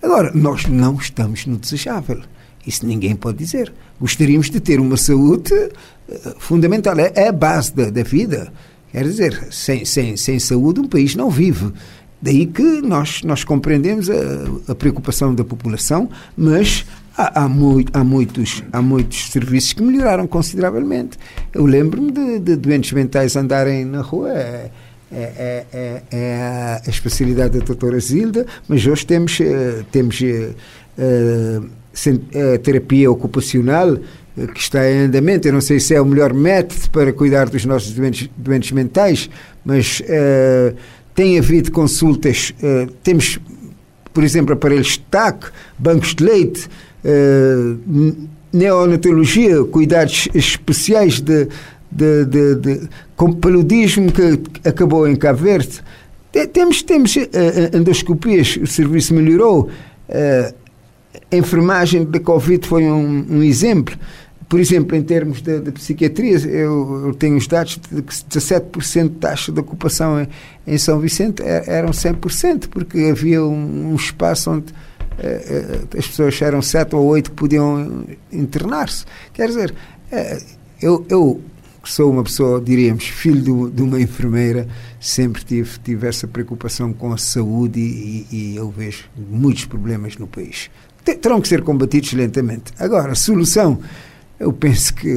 Agora, 0.00 0.30
nós 0.32 0.64
não 0.66 0.94
estamos 0.94 1.44
no 1.44 1.56
desejável. 1.56 2.22
Isso 2.66 2.84
ninguém 2.86 3.14
pode 3.14 3.38
dizer. 3.38 3.72
Gostaríamos 4.00 4.50
de 4.50 4.60
ter 4.60 4.80
uma 4.80 4.96
saúde 4.96 5.52
uh, 5.54 6.34
fundamental. 6.38 6.98
É, 6.98 7.12
é, 7.14 7.28
a 7.28 7.32
base 7.32 7.74
da, 7.74 7.90
da 7.90 8.02
vida. 8.02 8.52
Quer 8.90 9.04
dizer, 9.04 9.48
sem, 9.50 9.84
sem, 9.84 10.16
sem 10.16 10.38
saúde 10.38 10.80
um 10.80 10.88
país 10.88 11.14
não 11.14 11.30
vive. 11.30 11.72
Daí 12.20 12.46
que 12.46 12.62
nós, 12.82 13.22
nós 13.22 13.44
compreendemos 13.44 14.08
a, 14.10 14.72
a 14.72 14.74
preocupação 14.74 15.34
da 15.34 15.44
população, 15.44 16.08
mas 16.36 16.84
há, 17.16 17.44
há, 17.44 17.48
muito, 17.48 17.96
há, 17.96 18.02
muitos, 18.02 18.62
há 18.72 18.80
muitos 18.80 19.30
serviços 19.30 19.72
que 19.72 19.82
melhoraram 19.82 20.26
consideravelmente. 20.26 21.18
Eu 21.52 21.66
lembro-me 21.66 22.10
de, 22.10 22.38
de, 22.38 22.56
doentes 22.56 22.92
mentais 22.92 23.36
andarem 23.36 23.84
na 23.84 24.00
rua. 24.00 24.32
É, 24.32 24.70
é, 25.12 25.22
é, 25.22 25.66
é, 25.72 26.02
é 26.10 26.82
a 26.84 26.90
especialidade 26.90 27.58
da 27.60 27.64
doutora 27.64 27.98
Zilda, 28.00 28.44
mas 28.66 28.84
hoje 28.84 29.06
temos, 29.06 29.40
eh, 29.40 29.84
temos 29.92 30.20
uh, 30.20 31.70
terapia 32.62 33.10
ocupacional 33.10 33.98
que 34.52 34.60
está 34.60 34.90
em 34.90 35.06
andamento. 35.06 35.48
Eu 35.48 35.52
não 35.52 35.60
sei 35.60 35.80
se 35.80 35.94
é 35.94 36.00
o 36.00 36.04
melhor 36.04 36.34
método 36.34 36.90
para 36.90 37.12
cuidar 37.12 37.48
dos 37.48 37.64
nossos 37.64 37.92
doentes, 37.92 38.28
doentes 38.36 38.72
mentais, 38.72 39.30
mas 39.64 40.00
uh, 40.00 40.76
tem 41.14 41.38
havido 41.38 41.72
consultas. 41.72 42.52
Uh, 42.62 42.90
temos, 43.02 43.38
por 44.12 44.22
exemplo, 44.22 44.52
aparelhos 44.52 44.98
TAC, 45.10 45.50
bancos 45.78 46.14
de 46.14 46.24
leite, 46.24 46.68
uh, 47.04 48.28
neonatologia, 48.52 49.64
cuidados 49.64 50.28
especiais 50.34 51.20
de, 51.20 51.48
de, 51.90 52.24
de, 52.26 52.54
de 52.56 52.88
com 53.16 53.32
paludismo 53.32 54.12
que 54.12 54.68
acabou 54.68 55.08
em 55.08 55.16
Cabo 55.16 55.38
Verde. 55.38 55.82
Temos, 56.52 56.82
temos 56.82 57.16
endoscopias, 57.72 58.58
o 58.60 58.66
serviço 58.66 59.14
melhorou. 59.14 59.70
A 61.30 61.36
enfermagem 61.36 62.04
da 62.04 62.20
Covid 62.20 62.66
foi 62.66 62.84
um, 62.84 63.26
um 63.28 63.42
exemplo. 63.42 63.96
Por 64.48 64.60
exemplo, 64.60 64.96
em 64.96 65.02
termos 65.02 65.42
de, 65.42 65.60
de 65.60 65.72
psiquiatria, 65.72 66.38
eu, 66.38 67.06
eu, 67.06 67.14
tenho 67.14 67.36
os 67.36 67.48
dados 67.48 67.80
de 67.90 68.00
que 68.00 68.14
17% 68.14 69.02
de 69.02 69.08
taxa 69.16 69.50
de 69.50 69.58
ocupação 69.58 70.20
em, 70.20 70.28
em, 70.66 70.78
São 70.78 71.00
Vicente 71.00 71.42
é, 71.42 71.64
eram 71.66 71.90
100%, 71.90 72.68
porque 72.68 73.08
havia 73.10 73.42
um, 73.42 73.90
um 73.90 73.96
espaço 73.96 74.52
onde 74.52 74.72
eh, 75.18 75.86
eh, 75.92 75.98
as 75.98 76.06
pessoas 76.06 76.40
eram 76.42 76.60
7 76.60 76.94
ou 76.94 77.06
8 77.06 77.30
que 77.30 77.36
podiam 77.36 78.04
internar-se. 78.30 79.04
Quer 79.32 79.48
dizer, 79.48 79.74
eh, 80.12 80.40
eu, 80.80 81.04
eu 81.08 81.40
sou 81.82 82.10
uma 82.10 82.22
pessoa, 82.22 82.60
diríamos, 82.60 83.04
filho 83.04 83.40
de, 83.40 83.76
de, 83.76 83.82
uma 83.82 84.00
enfermeira, 84.00 84.68
sempre 85.00 85.44
tive, 85.44 85.78
tive 85.78 86.06
essa 86.06 86.26
preocupação 86.26 86.92
com 86.92 87.12
a 87.12 87.18
saúde 87.18 87.80
e, 87.80 88.26
e 88.30 88.56
eu 88.56 88.70
vejo 88.70 89.04
muitos 89.16 89.64
problemas 89.64 90.16
no 90.16 90.26
país. 90.26 90.70
Terão 91.14 91.40
que 91.40 91.48
ser 91.48 91.62
combatidos 91.62 92.12
lentamente. 92.12 92.72
Agora, 92.78 93.14
solução 93.14 93.78
eu 94.38 94.52
penso 94.52 94.92
que 94.94 95.16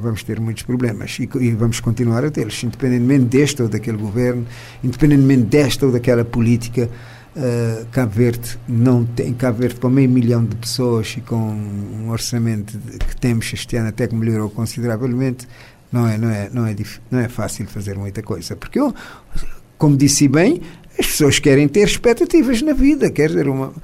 vamos 0.00 0.22
ter 0.22 0.38
muitos 0.38 0.62
problemas 0.62 1.18
e, 1.18 1.50
vamos 1.52 1.80
continuar 1.80 2.24
a 2.24 2.30
tê-los, 2.30 2.62
independentemente 2.62 3.24
deste 3.24 3.62
ou 3.62 3.68
daquele 3.68 3.96
governo, 3.96 4.46
independentemente 4.82 5.42
desta 5.42 5.86
ou 5.86 5.92
daquela 5.92 6.24
política. 6.24 6.88
Uh, 7.36 7.84
Cabo 7.90 8.12
Verde 8.12 8.56
não 8.68 9.04
tem 9.04 9.34
Cabo 9.34 9.58
Verde 9.58 9.80
com 9.80 9.88
meio 9.88 10.08
milhão 10.08 10.44
de 10.44 10.54
pessoas 10.54 11.16
e 11.18 11.20
com 11.20 11.34
um 11.34 12.08
orçamento 12.10 12.78
que 12.78 13.16
temos 13.16 13.52
este 13.52 13.76
ano 13.76 13.88
até 13.88 14.06
que 14.06 14.14
melhorou 14.14 14.48
consideravelmente 14.50 15.48
não 15.90 16.06
é 16.06 16.16
não 16.16 16.30
é 16.30 16.48
não 16.52 16.64
é 16.64 16.76
não 17.10 17.18
é 17.18 17.28
fácil 17.28 17.66
fazer 17.66 17.98
muita 17.98 18.22
coisa 18.22 18.54
porque 18.54 18.78
eu 18.78 18.94
como 19.76 19.96
disse 19.96 20.28
bem 20.28 20.62
as 20.96 21.08
pessoas 21.08 21.40
querem 21.40 21.66
ter 21.66 21.88
expectativas 21.88 22.62
na 22.62 22.72
vida 22.72 23.10
quer 23.10 23.26
dizer 23.26 23.48
uma 23.48 23.74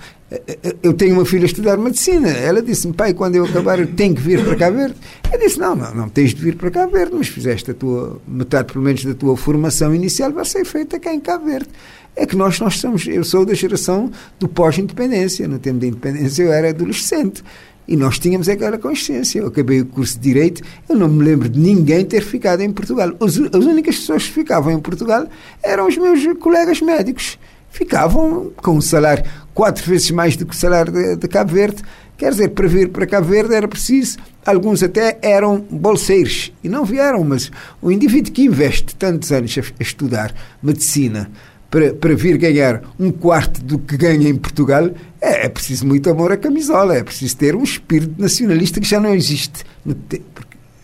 eu 0.83 0.93
tenho 0.95 1.15
uma 1.15 1.25
filha 1.25 1.43
a 1.43 1.47
estudar 1.47 1.77
medicina. 1.77 2.29
Ela 2.29 2.63
disse-me, 2.63 2.93
pai, 2.93 3.13
quando 3.13 3.35
eu 3.35 3.45
acabar, 3.45 3.81
eu 3.81 3.87
tenho 3.89 4.15
que 4.15 4.21
vir 4.21 4.45
para 4.45 4.55
Cabo 4.55 4.77
Verde. 4.77 4.95
Eu 5.33 5.39
disse, 5.39 5.59
não, 5.59 5.75
não, 5.75 5.93
não 5.95 6.09
tens 6.09 6.33
de 6.33 6.41
vir 6.41 6.55
para 6.55 6.71
Cabo 6.71 6.93
Verde, 6.93 7.15
mas 7.17 7.29
fizeste 7.29 7.73
a 7.73 7.75
tua, 7.75 8.21
metade, 8.29 8.73
pelo 8.73 8.85
menos, 8.85 9.05
da 9.05 9.15
tua 9.15 9.37
formação 9.37 9.93
inicial 9.95 10.31
vai 10.33 10.45
ser 10.45 10.65
feita 10.65 11.01
cá 11.01 11.13
em 11.13 11.19
Cabo 11.21 11.47
Verde. 11.47 11.69
É 12.15 12.27
que 12.27 12.37
nós, 12.37 12.61
nós 12.61 12.79
somos, 12.79 13.07
eu 13.07 13.25
sou 13.25 13.45
da 13.45 13.55
geração 13.55 14.11
do 14.39 14.49
pós-independência. 14.49 15.49
No 15.49 15.59
tempo 15.59 15.81
da 15.81 15.87
independência 15.87 16.45
eu 16.45 16.53
era 16.53 16.71
adolescente. 16.71 17.43
E 17.89 17.97
nós 17.97 18.21
tínhamos 18.21 18.49
aquela 18.49 18.79
consciência. 18.79 19.41
Eu 19.41 19.49
acabei 19.49 19.81
o 19.81 19.87
curso 19.87 20.15
de 20.15 20.21
Direito, 20.21 20.63
eu 20.89 20.95
não 20.95 21.09
me 21.09 21.25
lembro 21.25 21.49
de 21.49 21.59
ninguém 21.59 22.05
ter 22.05 22.23
ficado 22.23 22.61
em 22.61 22.71
Portugal. 22.71 23.11
As, 23.21 23.37
as 23.37 23.65
únicas 23.65 23.97
pessoas 23.97 24.27
que 24.27 24.33
ficavam 24.33 24.73
em 24.73 24.79
Portugal 24.79 25.27
eram 25.61 25.89
os 25.89 25.97
meus 25.97 26.25
colegas 26.39 26.81
médicos 26.81 27.37
ficavam 27.71 28.53
com 28.57 28.73
um 28.73 28.81
salário 28.81 29.25
quatro 29.55 29.85
vezes 29.85 30.11
mais 30.11 30.37
do 30.37 30.47
que 30.47 30.55
o 30.55 30.59
salário 30.59 30.93
de, 30.93 31.17
de 31.17 31.29
Cabo 31.29 31.53
Verde. 31.53 31.83
Quer 32.17 32.31
dizer, 32.31 32.49
para 32.51 32.69
vir 32.69 32.89
para 32.91 33.07
Cabo 33.07 33.29
Verde 33.29 33.55
era 33.55 33.67
preciso, 33.67 34.19
alguns 34.45 34.83
até 34.83 35.19
eram 35.23 35.65
bolseiros 35.71 36.53
e 36.63 36.69
não 36.69 36.85
vieram, 36.85 37.25
mas 37.25 37.51
o 37.81 37.91
indivíduo 37.91 38.33
que 38.33 38.45
investe 38.45 38.95
tantos 38.95 39.33
anos 39.33 39.57
a, 39.57 39.61
a 39.61 39.83
estudar 39.83 40.35
medicina 40.63 41.31
para, 41.71 41.95
para 41.95 42.15
vir 42.15 42.37
ganhar 42.37 42.83
um 42.99 43.13
quarto 43.13 43.63
do 43.63 43.79
que 43.79 43.97
ganha 43.97 44.29
em 44.29 44.35
Portugal, 44.35 44.91
é, 45.21 45.47
é, 45.47 45.49
preciso 45.49 45.87
muito 45.87 46.11
amor 46.11 46.33
à 46.33 46.37
camisola, 46.37 46.97
é 46.97 47.03
preciso 47.03 47.37
ter 47.37 47.55
um 47.55 47.63
espírito 47.63 48.21
nacionalista 48.21 48.81
que 48.81 48.89
já 48.89 48.99
não 48.99 49.15
existe. 49.15 49.65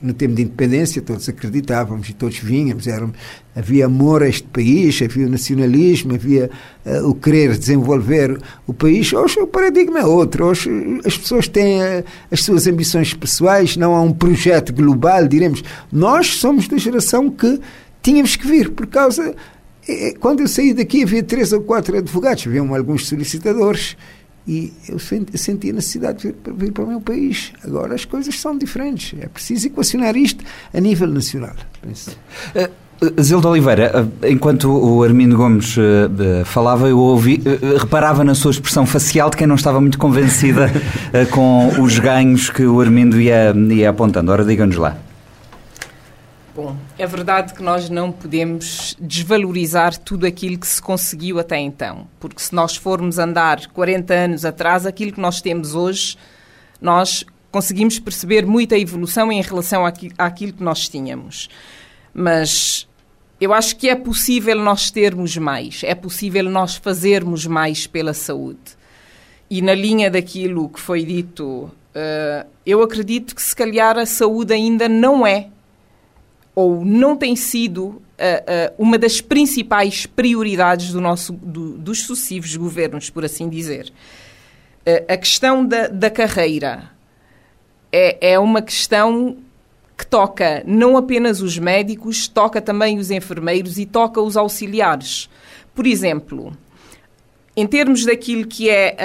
No 0.06 0.14
tempo 0.14 0.34
de 0.34 0.42
independência 0.42 1.02
todos 1.02 1.28
acreditávamos 1.28 2.08
e 2.08 2.14
todos 2.14 2.38
vínhamos, 2.38 2.86
era, 2.86 3.10
havia 3.54 3.86
amor 3.86 4.22
a 4.22 4.28
este 4.28 4.44
país, 4.44 5.00
havia 5.02 5.26
o 5.26 5.30
nacionalismo, 5.30 6.14
havia 6.14 6.48
uh, 6.84 7.08
o 7.08 7.14
querer 7.14 7.56
desenvolver 7.56 8.38
o 8.66 8.72
país. 8.72 9.12
Hoje 9.12 9.40
o 9.40 9.46
paradigma 9.46 10.00
é 10.00 10.06
outro, 10.06 10.46
hoje 10.46 10.70
as 11.04 11.18
pessoas 11.18 11.48
têm 11.48 11.80
uh, 11.80 12.04
as 12.30 12.42
suas 12.42 12.66
ambições 12.66 13.12
pessoais, 13.12 13.76
não 13.76 13.94
há 13.94 14.00
um 14.00 14.12
projeto 14.12 14.72
global, 14.72 15.26
diremos. 15.26 15.62
Nós 15.92 16.36
somos 16.36 16.68
da 16.68 16.78
geração 16.78 17.28
que 17.30 17.60
tínhamos 18.02 18.36
que 18.36 18.46
vir 18.46 18.70
por 18.70 18.86
causa. 18.86 19.34
Eh, 19.88 20.14
quando 20.20 20.40
eu 20.40 20.48
saí 20.48 20.72
daqui 20.72 21.02
havia 21.02 21.22
três 21.22 21.52
ou 21.52 21.60
quatro 21.60 21.96
advogados, 21.96 22.46
haviam 22.46 22.74
alguns 22.74 23.06
solicitadores 23.06 23.96
e 24.46 24.72
eu 24.88 24.98
senti 24.98 25.70
a 25.70 25.72
necessidade 25.72 26.18
de 26.18 26.28
vir, 26.28 26.54
vir, 26.54 26.72
para 26.72 26.84
o 26.84 26.86
meu 26.86 27.00
país. 27.00 27.52
Agora 27.64 27.94
as 27.94 28.04
coisas 28.04 28.38
são 28.38 28.56
diferentes. 28.56 29.18
É 29.20 29.26
preciso 29.26 29.66
equacionar 29.66 30.16
isto 30.16 30.44
a 30.72 30.80
nível 30.80 31.08
nacional. 31.08 31.54
Penso. 31.82 32.16
Uh, 32.54 32.86
Zilda 33.20 33.48
Oliveira, 33.48 34.08
enquanto 34.22 34.70
o 34.70 35.02
Armindo 35.02 35.36
Gomes 35.36 35.76
falava, 36.46 36.88
eu 36.88 36.98
ouvi, 36.98 37.42
reparava 37.78 38.24
na 38.24 38.34
sua 38.34 38.50
expressão 38.50 38.86
facial 38.86 39.28
de 39.28 39.36
quem 39.36 39.46
não 39.46 39.54
estava 39.54 39.78
muito 39.82 39.98
convencida 39.98 40.72
com 41.30 41.68
os 41.82 41.98
ganhos 41.98 42.48
que 42.48 42.64
o 42.64 42.80
Armindo 42.80 43.20
ia, 43.20 43.54
ia 43.70 43.90
apontando. 43.90 44.32
Ora, 44.32 44.44
diga-nos 44.44 44.76
lá. 44.76 44.96
Bom, 46.56 46.74
é 46.96 47.06
verdade 47.06 47.52
que 47.52 47.62
nós 47.62 47.90
não 47.90 48.10
podemos 48.10 48.96
desvalorizar 48.98 49.94
tudo 49.98 50.24
aquilo 50.24 50.56
que 50.56 50.66
se 50.66 50.80
conseguiu 50.80 51.38
até 51.38 51.58
então, 51.58 52.08
porque 52.18 52.40
se 52.40 52.54
nós 52.54 52.74
formos 52.74 53.18
andar 53.18 53.66
40 53.66 54.14
anos 54.14 54.42
atrás, 54.42 54.86
aquilo 54.86 55.12
que 55.12 55.20
nós 55.20 55.42
temos 55.42 55.74
hoje, 55.74 56.16
nós 56.80 57.26
conseguimos 57.52 57.98
perceber 57.98 58.46
muita 58.46 58.78
evolução 58.78 59.30
em 59.30 59.42
relação 59.42 59.84
àquilo 59.84 60.54
que 60.54 60.62
nós 60.62 60.88
tínhamos. 60.88 61.50
Mas 62.14 62.88
eu 63.38 63.52
acho 63.52 63.76
que 63.76 63.90
é 63.90 63.94
possível 63.94 64.58
nós 64.58 64.90
termos 64.90 65.36
mais, 65.36 65.82
é 65.84 65.94
possível 65.94 66.44
nós 66.44 66.74
fazermos 66.76 67.46
mais 67.46 67.86
pela 67.86 68.14
saúde. 68.14 68.78
E 69.50 69.60
na 69.60 69.74
linha 69.74 70.10
daquilo 70.10 70.70
que 70.70 70.80
foi 70.80 71.04
dito, 71.04 71.64
uh, 71.94 72.48
eu 72.64 72.82
acredito 72.82 73.34
que 73.34 73.42
se 73.42 73.54
calhar 73.54 73.98
a 73.98 74.06
saúde 74.06 74.54
ainda 74.54 74.88
não 74.88 75.26
é 75.26 75.50
ou 76.56 76.82
não 76.82 77.14
tem 77.14 77.36
sido 77.36 77.84
uh, 77.84 77.92
uh, 77.92 78.74
uma 78.78 78.96
das 78.96 79.20
principais 79.20 80.06
prioridades 80.06 80.90
do 80.90 81.02
nosso, 81.02 81.34
do, 81.34 81.76
dos 81.76 82.04
sucessivos 82.04 82.56
governos, 82.56 83.10
por 83.10 83.26
assim 83.26 83.46
dizer. 83.46 83.92
Uh, 84.80 85.04
a 85.06 85.16
questão 85.18 85.66
da, 85.66 85.86
da 85.88 86.08
carreira 86.08 86.90
é, 87.92 88.32
é 88.32 88.38
uma 88.38 88.62
questão 88.62 89.36
que 89.98 90.06
toca 90.06 90.62
não 90.66 90.96
apenas 90.96 91.42
os 91.42 91.58
médicos, 91.58 92.26
toca 92.26 92.62
também 92.62 92.98
os 92.98 93.10
enfermeiros 93.10 93.78
e 93.78 93.84
toca 93.84 94.20
os 94.22 94.34
auxiliares. 94.34 95.28
Por 95.74 95.86
exemplo, 95.86 96.56
em 97.54 97.66
termos 97.66 98.04
daquilo 98.04 98.46
que 98.46 98.68
é. 98.68 98.96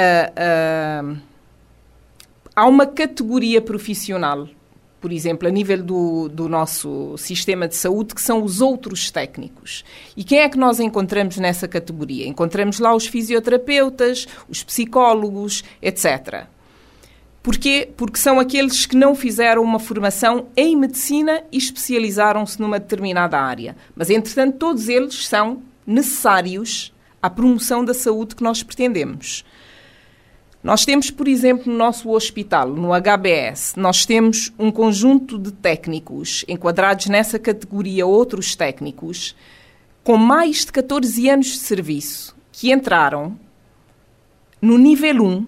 há 2.54 2.66
uma 2.66 2.86
categoria 2.86 3.62
profissional 3.62 4.50
por 5.02 5.12
exemplo, 5.12 5.48
a 5.48 5.52
nível 5.52 5.82
do, 5.82 6.30
do 6.30 6.48
nosso 6.48 7.18
sistema 7.18 7.68
de 7.68 7.76
saúde, 7.76 8.14
que 8.14 8.22
são 8.22 8.44
os 8.44 8.62
outros 8.62 9.10
técnicos. 9.10 9.84
E 10.16 10.24
quem 10.24 10.40
é 10.40 10.48
que 10.48 10.60
nós 10.60 10.80
encontramos 10.80 11.38
nessa 11.38 11.68
categoria? 11.68 12.28
Encontramos 12.28 12.80
lá 12.80 12.96
os 12.96 13.08
fisioterapeutas, 13.08 14.28
os 14.48 14.64
psicólogos, 14.64 15.64
etc. 15.82 16.46
Porquê? 17.42 17.90
Porque 17.98 18.20
são 18.20 18.40
aqueles 18.40 18.86
que 18.86 18.96
não 18.96 19.16
fizeram 19.16 19.64
uma 19.64 19.80
formação 19.80 20.48
em 20.56 20.78
medicina 20.78 21.44
e 21.52 21.58
especializaram-se 21.58 22.62
numa 22.62 22.80
determinada 22.80 23.40
área. 23.40 23.76
Mas, 23.96 24.12
entretanto, 24.12 24.60
todos 24.60 24.88
eles 24.88 25.28
são 25.28 25.64
necessários 25.86 26.94
à 27.20 27.28
promoção 27.28 27.84
da 27.84 27.96
saúde 27.96 28.36
que 28.36 28.44
nós 28.44 28.62
pretendemos. 28.62 29.44
Nós 30.64 30.86
temos, 30.86 31.10
por 31.10 31.28
exemplo, 31.28 31.72
no 31.72 31.78
nosso 31.78 32.10
hospital, 32.12 32.70
no 32.70 32.92
HBS, 32.94 33.74
nós 33.76 34.06
temos 34.06 34.54
um 34.60 34.72
conjunto 34.72 35.40
de 35.40 35.52
técnicos 35.52 36.46
enquadrados 36.48 37.08
nessa 37.08 37.40
categoria 37.40 38.06
outros 38.06 38.56
técnicos 38.56 39.36
com 40.04 40.18
mais 40.18 40.66
de 40.66 40.72
14 40.72 41.30
anos 41.30 41.48
de 41.48 41.58
serviço 41.58 42.36
que 42.52 42.72
entraram 42.72 43.38
no 44.62 44.78
nível 44.78 45.24
1, 45.24 45.48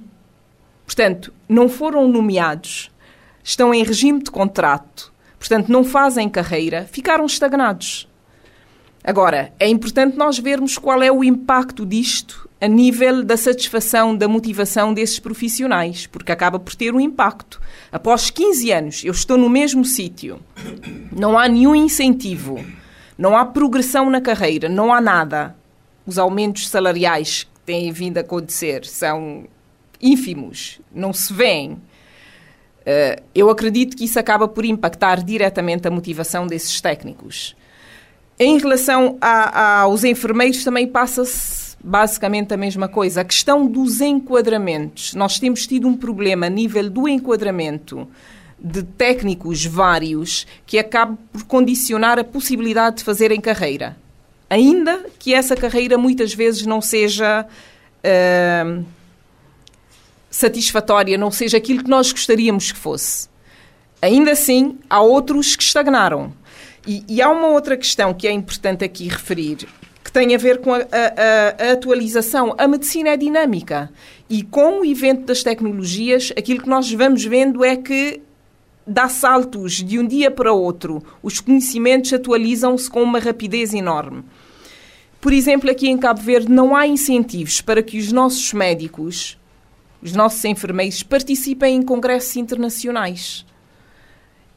portanto, 0.84 1.32
não 1.48 1.70
foram 1.70 2.08
nomeados, 2.08 2.90
estão 3.44 3.72
em 3.72 3.84
regime 3.84 4.24
de 4.24 4.32
contrato, 4.32 5.14
portanto, 5.38 5.70
não 5.70 5.84
fazem 5.84 6.28
carreira, 6.28 6.88
ficaram 6.92 7.26
estagnados. 7.28 8.10
Agora, 9.04 9.54
é 9.60 9.68
importante 9.68 10.18
nós 10.18 10.40
vermos 10.40 10.80
qual 10.80 11.04
é 11.04 11.12
o 11.12 11.24
impacto 11.24 11.86
disto 11.86 12.43
a 12.64 12.68
nível 12.70 13.26
da 13.26 13.36
satisfação, 13.36 14.16
da 14.16 14.26
motivação 14.26 14.94
desses 14.94 15.20
profissionais, 15.20 16.08
porque 16.08 16.32
acaba 16.32 16.58
por 16.58 16.74
ter 16.74 16.96
um 16.96 17.00
impacto. 17.02 17.60
Após 17.92 18.30
15 18.30 18.72
anos, 18.72 19.04
eu 19.04 19.12
estou 19.12 19.38
no 19.38 19.50
mesmo 19.50 19.84
sítio, 19.84 20.40
não 21.12 21.38
há 21.38 21.46
nenhum 21.50 21.76
incentivo, 21.76 22.64
não 23.18 23.36
há 23.36 23.44
progressão 23.44 24.10
na 24.10 24.22
carreira, 24.22 24.70
não 24.70 24.94
há 24.94 25.02
nada. 25.02 25.58
Os 26.06 26.18
aumentos 26.18 26.70
salariais 26.70 27.44
que 27.44 27.60
têm 27.66 27.92
vindo 27.92 28.18
a 28.18 28.22
acontecer 28.22 28.86
são 28.86 29.44
ínfimos, 30.02 30.80
não 30.90 31.12
se 31.12 31.34
vêem. 31.34 31.72
Uh, 31.74 33.22
eu 33.36 33.50
acredito 33.50 33.98
que 33.98 34.06
isso 34.06 34.18
acaba 34.18 34.48
por 34.48 34.64
impactar 34.64 35.22
diretamente 35.22 35.86
a 35.86 35.92
motivação 35.92 36.48
desses 36.48 36.80
técnicos. 36.80 37.58
Em 38.40 38.58
relação 38.58 39.18
a, 39.20 39.28
a, 39.28 39.80
aos 39.82 40.06
enfermeiros, 40.06 40.64
também 40.64 40.88
passa-se 40.88 41.63
basicamente 41.84 42.54
a 42.54 42.58
mesma 42.58 42.88
coisa. 42.88 43.22
A 43.22 43.26
questão 43.26 43.68
dos 43.68 44.00
enquadramentos. 44.00 45.14
Nós 45.14 45.38
temos 45.38 45.68
tido 45.68 45.88
um 45.88 45.98
problema 45.98 46.46
a 46.46 46.50
nível 46.50 46.90
do 46.90 47.08
enquadramento 47.08 48.08
de 48.58 48.82
técnicos 48.82 49.66
vários 49.66 50.48
que 50.66 50.80
acaba 50.80 51.18
por 51.34 51.44
condicionar 51.44 52.18
a 52.18 52.24
possibilidade 52.24 52.98
de 52.98 53.04
fazerem 53.04 53.42
carreira. 53.42 53.98
Ainda 54.50 55.08
que 55.20 55.34
essa 55.34 55.56
carreira 55.56 55.98
muitas 55.98 56.34
vezes 56.34 56.66
não 56.66 56.82
seja 56.82 57.46
uh, 57.46 58.86
satisfatória, 60.30 61.18
não 61.18 61.32
seja 61.32 61.58
aquilo 61.58 61.84
que 61.84 61.90
nós 61.90 62.12
gostaríamos 62.12 62.72
que 62.72 62.78
fosse. 62.78 63.28
Ainda 64.02 64.32
assim, 64.32 64.78
há 64.90 65.02
outros 65.02 65.56
que 65.56 65.64
estagnaram. 65.64 66.34
E, 66.88 67.04
e 67.08 67.22
há 67.22 67.30
uma 67.30 67.48
outra 67.48 67.76
questão 67.76 68.14
que 68.14 68.28
é 68.28 68.32
importante 68.32 68.86
aqui 68.86 69.08
referir 69.08 69.68
tem 70.14 70.36
a 70.36 70.38
ver 70.38 70.60
com 70.60 70.72
a, 70.72 70.78
a, 70.78 71.70
a, 71.70 71.72
atualização. 71.74 72.54
A 72.56 72.68
medicina 72.68 73.10
é 73.10 73.18
dinâmica 73.18 73.92
e 74.30 74.44
com 74.44 74.82
o 74.82 74.86
evento 74.86 75.26
das 75.26 75.42
tecnologias, 75.42 76.32
aquilo 76.38 76.62
que 76.62 76.70
nós 76.70 76.90
vamos 76.94 77.26
vendo 77.26 77.66
é 77.66 77.76
que 77.76 78.22
dá 78.86 79.10
saltos 79.10 79.84
de 79.84 79.98
um 79.98 80.06
dia 80.06 80.30
para 80.30 80.54
outro. 80.54 81.04
Os 81.24 81.40
conhecimentos 81.40 82.14
atualizam-se 82.14 82.90
com 82.90 83.02
uma 83.02 83.18
rapidez 83.18 83.74
enorme. 83.74 84.24
Por 85.20 85.34
exemplo, 85.34 85.72
aqui 85.72 85.90
em 85.90 85.98
Cabo 85.98 86.22
Verde 86.22 86.52
não 86.52 86.76
há 86.76 86.86
incentivos 86.86 87.60
para 87.60 87.82
que 87.82 87.98
os 87.98 88.12
nossos 88.12 88.54
médicos, 88.54 89.40
os 90.00 90.14
nossos 90.14 90.46
enfermeiros, 90.46 91.02
participem 91.02 91.78
em 91.78 91.82
congressos 91.82 92.36
internacionais. 92.36 93.46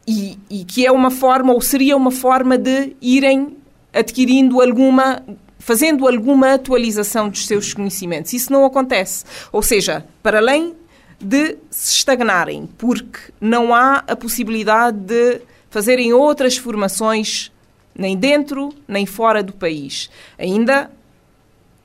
E, 0.07 0.39
e 0.51 0.65
que 0.65 0.85
é 0.85 0.93
uma 0.93 1.11
forma, 1.11 1.53
ou 1.53 1.61
seria 1.61 1.97
uma 1.97 2.11
forma 2.11 2.59
de 2.59 2.95
irem 3.01 3.57
adquirindo 3.93 4.61
alguma 4.61 5.23
fazendo 5.67 6.07
alguma 6.07 6.55
atualização 6.55 7.29
dos 7.29 7.45
seus 7.45 7.75
conhecimentos. 7.75 8.33
Isso 8.33 8.53
não 8.53 8.65
acontece. 8.65 9.25
Ou 9.51 9.61
seja, 9.61 10.07
para 10.23 10.39
além 10.39 10.77
de 11.21 11.57
se 11.69 11.93
estagnarem, 11.93 12.69
porque 12.79 13.19
não 13.41 13.75
há 13.75 14.05
a 14.07 14.15
possibilidade 14.15 14.97
de 14.97 15.41
fazerem 15.69 16.13
outras 16.13 16.57
formações 16.57 17.51
nem 17.93 18.17
dentro 18.17 18.73
nem 18.87 19.07
fora 19.07 19.43
do 19.43 19.53
país. 19.53 20.09
Ainda 20.39 20.89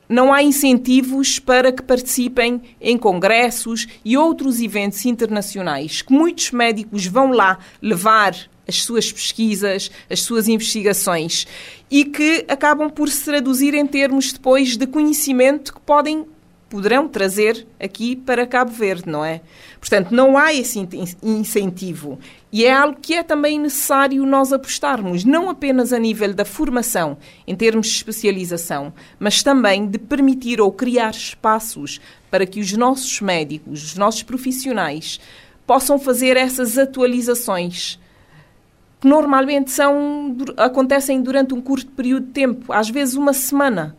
não 0.07 0.31
há 0.31 0.43
incentivos 0.43 1.39
para 1.39 1.71
que 1.71 1.81
participem 1.81 2.61
em 2.79 2.99
congressos 2.99 3.87
e 4.05 4.15
outros 4.15 4.61
eventos 4.61 5.03
internacionais 5.07 6.03
que 6.03 6.13
muitos 6.13 6.51
médicos 6.51 7.07
vão 7.07 7.31
lá 7.31 7.57
levar 7.81 8.35
as 8.71 8.83
suas 8.83 9.11
pesquisas, 9.11 9.91
as 10.09 10.21
suas 10.21 10.47
investigações 10.47 11.45
e 11.89 12.05
que 12.05 12.45
acabam 12.47 12.89
por 12.89 13.09
se 13.09 13.25
traduzir 13.25 13.73
em 13.73 13.85
termos 13.85 14.31
depois 14.31 14.77
de 14.77 14.87
conhecimento 14.87 15.73
que 15.73 15.81
podem 15.81 16.25
poderão 16.69 17.05
trazer 17.05 17.67
aqui 17.77 18.15
para 18.15 18.47
Cabo 18.47 18.71
Verde, 18.71 19.09
não 19.09 19.25
é? 19.25 19.41
Portanto, 19.77 20.11
não 20.11 20.37
há 20.37 20.53
esse 20.53 20.79
incentivo. 21.21 22.17
E 22.49 22.63
é 22.63 22.71
algo 22.71 22.97
que 23.01 23.13
é 23.13 23.23
também 23.23 23.59
necessário 23.59 24.25
nós 24.25 24.53
apostarmos, 24.53 25.25
não 25.25 25.49
apenas 25.49 25.91
a 25.91 25.99
nível 25.99 26.33
da 26.33 26.45
formação, 26.45 27.17
em 27.45 27.57
termos 27.57 27.87
de 27.87 27.95
especialização, 27.95 28.93
mas 29.19 29.43
também 29.43 29.85
de 29.85 29.99
permitir 29.99 30.61
ou 30.61 30.71
criar 30.71 31.11
espaços 31.11 31.99
para 32.29 32.45
que 32.45 32.61
os 32.61 32.71
nossos 32.71 33.19
médicos, 33.19 33.83
os 33.83 33.95
nossos 33.95 34.23
profissionais, 34.23 35.19
possam 35.67 35.99
fazer 35.99 36.37
essas 36.37 36.77
atualizações 36.77 37.99
que 39.01 39.07
normalmente 39.07 39.71
são, 39.71 40.37
acontecem 40.55 41.23
durante 41.23 41.55
um 41.55 41.59
curto 41.59 41.91
período 41.91 42.27
de 42.27 42.33
tempo, 42.33 42.71
às 42.71 42.87
vezes 42.87 43.15
uma 43.15 43.33
semana. 43.33 43.97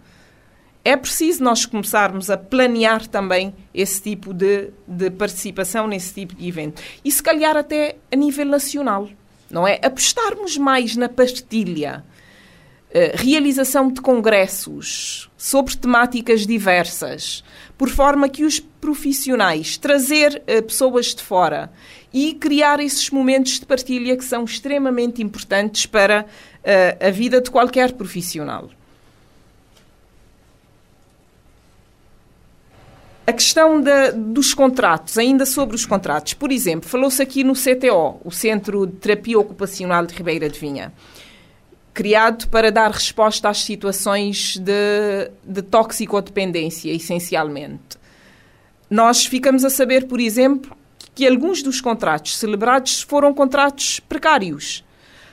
É 0.84 0.96
preciso 0.96 1.42
nós 1.42 1.66
começarmos 1.66 2.30
a 2.30 2.36
planear 2.36 3.08
também 3.08 3.52
esse 3.74 4.00
tipo 4.00 4.32
de, 4.32 4.70
de 4.86 5.10
participação 5.10 5.88
nesse 5.88 6.14
tipo 6.14 6.36
de 6.36 6.46
evento. 6.46 6.80
E 7.04 7.10
se 7.10 7.20
calhar 7.20 7.56
até 7.56 7.96
a 8.12 8.16
nível 8.16 8.46
nacional, 8.46 9.08
não 9.50 9.66
é? 9.66 9.80
Apostarmos 9.82 10.56
mais 10.56 10.96
na 10.96 11.08
pastilha, 11.08 12.04
uh, 12.90 13.16
realização 13.16 13.90
de 13.90 14.00
congressos 14.00 15.28
sobre 15.36 15.76
temáticas 15.76 16.46
diversas, 16.46 17.42
por 17.76 17.88
forma 17.88 18.28
que 18.28 18.44
os 18.44 18.60
profissionais, 18.60 19.76
trazer 19.76 20.42
uh, 20.46 20.62
pessoas 20.62 21.06
de 21.06 21.22
fora 21.22 21.72
e 22.12 22.35
criar 22.35 22.81
esses 22.81 23.09
momentos 23.11 23.59
de 23.59 23.66
partilha 23.66 24.16
que 24.16 24.25
são 24.25 24.44
extremamente 24.44 25.22
importantes 25.22 25.87
para 25.87 26.27
uh, 26.27 27.07
a 27.07 27.11
vida 27.11 27.40
de 27.40 27.51
qualquer 27.51 27.92
profissional. 27.92 28.68
A 33.27 33.33
questão 33.33 33.81
de, 33.81 34.12
dos 34.12 34.53
contratos, 34.53 35.16
ainda 35.16 35.46
sobre 35.46 35.77
os 35.77 35.87
contratos. 35.87 36.35
Por 36.35 36.51
exemplo, 36.51 36.88
falou-se 36.88 37.22
aqui 37.22 37.44
no 37.44 37.55
CTO, 37.55 38.20
o 38.25 38.31
Centro 38.31 38.87
de 38.87 38.94
Terapia 38.94 39.38
Ocupacional 39.38 40.05
de 40.05 40.14
Ribeira 40.14 40.51
de 40.51 40.59
Vinha, 40.59 40.92
criado 41.94 42.48
para 42.48 42.72
dar 42.72 42.90
resposta 42.90 43.48
às 43.48 43.59
situações 43.59 44.57
de, 44.57 45.31
de 45.44 45.62
toxicodependência, 45.62 46.92
essencialmente. 46.92 47.96
Nós 48.90 49.25
ficamos 49.25 49.64
a 49.64 49.70
saber, 49.70 50.07
por 50.07 50.20
exemplo, 50.20 50.77
que 51.14 51.27
alguns 51.27 51.62
dos 51.62 51.81
contratos 51.81 52.37
celebrados 52.37 53.03
foram 53.03 53.35
contratos 53.35 54.01
precários. 54.01 54.85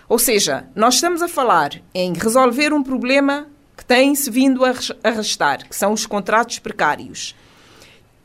Ou 0.07 0.17
seja, 0.17 0.67
nós 0.75 0.95
estamos 0.95 1.21
a 1.21 1.27
falar 1.27 1.81
em 1.93 2.13
resolver 2.13 2.73
um 2.73 2.83
problema 2.83 3.47
que 3.77 3.85
tem-se 3.85 4.29
vindo 4.29 4.65
a 4.65 4.73
arrastar, 5.03 5.67
que 5.67 5.75
são 5.75 5.93
os 5.93 6.05
contratos 6.05 6.59
precários. 6.59 7.35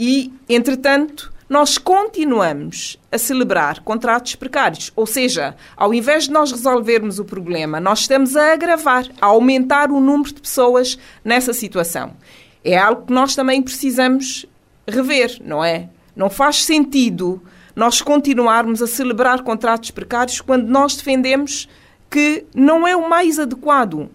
E, 0.00 0.32
entretanto, 0.48 1.32
nós 1.48 1.78
continuamos 1.78 2.98
a 3.12 3.18
celebrar 3.18 3.80
contratos 3.80 4.34
precários. 4.34 4.90
Ou 4.96 5.06
seja, 5.06 5.54
ao 5.76 5.92
invés 5.94 6.24
de 6.24 6.32
nós 6.32 6.50
resolvermos 6.50 7.18
o 7.18 7.24
problema, 7.24 7.78
nós 7.78 8.00
estamos 8.00 8.34
a 8.34 8.52
agravar, 8.54 9.06
a 9.20 9.26
aumentar 9.26 9.92
o 9.92 10.00
número 10.00 10.32
de 10.32 10.40
pessoas 10.40 10.98
nessa 11.24 11.52
situação. 11.52 12.16
É 12.64 12.76
algo 12.76 13.06
que 13.06 13.12
nós 13.12 13.34
também 13.36 13.62
precisamos 13.62 14.46
rever, 14.88 15.38
não 15.44 15.62
é? 15.62 15.88
Não 16.14 16.30
faz 16.30 16.64
sentido 16.64 17.42
nós 17.74 18.00
continuarmos 18.00 18.80
a 18.80 18.86
celebrar 18.86 19.42
contratos 19.42 19.90
precários 19.90 20.40
quando 20.40 20.68
nós 20.68 20.94
defendemos 20.96 21.68
que 22.10 22.46
não 22.54 22.86
é 22.86 22.94
o 22.96 23.08
mais 23.08 23.38
adequado. 23.38 24.08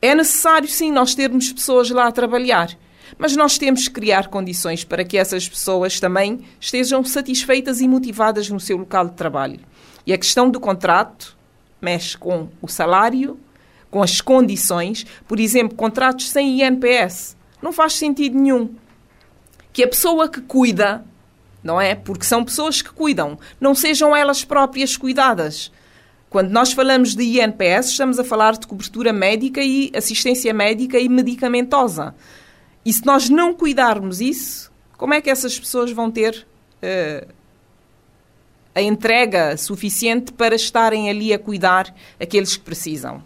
É 0.00 0.14
necessário, 0.14 0.68
sim, 0.68 0.92
nós 0.92 1.14
termos 1.14 1.52
pessoas 1.52 1.90
lá 1.90 2.06
a 2.06 2.12
trabalhar, 2.12 2.76
mas 3.18 3.34
nós 3.34 3.58
temos 3.58 3.88
que 3.88 3.94
criar 3.94 4.28
condições 4.28 4.84
para 4.84 5.04
que 5.04 5.16
essas 5.16 5.48
pessoas 5.48 5.98
também 5.98 6.44
estejam 6.60 7.02
satisfeitas 7.02 7.80
e 7.80 7.88
motivadas 7.88 8.48
no 8.48 8.60
seu 8.60 8.76
local 8.76 9.08
de 9.08 9.14
trabalho. 9.14 9.60
E 10.06 10.12
a 10.12 10.18
questão 10.18 10.50
do 10.50 10.60
contrato 10.60 11.36
mexe 11.80 12.16
com 12.16 12.48
o 12.60 12.68
salário, 12.68 13.38
com 13.90 14.02
as 14.02 14.20
condições. 14.20 15.06
Por 15.26 15.38
exemplo, 15.38 15.76
contratos 15.76 16.28
sem 16.28 16.62
INPS. 16.62 17.36
Não 17.62 17.72
faz 17.72 17.94
sentido 17.94 18.38
nenhum. 18.38 18.74
Que 19.72 19.84
a 19.84 19.88
pessoa 19.88 20.28
que 20.28 20.40
cuida, 20.40 21.04
não 21.64 21.80
é? 21.80 21.94
Porque 21.94 22.26
são 22.26 22.44
pessoas 22.44 22.82
que 22.82 22.90
cuidam, 22.90 23.38
não 23.58 23.74
sejam 23.74 24.14
elas 24.14 24.44
próprias 24.44 24.98
cuidadas. 24.98 25.72
Quando 26.28 26.50
nós 26.50 26.72
falamos 26.72 27.14
de 27.14 27.40
INPS, 27.40 27.90
estamos 27.90 28.18
a 28.18 28.24
falar 28.24 28.58
de 28.58 28.66
cobertura 28.66 29.12
médica 29.12 29.62
e 29.62 29.90
assistência 29.96 30.52
médica 30.52 30.98
e 30.98 31.08
medicamentosa. 31.08 32.14
E 32.84 32.92
se 32.92 33.06
nós 33.06 33.30
não 33.30 33.54
cuidarmos 33.54 34.20
isso, 34.20 34.70
como 34.98 35.14
é 35.14 35.22
que 35.22 35.30
essas 35.30 35.58
pessoas 35.58 35.90
vão 35.90 36.10
ter 36.10 36.46
uh, 36.82 37.26
a 38.74 38.82
entrega 38.82 39.56
suficiente 39.56 40.32
para 40.32 40.54
estarem 40.54 41.08
ali 41.08 41.32
a 41.32 41.38
cuidar 41.38 41.94
aqueles 42.20 42.56
que 42.56 42.64
precisam? 42.64 43.22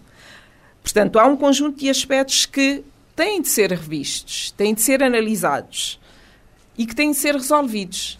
Portanto, 0.80 1.18
há 1.18 1.26
um 1.26 1.36
conjunto 1.36 1.80
de 1.80 1.90
aspectos 1.90 2.46
que 2.46 2.84
têm 3.16 3.42
de 3.42 3.48
ser 3.48 3.70
revistos, 3.72 4.52
têm 4.52 4.74
de 4.74 4.80
ser 4.80 5.02
analisados 5.02 5.98
e 6.76 6.86
que 6.86 6.94
têm 6.94 7.10
de 7.10 7.16
ser 7.16 7.34
resolvidos. 7.34 8.18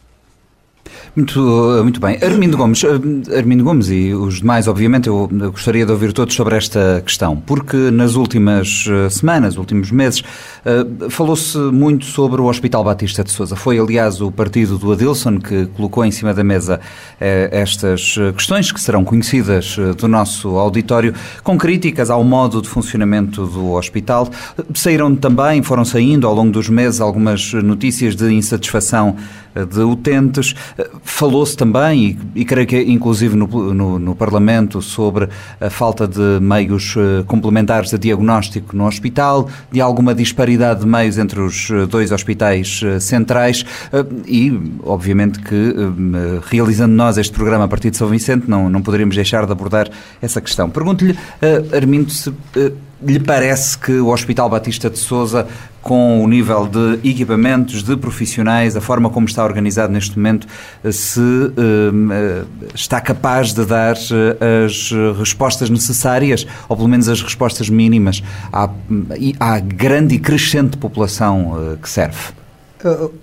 Muito, 1.15 1.41
muito 1.83 2.01
bem. 2.01 2.19
Armindo 2.23 2.57
Gomes, 2.57 2.85
eh, 2.85 3.37
Armindo 3.37 3.65
Gomes 3.65 3.91
e 3.91 4.15
os 4.15 4.41
demais, 4.41 4.69
obviamente, 4.69 5.09
eu 5.09 5.29
gostaria 5.51 5.85
de 5.85 5.91
ouvir 5.91 6.13
todos 6.13 6.35
sobre 6.35 6.57
esta 6.57 7.03
questão, 7.05 7.37
porque 7.37 7.77
nas 7.91 8.15
últimas 8.15 8.87
eh, 8.89 9.11
semanas, 9.11 9.57
últimos 9.57 9.91
meses, 9.91 10.23
eh, 10.65 10.87
falou-se 11.11 11.59
muito 11.59 12.05
sobre 12.05 12.41
o 12.41 12.45
Hospital 12.45 12.85
Batista 12.85 13.25
de 13.25 13.33
Souza. 13.33 13.57
Foi, 13.57 13.79
aliás, 13.79 14.21
o 14.21 14.31
partido 14.31 14.79
do 14.79 14.93
Adilson 14.93 15.39
que 15.39 15.67
colocou 15.77 16.05
em 16.05 16.11
cima 16.11 16.33
da 16.33 16.45
mesa 16.45 16.81
estas 17.21 18.17
questões 18.37 18.71
que 18.71 18.81
serão 18.81 19.05
conhecidas 19.05 19.77
do 19.97 20.07
nosso 20.07 20.57
auditório, 20.57 21.13
com 21.43 21.59
críticas 21.59 22.11
ao 22.11 22.23
modo 22.23 22.63
de 22.63 22.69
funcionamento 22.69 23.45
do 23.47 23.73
hospital. 23.73 24.29
Saíram 24.75 25.17
também, 25.17 25.63
foram 25.63 25.85
saindo 25.85 26.27
ao 26.27 26.35
longo 26.35 26.53
dos 26.53 26.69
meses 26.69 27.01
algumas 27.01 27.53
notícias 27.55 28.15
de 28.15 28.33
insatisfação 28.33 29.17
de 29.67 29.81
utentes. 29.81 30.55
Falou-se 31.03 31.57
também, 31.57 32.19
e, 32.35 32.41
e, 32.41 32.45
creio 32.45 32.67
que 32.67 32.81
inclusive 32.81 33.37
no, 33.37 33.47
no, 33.75 33.99
no, 33.99 34.15
Parlamento, 34.15 34.81
sobre 34.83 35.29
a 35.61 35.71
falta 35.71 36.07
de 36.07 36.39
meios 36.41 36.95
eh, 36.97 37.23
complementares 37.27 37.91
de 37.91 37.99
diagnóstico 37.99 38.77
no 38.77 38.87
hospital, 38.87 39.49
de 39.71 39.81
alguma 39.81 40.15
disparidade 40.15 40.81
de 40.81 40.87
meios 40.87 41.19
entre 41.19 41.41
os 41.41 41.71
eh, 41.71 41.87
dois 41.87 42.13
hospitais 42.13 42.81
eh, 42.85 43.01
centrais 43.01 43.65
e, 44.27 44.53
obviamente, 44.85 45.39
que 45.41 45.75
realizando 46.51 46.95
nós 46.95 47.19
este 47.19 47.33
programa 47.33 47.65
a 47.65 47.69
partir 47.69 47.91
de 47.91 47.97
São 47.97 48.09
Vicente, 48.09 48.49
não, 48.49 48.69
não 48.69 48.83
poderíamos 48.83 49.17
deixar 49.17 49.47
de 49.47 49.53
abordar 49.53 49.89
essa 50.21 50.41
questão. 50.41 50.69
Pergunto-lhe, 50.71 51.17
Armindo, 51.73 52.11
se 52.11 52.33
lhe 53.03 53.21
parece 53.21 53.79
que 53.79 53.93
o 53.93 54.09
Hospital 54.09 54.49
Batista 54.49 54.91
de 54.91 54.99
Souza, 54.99 55.47
com 55.81 56.23
o 56.23 56.29
nível 56.29 56.67
de 56.67 57.09
equipamentos, 57.09 57.83
de 57.83 57.97
profissionais, 57.97 58.77
a 58.77 58.81
forma 58.81 59.09
como 59.09 59.27
está 59.27 59.45
organizado 59.45 59.93
neste 59.93 60.17
momento, 60.17 60.47
se 60.91 61.21
uh, 61.21 62.47
está 62.75 63.01
capaz 63.01 63.53
de 63.53 63.65
dar 63.65 63.95
uh, 63.97 64.67
as 64.67 64.91
respostas 65.19 65.71
necessárias, 65.71 66.47
ou 66.69 66.77
pelo 66.77 66.89
menos 66.89 67.09
as 67.09 67.23
respostas 67.23 67.71
mínimas, 67.71 68.23
à, 68.53 68.69
à 69.39 69.59
grande 69.61 70.17
e 70.17 70.19
crescente 70.19 70.77
população 70.77 71.77
que 71.81 71.89
serve? 71.89 72.33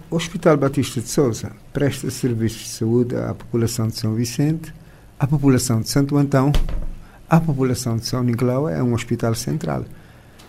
O 0.10 0.16
Hospital 0.16 0.58
Batista 0.58 1.00
de 1.00 1.08
Souza 1.08 1.52
presta 1.72 2.10
serviços 2.10 2.64
de 2.64 2.70
saúde 2.70 3.16
à 3.16 3.34
população 3.34 3.88
de 3.88 3.98
São 3.98 4.14
Vicente, 4.14 4.74
à 5.18 5.26
população 5.26 5.80
de 5.80 5.90
Santo 5.90 6.18
Antão, 6.18 6.52
a 7.30 7.40
população 7.40 7.98
de 7.98 8.06
São 8.06 8.24
Nicolau 8.24 8.70
é 8.70 8.82
um 8.82 8.94
hospital 8.94 9.34
central. 9.36 9.86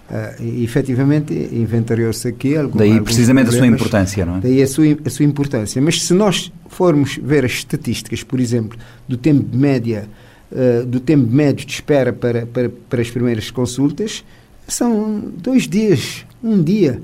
Uh, 0.09 0.41
e, 0.41 0.63
efetivamente, 0.63 1.35
inventariou-se 1.35 2.29
aqui 2.29 2.57
algum, 2.57 2.79
Daí 2.79 3.01
precisamente 3.01 3.49
a 3.49 3.53
sua 3.53 3.67
importância, 3.67 4.25
não 4.25 4.37
é? 4.37 4.41
Daí 4.41 4.63
a 4.63 4.67
sua, 4.67 4.85
a 5.05 5.11
sua 5.11 5.25
importância. 5.25 5.83
Mas 5.83 6.03
se 6.03 6.15
nós 6.15 6.53
formos 6.69 7.19
ver 7.21 7.45
as 7.45 7.53
estatísticas, 7.53 8.23
por 8.23 8.39
exemplo, 8.39 8.79
do 9.09 9.17
tempo 9.17 9.43
de 9.43 9.59
média, 9.59 10.09
uh, 10.53 10.87
do 10.87 11.01
tempo 11.01 11.29
médio 11.29 11.67
de 11.67 11.73
espera 11.73 12.13
para, 12.13 12.47
para, 12.47 12.69
para 12.69 13.03
as 13.03 13.11
primeiras 13.11 13.51
consultas, 13.51 14.25
são 14.69 15.33
dois 15.39 15.67
dias, 15.67 16.25
um 16.43 16.63
dia. 16.63 17.03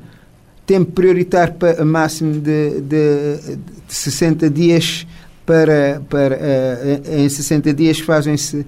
Tempo 0.65 0.93
prioritário 0.93 1.55
para 1.55 1.85
máximo 1.85 2.35
de, 2.35 2.81
de, 2.83 3.57
de 3.59 3.95
60 3.95 4.49
dias 4.49 5.09
para, 5.45 6.01
para 6.09 6.37
uh, 6.37 7.19
em 7.19 7.29
60 7.29 7.75
dias 7.75 7.99
fazem-se 7.99 8.65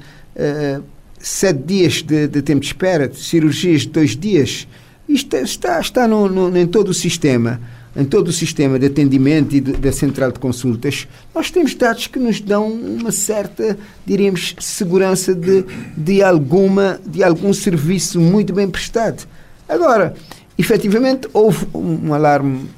sete 1.25 1.63
dias 1.63 2.03
de, 2.03 2.29
de, 2.29 2.43
tempo 2.43 2.61
de 2.61 2.67
espera, 2.67 3.09
de 3.09 3.17
cirurgias 3.17 3.83
de 3.83 3.89
dois 3.89 4.15
dias. 4.15 4.69
Isto 5.09 5.37
está, 5.37 5.81
está 5.81 6.07
no, 6.07 6.29
no, 6.29 6.55
em 6.57 6.67
todo 6.67 6.91
o 6.91 6.95
sistema, 6.95 7.59
em 7.97 8.05
todo 8.05 8.29
o 8.29 8.33
sistema 8.33 8.79
de 8.79 8.87
atendimento 8.87 9.57
e 9.57 9.61
da 9.63 9.91
central 9.91 10.31
de 10.31 10.39
consultas. 10.39 11.09
Nós 11.35 11.51
temos 11.51 11.75
dados 11.75 12.09
que 12.09 12.19
nos 12.19 12.43
dão 12.43 12.71
uma 12.71 13.11
certa, 13.11 13.79
diríamos, 14.05 14.55
segurança 14.61 15.35
de, 15.35 15.65
de, 15.97 16.23
alguma, 16.23 17.01
de 17.07 17.25
algum 17.25 17.55
serviço 17.55 18.21
muito 18.21 18.53
bem 18.53 18.69
prestado. 18.69 19.27
Agora, 19.67 20.15
efetivamente, 20.59 21.27
houve 21.33 21.67
um, 21.73 22.09
um 22.09 22.15
alarme 22.15 22.69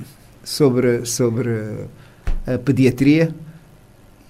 sobre, 0.45 1.05
sobre 1.05 1.51
a 2.47 2.57
pediatria 2.59 3.35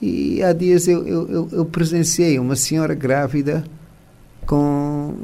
e 0.01 0.43
há 0.43 0.55
dias 0.55 0.89
eu, 0.89 1.07
eu, 1.07 1.49
eu 1.53 1.64
presenciei 1.67 2.39
uma 2.39 2.57
senhora 2.57 2.95
grávida 2.95 3.64
com 4.47 5.14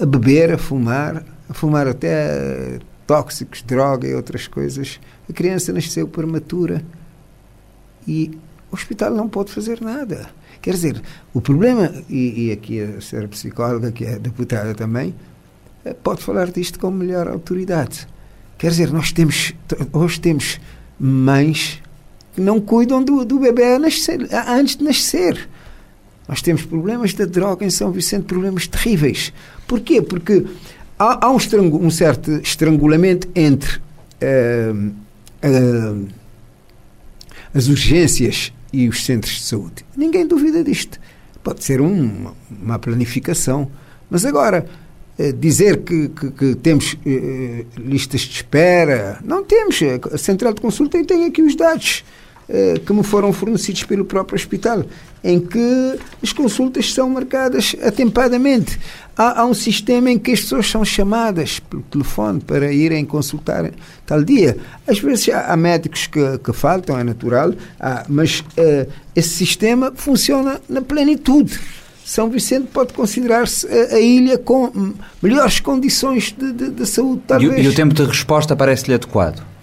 a 0.00 0.06
beber, 0.06 0.52
a 0.52 0.58
fumar, 0.58 1.24
a 1.48 1.54
fumar 1.54 1.86
até 1.86 2.78
tóxicos, 3.06 3.62
droga 3.62 4.08
e 4.08 4.14
outras 4.14 4.48
coisas. 4.48 4.98
A 5.28 5.32
criança 5.32 5.72
nasceu 5.72 6.08
prematura 6.08 6.84
e 8.06 8.38
o 8.70 8.74
hospital 8.74 9.12
não 9.14 9.28
pode 9.28 9.52
fazer 9.52 9.80
nada. 9.80 10.28
Quer 10.60 10.72
dizer, 10.72 11.02
o 11.32 11.40
problema, 11.40 11.92
e, 12.08 12.46
e 12.46 12.52
aqui 12.52 12.80
a 12.80 13.00
senhora 13.00 13.28
psicóloga, 13.28 13.92
que 13.92 14.04
é 14.04 14.18
deputada 14.18 14.74
também, 14.74 15.14
eh, 15.84 15.94
pode 15.94 16.22
falar 16.22 16.50
disto 16.50 16.78
com 16.78 16.90
melhor 16.90 17.28
autoridade. 17.28 18.08
Quer 18.58 18.70
dizer, 18.70 18.90
nós 18.90 19.12
temos, 19.12 19.52
hoje 19.92 20.20
temos 20.20 20.58
mães 20.98 21.80
que 22.34 22.40
não 22.40 22.60
cuidam 22.60 23.02
do, 23.02 23.24
do 23.24 23.38
bebê 23.38 23.64
antes 23.74 24.76
de 24.76 24.84
nascer. 24.84 25.48
Nós 26.28 26.42
temos 26.42 26.62
problemas 26.62 27.14
da 27.14 27.24
droga 27.24 27.64
em 27.64 27.70
São 27.70 27.92
Vicente, 27.92 28.24
problemas 28.24 28.66
terríveis. 28.66 29.32
Porquê? 29.66 30.02
Porque 30.02 30.44
há, 30.98 31.26
há 31.26 31.30
um, 31.30 31.36
um, 31.86 31.90
certo 31.90 32.30
estrangulamento 32.42 33.28
entre 33.34 33.76
uh, 33.76 34.92
uh, 35.44 36.08
as 37.54 37.68
urgências 37.68 38.52
e 38.72 38.88
os 38.88 39.04
centros 39.04 39.34
de 39.34 39.42
saúde. 39.42 39.84
Ninguém 39.96 40.26
duvida 40.26 40.64
disto. 40.64 40.98
Pode 41.44 41.62
ser 41.62 41.80
um, 41.80 42.32
uma 42.50 42.78
planificação. 42.78 43.70
Mas 44.10 44.24
agora, 44.24 44.66
uh, 45.18 45.32
dizer 45.34 45.84
que, 45.84 46.08
que, 46.08 46.30
que 46.32 46.54
temos 46.56 46.96
listas 47.76 48.22
de 48.22 48.34
espera, 48.34 49.20
não 49.24 49.44
temos. 49.44 49.78
A 50.12 50.18
central 50.18 50.54
de 50.54 50.60
consulta 50.60 51.02
tem 51.04 51.24
aqui 51.24 51.40
os 51.40 51.54
dados. 51.54 52.02
Eh, 52.48 52.80
que 52.86 52.92
me 52.92 53.02
foram 53.02 53.32
fornecidos 53.32 53.82
pelo 53.82 54.04
próprio 54.04 54.36
hospital, 54.36 54.84
em 55.24 55.40
que 55.40 55.98
as 56.22 56.32
consultas 56.32 56.92
são 56.94 57.10
marcadas 57.10 57.74
atempadamente. 57.82 58.78
Há, 59.16 59.40
há, 59.40 59.44
um 59.44 59.52
sistema 59.52 60.12
em 60.12 60.16
que 60.16 60.30
as 60.30 60.42
pessoas 60.42 60.70
são 60.70 60.84
chamadas 60.84 61.58
pelo 61.58 61.82
telefone 61.82 62.40
para 62.40 62.72
irem 62.72 63.04
consultar 63.04 63.72
tal 64.06 64.22
dia. 64.22 64.56
Às 64.86 65.00
vezes 65.00 65.28
há, 65.30 65.52
há 65.52 65.56
médicos 65.56 66.06
que, 66.06 66.38
que, 66.38 66.52
faltam, 66.52 66.96
é 66.96 67.02
natural, 67.02 67.52
há, 67.80 68.04
mas 68.08 68.38
uh, 68.38 68.92
esse 69.16 69.30
sistema 69.30 69.92
funciona 69.96 70.60
na 70.68 70.80
plenitude. 70.80 71.58
São 72.04 72.30
Vicente 72.30 72.68
pode 72.72 72.92
considerar-se 72.92 73.66
a, 73.66 73.96
a, 73.96 73.98
ilha 73.98 74.38
com 74.38 74.94
melhores 75.20 75.58
condições 75.58 76.32
de, 76.38 76.52
de, 76.52 76.70
de 76.70 76.86
saúde, 76.86 77.22
talvez. 77.26 77.58
E, 77.58 77.62
e 77.62 77.68
o 77.68 77.74
tempo 77.74 77.92
de 77.92 78.04
resposta 78.04 78.54
parece-lhe 78.54 78.94
adequado? 78.94 79.55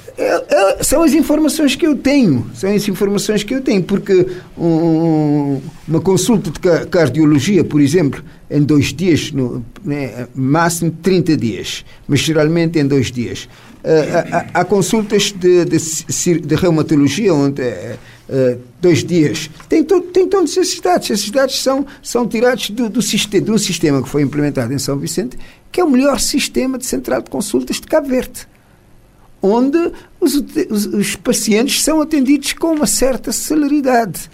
São 0.81 1.01
as 1.01 1.13
informações 1.13 1.75
que 1.75 1.87
eu 1.87 1.95
tenho, 1.95 2.45
são 2.53 2.73
as 2.73 2.87
informações 2.87 3.43
que 3.43 3.53
eu 3.55 3.61
tenho, 3.61 3.83
porque 3.83 4.27
um, 4.55 5.59
uma 5.87 6.01
consulta 6.01 6.51
de 6.51 6.59
cardiologia, 6.87 7.63
por 7.63 7.81
exemplo, 7.81 8.23
em 8.49 8.61
dois 8.61 8.93
dias, 8.93 9.31
no, 9.31 9.65
né, 9.83 10.27
máximo 10.35 10.91
30 11.01 11.35
dias, 11.35 11.83
mas 12.07 12.19
geralmente 12.19 12.77
em 12.77 12.85
dois 12.85 13.11
dias. 13.11 13.49
Uh, 13.83 14.53
há, 14.53 14.61
há, 14.61 14.65
consultas 14.65 15.31
de, 15.31 15.65
de, 15.65 16.39
de, 16.39 16.55
reumatologia 16.55 17.33
onde 17.33 17.61
é, 17.61 17.97
uh, 18.29 18.57
dois 18.79 19.03
dias. 19.03 19.49
Tem, 19.67 19.83
to, 19.83 19.99
tem 19.99 20.25
todos 20.25 20.55
esses 20.55 20.79
dados. 20.79 21.09
Esses 21.09 21.29
dados 21.29 21.61
são, 21.61 21.85
são 22.01 22.25
tirados 22.25 22.69
do, 22.69 22.87
do, 22.87 23.01
sistema, 23.01 23.45
do 23.45 23.59
sistema 23.59 24.01
que 24.01 24.07
foi 24.07 24.21
implementado 24.21 24.71
em 24.71 24.79
São 24.79 24.97
Vicente, 24.97 25.37
que 25.69 25.81
é 25.81 25.83
o 25.83 25.89
melhor 25.89 26.19
sistema 26.21 26.77
de 26.77 26.85
central 26.85 27.21
de 27.21 27.29
consultas 27.29 27.81
de 27.81 27.87
Cabo 27.87 28.07
Verde 28.07 28.47
onde 29.43 29.91
os, 30.21 30.35
os, 30.69 30.85
os, 30.85 31.15
pacientes 31.17 31.83
são 31.83 32.01
atendidos 32.01 32.53
com 32.53 32.73
uma 32.73 32.87
certa 32.87 33.33
celeridade. 33.33 34.29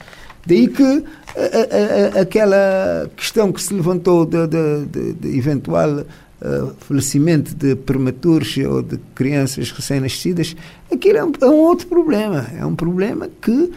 Daí 0.46 0.68
que 0.68 0.84
a, 0.84 2.16
a, 2.16 2.20
a, 2.20 2.22
aquela 2.22 3.10
questão 3.18 3.52
que 3.52 3.62
se 3.62 3.74
levantou 3.74 4.24
de, 4.24 4.48
de, 4.48 4.86
de, 4.86 5.14
de 5.14 5.38
eventual 5.38 6.00
uh, 6.00 6.74
falecimento 6.80 7.56
de 7.56 7.76
prematuros 7.76 8.56
ou 8.58 8.84
de 8.84 8.98
crianças 9.16 9.72
recém-nascidas, 9.72 10.56
aquilo 10.92 11.18
é 11.18 11.24
um, 11.26 11.32
é 11.42 11.46
um 11.48 11.58
outro 11.58 11.88
problema. 11.88 12.46
É 12.56 12.64
um 12.64 12.76
problema 12.76 13.28
que 13.42 13.72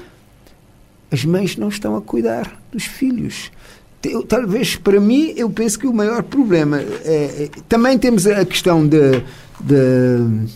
as 1.10 1.24
mães 1.24 1.56
não 1.56 1.68
estão 1.68 1.96
a 1.96 2.02
cuidar 2.02 2.60
dos 2.70 2.84
filhos. 2.84 3.50
Talvez 4.28 4.76
para 4.76 5.00
mim, 5.00 5.32
eu 5.36 5.48
penso 5.48 5.78
que 5.78 5.86
o 5.86 5.94
maior 5.94 6.22
problema 6.24 6.80
é, 6.80 7.44
é 7.44 7.50
também 7.68 7.96
temos 7.96 8.26
a 8.26 8.44
questão 8.44 8.86
de, 8.86 9.22
de 9.60 10.48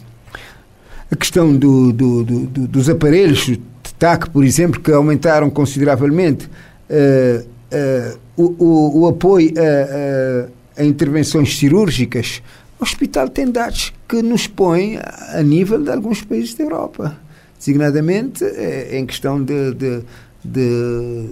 a 1.11 1.17
questão 1.17 1.55
do, 1.57 1.93
do, 1.93 2.25
do, 2.25 2.67
dos 2.67 2.89
aparelhos 2.89 3.47
de 3.47 3.61
TAC, 3.99 4.29
por 4.31 4.45
exemplo, 4.45 4.81
que 4.81 4.91
aumentaram 4.91 5.49
consideravelmente 5.49 6.47
uh, 6.47 7.47
uh, 7.47 8.19
o, 8.37 8.65
o, 8.65 9.01
o, 9.01 9.07
apoio 9.07 9.53
a, 9.57 10.81
a, 10.81 10.85
intervenções 10.85 11.57
cirúrgicas. 11.57 12.43
O 12.79 12.85
hospital 12.85 13.29
tem 13.29 13.51
dados 13.51 13.93
que 14.09 14.21
nos 14.21 14.47
põem 14.47 14.99
a, 14.99 15.43
nível 15.43 15.83
de 15.83 15.91
alguns 15.91 16.23
países 16.23 16.55
da 16.55 16.65
Europa, 16.65 17.17
designadamente 17.59 18.45
uh, 18.45 18.95
em 18.95 19.07
questão 19.07 19.43
de, 19.43 19.75
de, 19.75 20.03
de 20.45 21.31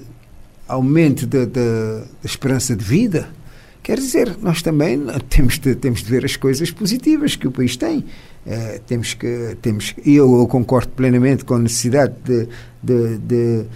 aumento 0.68 1.27
da 1.27 2.05
esperança 2.25 2.75
de 2.77 2.85
vida. 2.85 3.29
Quer 3.83 3.99
dizer, 3.99 4.39
nós 4.41 4.62
também 4.62 4.99
temos 5.29 5.59
de, 5.59 5.75
temos 5.75 6.03
de 6.03 6.11
ver 6.11 6.25
as 6.25 6.37
coisas 6.37 6.70
positivas 6.70 7.37
que 7.37 7.47
o 7.47 7.51
país 7.51 7.77
tem. 7.77 8.03
Uh, 8.47 8.78
temos 8.86 9.14
que, 9.14 9.57
temos, 9.62 9.95
eu, 10.05 10.38
eu 10.38 10.47
concordo 10.47 10.90
plenamente 10.90 11.45
com 11.47 11.55
a 11.55 11.59
necessidade 11.59 12.14
de, 12.22 12.47
de, 12.82 13.18
de 13.18 13.66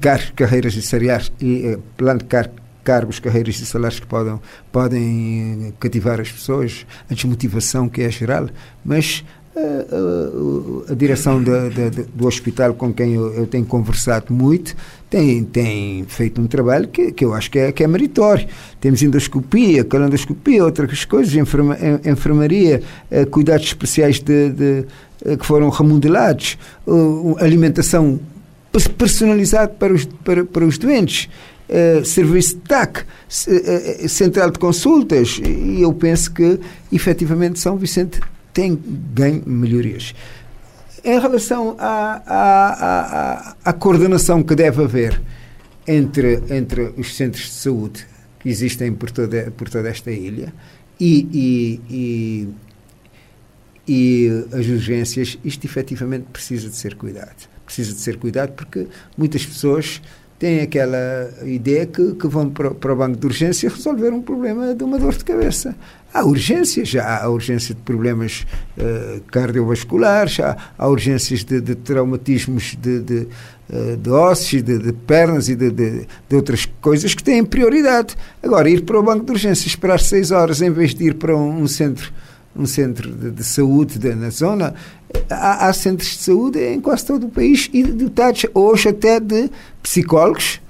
car 0.00 0.32
carreiras 0.34 0.74
e 0.74 0.80
salariais 0.80 1.30
e 1.40 1.78
plano 1.96 2.20
de 2.20 2.24
car 2.24 2.50
cargos, 2.88 3.18
carreiras 3.18 3.60
e 3.60 3.66
salários 3.66 4.00
que 4.00 4.06
podem, 4.06 4.40
podem 4.72 5.74
cativar 5.78 6.18
as 6.22 6.32
pessoas, 6.32 6.86
a 7.10 7.12
desmotivação 7.12 7.86
que 7.86 8.00
é 8.00 8.10
geral, 8.10 8.48
mas 8.82 9.22
a, 10.90 10.94
direção 10.94 11.42
de, 11.42 11.70
de, 11.70 11.90
de, 11.90 12.02
do 12.02 12.26
hospital 12.26 12.74
com 12.74 12.92
quem 12.92 13.14
eu, 13.14 13.34
eu, 13.34 13.46
tenho 13.46 13.64
conversado 13.64 14.32
muito 14.32 14.76
tem, 15.10 15.42
tem 15.44 16.04
feito 16.06 16.40
um 16.40 16.46
trabalho 16.46 16.86
que, 16.88 17.12
que 17.12 17.24
eu 17.24 17.32
acho 17.34 17.50
que 17.50 17.58
é, 17.58 17.72
que 17.72 17.82
é 17.82 17.88
meritório. 17.88 18.46
Temos 18.80 19.02
endoscopia, 19.02 19.82
calendoscopia, 19.84 20.62
outras 20.62 21.04
coisas, 21.04 21.34
enferma, 21.34 21.76
enfermaria, 22.04 22.82
eh, 23.10 23.24
cuidados 23.24 23.66
especiais 23.66 24.20
de, 24.20 24.84
eh, 25.24 25.36
que 25.36 25.46
foram 25.46 25.70
remodelados, 25.70 26.58
alimentação 27.38 28.20
personalizada 28.98 29.68
para 29.68 29.94
os, 29.94 30.04
para, 30.04 30.44
para 30.44 30.64
os 30.64 30.78
doentes. 30.78 31.28
Uh, 31.68 32.02
serviço 32.02 32.54
de 32.54 32.62
TAC, 32.62 33.04
central 34.08 34.50
de 34.50 34.58
consultas, 34.58 35.38
e 35.44 35.82
eu 35.82 35.92
penso 35.92 36.32
que 36.32 36.58
efetivamente 36.90 37.60
São 37.60 37.76
Vicente 37.76 38.20
tem 38.58 38.76
ganho 39.14 39.40
melhorias. 39.46 40.12
Em 41.04 41.20
relação 41.20 41.76
à, 41.78 42.20
à, 42.26 42.72
à, 42.72 43.56
à, 43.66 43.72
coordenação 43.72 44.42
que 44.42 44.56
deve 44.56 44.82
haver 44.82 45.22
entre, 45.86 46.42
entre 46.50 46.92
os 46.96 47.14
centros 47.14 47.44
de 47.44 47.52
saúde 47.52 48.04
que 48.40 48.48
existem 48.48 48.92
por 48.92 49.12
toda, 49.12 49.52
por 49.52 49.68
toda 49.68 49.88
esta 49.88 50.10
ilha 50.10 50.52
e, 50.98 51.28
e, 51.32 51.80
e, 51.88 52.48
e 53.86 54.44
as 54.52 54.66
urgências, 54.66 55.38
isto 55.44 55.64
efetivamente 55.64 56.24
precisa 56.32 56.68
de 56.68 56.74
ser 56.74 56.96
cuidado. 56.96 57.48
Precisa 57.64 57.92
de 57.92 58.00
ser 58.00 58.16
cuidado 58.16 58.54
porque 58.54 58.88
muitas 59.16 59.46
pessoas 59.46 60.02
têm 60.38 60.60
aquela 60.60 61.30
ideia 61.44 61.84
que, 61.84 62.14
que 62.14 62.28
vão 62.28 62.48
para, 62.48 62.70
o 62.70 62.96
banco 62.96 63.18
de 63.18 63.26
urgência 63.26 63.68
resolver 63.68 64.10
um 64.10 64.22
problema 64.22 64.74
de 64.74 64.84
uma 64.84 64.98
dor 64.98 65.14
de 65.14 65.24
cabeça. 65.24 65.74
Há 66.14 66.24
urgências, 66.24 66.88
já 66.88 67.22
há 67.22 67.28
urgência 67.28 67.74
de 67.74 67.80
problemas 67.82 68.46
uh, 68.78 69.20
cardiovasculares, 69.30 70.40
há, 70.40 70.56
há 70.78 70.88
urgências 70.88 71.44
de, 71.44 71.60
de 71.60 71.74
traumatismos 71.74 72.76
de, 72.80 73.00
de, 73.00 73.28
uh, 73.68 73.96
de 73.96 74.10
ossos, 74.10 74.62
de, 74.62 74.78
de 74.78 74.92
pernas 74.92 75.48
e 75.48 75.56
de, 75.56 76.06
outras 76.32 76.66
coisas 76.80 77.14
que 77.14 77.22
têm 77.22 77.44
prioridade. 77.44 78.16
Agora, 78.42 78.70
ir 78.70 78.84
para 78.84 78.98
o 78.98 79.02
banco 79.02 79.26
de 79.26 79.32
urgência, 79.32 79.66
esperar 79.66 80.00
seis 80.00 80.30
horas 80.30 80.62
em 80.62 80.70
vez 80.70 80.94
de 80.94 81.04
ir 81.04 81.14
para 81.14 81.36
um, 81.36 81.62
um 81.62 81.68
centro 81.68 82.12
um 82.58 82.66
centro 82.66 83.10
de, 83.10 83.30
de 83.30 83.44
saúde 83.44 83.98
de, 83.98 84.14
na 84.14 84.30
zona, 84.30 84.74
há, 85.30 85.68
há, 85.68 85.72
centros 85.72 86.10
de 86.10 86.18
saúde 86.18 86.58
em 86.58 86.80
quase 86.80 87.06
todo 87.06 87.26
o 87.26 87.28
país 87.28 87.70
e 87.72 87.84
dotados 87.84 88.44
hoje 88.52 88.88
até 88.88 89.20
de 89.20 89.48
psicólogos, 89.82 90.60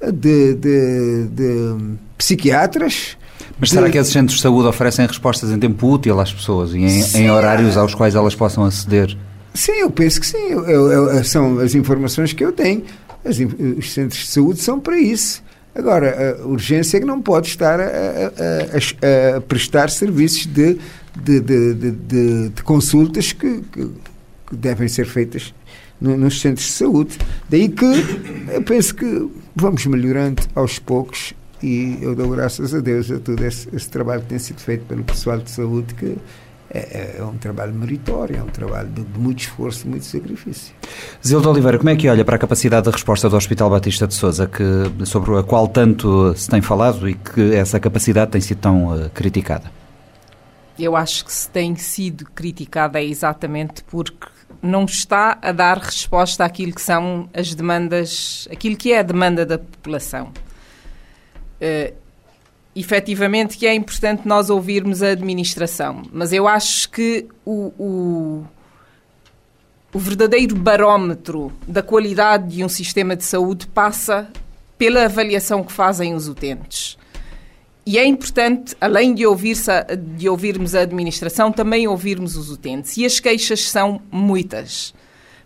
de, 0.00 0.54
de, 0.54 1.76
psiquiatras. 2.16 3.16
Mas 3.58 3.70
será 3.70 3.90
que 3.90 3.98
esses 3.98 4.12
centros 4.12 4.36
de 4.36 4.42
saúde 4.42 4.68
oferecem 4.68 5.06
respostas 5.06 5.50
em 5.50 5.58
tempo 5.58 5.92
útil 5.92 6.18
às 6.20 6.32
pessoas 6.32 6.72
e 6.72 6.78
em, 6.78 7.22
em 7.22 7.30
horários 7.30 7.76
aos 7.76 7.94
quais 7.94 8.14
elas 8.14 8.34
possam 8.34 8.64
aceder? 8.64 9.16
Sim, 9.52 9.72
eu 9.72 9.90
penso 9.90 10.20
que 10.20 10.26
sim. 10.26 10.50
Eu, 10.50 10.90
eu, 10.90 11.24
são 11.24 11.58
as 11.58 11.74
informações 11.74 12.32
que 12.32 12.44
eu 12.44 12.52
tenho. 12.52 12.84
As, 13.24 13.38
os 13.38 13.92
centros 13.92 14.20
de 14.20 14.26
saúde 14.28 14.60
são 14.60 14.78
para 14.78 14.98
isso. 14.98 15.42
Agora, 15.74 16.36
a 16.40 16.46
urgência 16.46 16.96
é 16.96 17.00
que 17.00 17.06
não 17.06 17.20
pode 17.20 17.48
estar 17.48 17.80
a, 17.80 17.84
a, 17.84 19.34
a, 19.34 19.36
a 19.36 19.40
prestar 19.40 19.90
serviços 19.90 20.46
de 20.46 20.78
de, 21.16 21.40
de, 21.40 21.74
de, 21.74 22.48
de 22.50 22.62
consultas 22.62 23.32
que, 23.32 23.62
que, 23.72 23.90
que, 24.48 24.56
devem 24.56 24.88
ser 24.88 25.06
feitas 25.06 25.54
no, 26.00 26.16
nos 26.16 26.40
centros 26.40 26.66
de 26.66 26.72
saúde. 26.72 27.18
Daí 27.48 27.68
que 27.68 27.84
eu 28.52 28.62
penso 28.62 28.94
que 28.94 29.28
vamos 29.54 29.84
melhorando 29.86 30.42
aos 30.54 30.78
poucos 30.78 31.34
e 31.62 31.98
eu 32.02 32.14
dou 32.14 32.28
graças 32.30 32.74
a 32.74 32.80
Deus 32.80 33.10
a 33.10 33.18
todo 33.18 33.42
esse, 33.44 33.68
esse 33.74 33.88
trabalho 33.88 34.22
que 34.22 34.28
tem 34.28 34.38
sido 34.38 34.60
feito 34.60 34.84
pelo 34.84 35.02
pessoal 35.02 35.38
de 35.38 35.50
saúde 35.50 35.94
que 35.94 36.16
é, 36.70 37.18
é, 37.18 37.24
um 37.24 37.38
trabalho 37.38 37.72
meritório, 37.72 38.36
é 38.36 38.42
um 38.42 38.48
trabalho 38.48 38.88
de, 38.88 39.02
de 39.02 39.18
muito 39.18 39.38
esforço, 39.38 39.86
muito 39.86 40.04
sacrifício. 40.04 40.74
Zildo 41.24 41.48
Oliveira, 41.48 41.78
como 41.78 41.90
é 41.90 41.96
que 41.96 42.08
olha 42.08 42.24
para 42.24 42.34
a 42.34 42.38
capacidade 42.38 42.84
de 42.86 42.90
resposta 42.90 43.30
do 43.30 43.36
Hospital 43.36 43.70
Batista 43.70 44.08
de 44.08 44.14
Souza, 44.14 44.48
que, 44.48 45.06
sobre 45.06 45.38
a 45.38 45.42
qual 45.44 45.68
tanto 45.68 46.34
se 46.36 46.48
tem 46.48 46.60
falado 46.60 47.08
e 47.08 47.14
que 47.14 47.54
essa 47.54 47.78
capacidade 47.78 48.32
tem 48.32 48.40
sido 48.40 48.58
tão 48.58 48.86
uh, 48.88 49.08
criticada? 49.10 49.70
Eu 50.78 50.96
acho 50.96 51.24
que 51.24 51.32
se 51.32 51.48
tem 51.48 51.76
sido 51.76 52.24
criticada 52.34 53.00
é 53.00 53.04
exatamente 53.04 53.84
porque 53.84 54.26
não 54.60 54.84
está 54.84 55.38
a 55.42 55.52
dar 55.52 55.78
resposta 55.78 56.44
àquilo 56.44 56.74
que 56.74 56.80
são 56.80 57.28
as 57.34 57.54
demandas, 57.54 58.48
aquilo 58.50 58.76
que 58.76 58.92
é 58.92 59.00
a 59.00 59.02
demanda 59.02 59.44
da 59.44 59.58
população. 59.58 60.32
Uh, 61.60 61.94
efetivamente 62.74 63.56
que 63.56 63.66
é 63.66 63.74
importante 63.74 64.26
nós 64.26 64.50
ouvirmos 64.50 65.02
a 65.02 65.10
administração, 65.10 66.02
mas 66.12 66.32
eu 66.32 66.48
acho 66.48 66.90
que 66.90 67.26
o, 67.44 67.72
o, 67.78 68.44
o 69.92 69.98
verdadeiro 69.98 70.56
barómetro 70.56 71.52
da 71.68 71.82
qualidade 71.82 72.56
de 72.56 72.64
um 72.64 72.68
sistema 72.68 73.14
de 73.14 73.24
saúde 73.24 73.66
passa 73.68 74.28
pela 74.76 75.04
avaliação 75.04 75.62
que 75.62 75.72
fazem 75.72 76.14
os 76.14 76.26
utentes. 76.26 76.98
E 77.86 77.98
é 77.98 78.04
importante, 78.06 78.74
além 78.80 79.14
de, 79.14 79.26
ouvir 79.26 79.56
de 80.16 80.28
ouvirmos 80.28 80.74
a 80.74 80.80
administração, 80.80 81.52
também 81.52 81.86
ouvirmos 81.86 82.34
os 82.36 82.50
utentes. 82.50 82.96
E 82.96 83.04
as 83.04 83.20
queixas 83.20 83.68
são 83.68 84.00
muitas. 84.10 84.94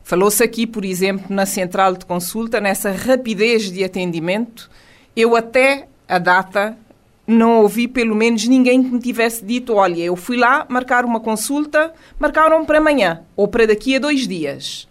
Falou-se 0.05 0.43
aqui, 0.43 0.67
por 0.67 0.85
exemplo, 0.85 1.27
na 1.35 1.45
central 1.45 1.95
de 1.95 2.07
consulta, 2.07 2.61
nessa 2.61 2.93
rapidez 2.93 3.71
de 3.71 3.83
atendimento. 3.83 4.71
Eu 5.17 5.35
até 5.35 5.89
a 6.09 6.19
data 6.19 6.79
não 7.27 7.61
ouvi 7.61 7.87
pelo 7.87 8.17
menos 8.17 8.47
ninguém 8.47 8.83
que 8.83 8.89
me 8.89 9.01
tivesse 9.01 9.45
dito: 9.45 9.75
olha, 9.75 10.01
eu 10.03 10.17
fui 10.17 10.37
lá 10.37 10.65
marcar 10.69 11.05
uma 11.05 11.21
consulta, 11.21 11.93
marcaram 12.19 12.65
para 12.65 12.79
amanhã 12.79 13.23
ou 13.37 13.47
para 13.47 13.67
daqui 13.67 13.97
a 13.97 13.99
dois 13.99 14.27
dias. 14.27 14.89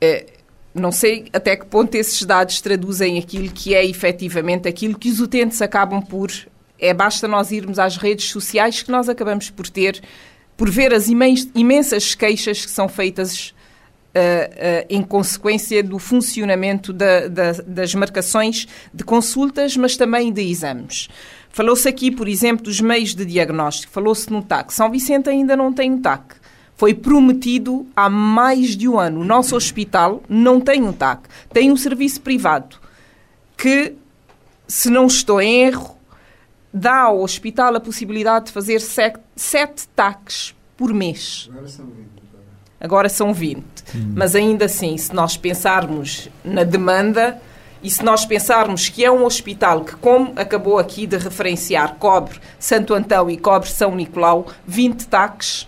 É, 0.00 0.37
não 0.78 0.92
sei 0.92 1.26
até 1.32 1.56
que 1.56 1.66
ponto 1.66 1.94
esses 1.94 2.22
dados 2.24 2.60
traduzem 2.60 3.18
aquilo 3.18 3.50
que 3.50 3.74
é 3.74 3.84
efetivamente 3.84 4.68
aquilo 4.68 4.98
que 4.98 5.10
os 5.10 5.20
utentes 5.20 5.60
acabam 5.62 6.02
por. 6.02 6.30
É 6.78 6.94
basta 6.94 7.26
nós 7.26 7.50
irmos 7.50 7.78
às 7.78 7.96
redes 7.96 8.30
sociais 8.30 8.82
que 8.82 8.90
nós 8.90 9.08
acabamos 9.08 9.50
por 9.50 9.68
ter, 9.68 10.00
por 10.56 10.70
ver 10.70 10.94
as 10.94 11.08
imensas 11.08 12.14
queixas 12.14 12.64
que 12.64 12.70
são 12.70 12.88
feitas 12.88 13.54
Uh, 14.08 14.18
uh, 14.18 14.86
em 14.88 15.02
consequência 15.02 15.82
do 15.82 15.98
funcionamento 15.98 16.94
da, 16.94 17.28
da, 17.28 17.52
das 17.64 17.94
marcações 17.94 18.66
de 18.92 19.04
consultas, 19.04 19.76
mas 19.76 19.98
também 19.98 20.32
de 20.32 20.40
exames. 20.40 21.08
Falou-se 21.50 21.86
aqui, 21.86 22.10
por 22.10 22.26
exemplo, 22.26 22.64
dos 22.64 22.80
meios 22.80 23.14
de 23.14 23.24
diagnóstico, 23.26 23.92
falou-se 23.92 24.32
no 24.32 24.42
TAC. 24.42 24.72
São 24.72 24.90
Vicente 24.90 25.28
ainda 25.28 25.54
não 25.54 25.72
tem 25.72 25.92
um 25.92 26.00
TAC 26.00 26.34
foi 26.78 26.94
prometido 26.94 27.84
há 27.94 28.08
mais 28.08 28.76
de 28.76 28.88
um 28.88 29.00
ano. 29.00 29.20
O 29.20 29.24
nosso 29.24 29.56
hospital 29.56 30.22
não 30.28 30.60
tem 30.60 30.80
um 30.80 30.92
TAC, 30.92 31.28
tem 31.52 31.72
um 31.72 31.76
serviço 31.76 32.20
privado 32.20 32.76
que, 33.56 33.96
se 34.68 34.88
não 34.88 35.08
estou 35.08 35.40
em 35.40 35.62
erro, 35.62 35.98
dá 36.72 37.00
ao 37.00 37.20
hospital 37.20 37.74
a 37.74 37.80
possibilidade 37.80 38.46
de 38.46 38.52
fazer 38.52 38.80
sete, 38.80 39.18
sete 39.34 39.88
TACs 39.88 40.54
por 40.76 40.94
mês. 40.94 41.50
agora 42.80 43.08
são 43.08 43.34
20. 43.34 43.58
Hum. 43.96 44.12
Mas 44.14 44.36
ainda 44.36 44.66
assim, 44.66 44.96
se 44.96 45.12
nós 45.12 45.36
pensarmos 45.36 46.28
na 46.44 46.62
demanda 46.62 47.42
e 47.82 47.90
se 47.90 48.04
nós 48.04 48.24
pensarmos 48.24 48.88
que 48.88 49.04
é 49.04 49.10
um 49.10 49.24
hospital 49.24 49.84
que, 49.84 49.96
como 49.96 50.32
acabou 50.36 50.78
aqui 50.78 51.08
de 51.08 51.16
referenciar, 51.16 51.96
cobre 51.96 52.38
Santo 52.56 52.94
Antão 52.94 53.28
e 53.28 53.36
cobre 53.36 53.68
São 53.68 53.96
Nicolau, 53.96 54.46
20 54.64 55.08
taques 55.08 55.67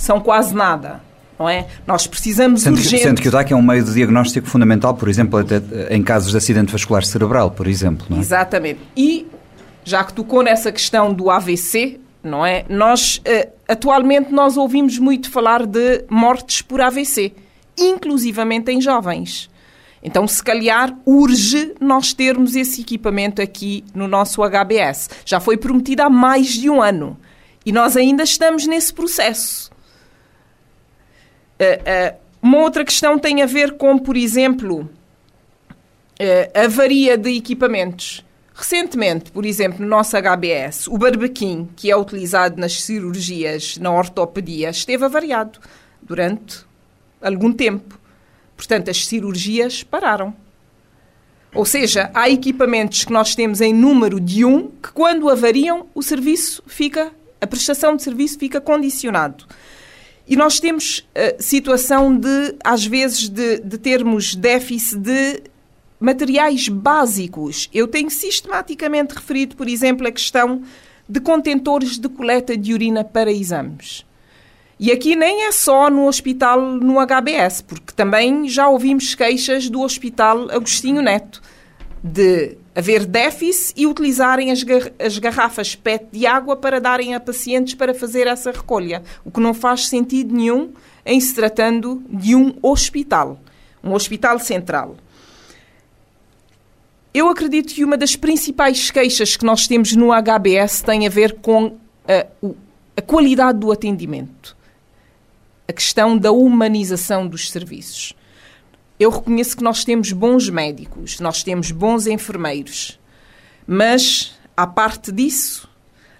são 0.00 0.18
quase 0.18 0.54
nada. 0.54 1.02
Não 1.38 1.48
é? 1.48 1.66
Nós 1.86 2.06
precisamos 2.06 2.62
sendo 2.62 2.76
urgente... 2.76 2.96
Que, 2.96 3.02
sendo 3.02 3.20
que 3.22 3.28
o 3.28 3.30
DAC 3.30 3.52
é 3.52 3.56
um 3.56 3.62
meio 3.62 3.84
de 3.84 3.92
diagnóstico 3.94 4.46
fundamental, 4.46 4.94
por 4.94 5.08
exemplo, 5.08 5.38
até 5.38 5.60
em 5.90 6.02
casos 6.02 6.32
de 6.32 6.36
acidente 6.36 6.72
vascular 6.72 7.04
cerebral, 7.04 7.50
por 7.50 7.66
exemplo. 7.66 8.06
Não 8.10 8.18
é? 8.18 8.20
Exatamente. 8.20 8.80
E, 8.96 9.26
já 9.84 10.02
que 10.04 10.12
tocou 10.12 10.42
nessa 10.42 10.72
questão 10.72 11.12
do 11.14 11.30
AVC, 11.30 12.00
não 12.22 12.44
é? 12.44 12.64
Nós, 12.68 13.18
uh, 13.18 13.50
atualmente, 13.68 14.32
nós 14.32 14.56
ouvimos 14.56 14.98
muito 14.98 15.30
falar 15.30 15.64
de 15.64 16.04
mortes 16.10 16.60
por 16.60 16.80
AVC, 16.80 17.32
inclusivamente 17.78 18.70
em 18.70 18.80
jovens. 18.80 19.48
Então, 20.02 20.26
se 20.26 20.42
calhar, 20.42 20.94
urge 21.06 21.74
nós 21.80 22.12
termos 22.12 22.54
esse 22.54 22.82
equipamento 22.82 23.40
aqui 23.40 23.84
no 23.94 24.08
nosso 24.08 24.42
HBS. 24.42 25.10
Já 25.24 25.40
foi 25.40 25.56
prometido 25.56 26.02
há 26.02 26.10
mais 26.10 26.48
de 26.48 26.68
um 26.70 26.82
ano 26.82 27.18
e 27.64 27.72
nós 27.72 27.96
ainda 27.96 28.22
estamos 28.22 28.66
nesse 28.66 28.92
processo. 28.92 29.69
Uh, 31.60 32.14
uh, 32.14 32.18
uma 32.40 32.58
outra 32.58 32.86
questão 32.86 33.18
tem 33.18 33.42
a 33.42 33.46
ver 33.46 33.72
com, 33.72 33.98
por 33.98 34.16
exemplo, 34.16 34.80
uh, 34.80 36.58
a 36.58 36.64
avaria 36.64 37.18
de 37.18 37.36
equipamentos. 37.36 38.24
Recentemente, 38.54 39.30
por 39.30 39.44
exemplo, 39.44 39.80
no 39.80 39.88
nosso 39.88 40.16
HBS, 40.16 40.86
o 40.86 40.96
barbequim, 40.96 41.68
que 41.76 41.90
é 41.90 41.96
utilizado 41.96 42.58
nas 42.58 42.82
cirurgias, 42.82 43.76
na 43.76 43.92
ortopedia, 43.92 44.70
esteve 44.70 45.04
avariado 45.04 45.58
durante 46.00 46.64
algum 47.20 47.52
tempo. 47.52 47.98
Portanto, 48.56 48.90
as 48.90 49.06
cirurgias 49.06 49.82
pararam. 49.82 50.34
Ou 51.54 51.64
seja, 51.64 52.10
há 52.14 52.30
equipamentos 52.30 53.04
que 53.04 53.12
nós 53.12 53.34
temos 53.34 53.60
em 53.60 53.72
número 53.72 54.20
de 54.20 54.44
um 54.44 54.68
que, 54.68 54.92
quando 54.92 55.28
avariam, 55.28 55.86
o 55.94 56.02
serviço 56.02 56.62
fica, 56.66 57.10
a 57.40 57.46
prestação 57.46 57.96
de 57.96 58.02
serviço 58.02 58.38
fica 58.38 58.60
condicionado. 58.60 59.46
E 60.30 60.36
nós 60.36 60.60
temos 60.60 61.00
uh, 61.00 61.42
situação 61.42 62.16
de, 62.16 62.54
às 62.62 62.86
vezes, 62.86 63.28
de, 63.28 63.58
de 63.58 63.76
termos 63.76 64.36
déficit 64.36 65.00
de 65.00 65.42
materiais 65.98 66.68
básicos. 66.68 67.68
Eu 67.74 67.88
tenho 67.88 68.08
sistematicamente 68.08 69.12
referido, 69.12 69.56
por 69.56 69.68
exemplo, 69.68 70.06
a 70.06 70.12
questão 70.12 70.62
de 71.08 71.18
contentores 71.18 71.98
de 71.98 72.08
coleta 72.08 72.56
de 72.56 72.72
urina 72.72 73.02
para 73.02 73.32
exames. 73.32 74.06
E 74.78 74.92
aqui 74.92 75.16
nem 75.16 75.46
é 75.46 75.52
só 75.52 75.90
no 75.90 76.06
hospital 76.06 76.62
no 76.62 77.04
HBS, 77.04 77.62
porque 77.62 77.92
também 77.92 78.48
já 78.48 78.68
ouvimos 78.68 79.16
queixas 79.16 79.68
do 79.68 79.80
Hospital 79.80 80.48
Agostinho 80.48 81.02
Neto 81.02 81.42
de 82.04 82.56
haver 82.74 83.04
déficit 83.04 83.74
e 83.76 83.86
utilizarem 83.86 84.50
as, 84.50 84.62
gar 84.62 84.92
as 84.98 85.18
garrafas 85.18 85.74
PET 85.74 86.06
de 86.12 86.26
água 86.26 86.56
para 86.56 86.80
darem 86.80 87.14
a 87.14 87.20
pacientes 87.20 87.74
para 87.74 87.94
fazer 87.94 88.26
essa 88.26 88.50
recolha, 88.50 89.02
o 89.24 89.30
que 89.30 89.40
não 89.40 89.52
faz 89.52 89.88
sentido 89.88 90.34
nenhum 90.34 90.72
em 91.04 91.20
se 91.20 91.34
tratando 91.34 92.02
de 92.08 92.34
um 92.34 92.54
hospital, 92.62 93.40
um 93.82 93.92
hospital 93.92 94.38
central. 94.38 94.96
Eu 97.12 97.28
acredito 97.28 97.74
que 97.74 97.84
uma 97.84 97.96
das 97.96 98.14
principais 98.14 98.90
queixas 98.90 99.36
que 99.36 99.44
nós 99.44 99.66
temos 99.66 99.96
no 99.96 100.10
HBS 100.12 100.82
tem 100.82 101.06
a 101.06 101.10
ver 101.10 101.34
com 101.40 101.76
a, 102.06 102.26
a 102.96 103.02
qualidade 103.02 103.58
do 103.58 103.72
atendimento 103.72 104.56
a 105.70 105.72
questão 105.72 106.18
da 106.18 106.32
humanização 106.32 107.28
dos 107.28 107.48
serviços. 107.48 108.12
Eu 109.00 109.08
reconheço 109.08 109.56
que 109.56 109.64
nós 109.64 109.82
temos 109.82 110.12
bons 110.12 110.50
médicos, 110.50 111.20
nós 111.20 111.42
temos 111.42 111.70
bons 111.70 112.06
enfermeiros, 112.06 113.00
mas, 113.66 114.38
à 114.54 114.66
parte 114.66 115.10
disso, 115.10 115.66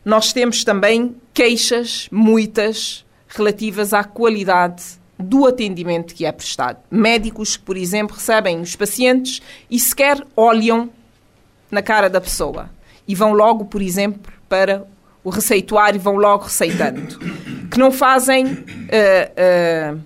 nós 0.03 0.33
temos 0.33 0.65
também 0.65 1.15
queixas, 1.35 2.09
muitas, 2.11 3.05
relativas 3.29 3.93
à 3.93 4.03
qualidade 4.03 4.83
do 5.19 5.47
atendimento 5.47 6.15
que 6.15 6.25
é 6.25 6.33
prestado. 6.33 6.79
Médicos 6.91 7.59
que, 7.59 7.65
por 7.65 7.77
exemplo, 7.77 8.17
recebem 8.17 8.63
os 8.63 8.75
pacientes 8.75 9.43
e 9.71 9.79
sequer 9.79 10.27
olham 10.35 10.89
na 11.71 11.83
cara 11.83 12.09
da 12.09 12.19
pessoa 12.19 12.71
e 13.07 13.15
vão 13.15 13.35
logo, 13.35 13.67
por 13.67 13.83
exemplo, 13.83 14.33
para 14.49 14.87
o 15.23 15.29
receituário 15.29 15.99
e 15.99 16.01
vão 16.01 16.17
logo 16.17 16.45
receitando 16.45 17.19
que 17.71 17.79
não 17.79 17.93
fazem 17.93 18.47
uh, 18.47 19.97
uh, 19.97 20.01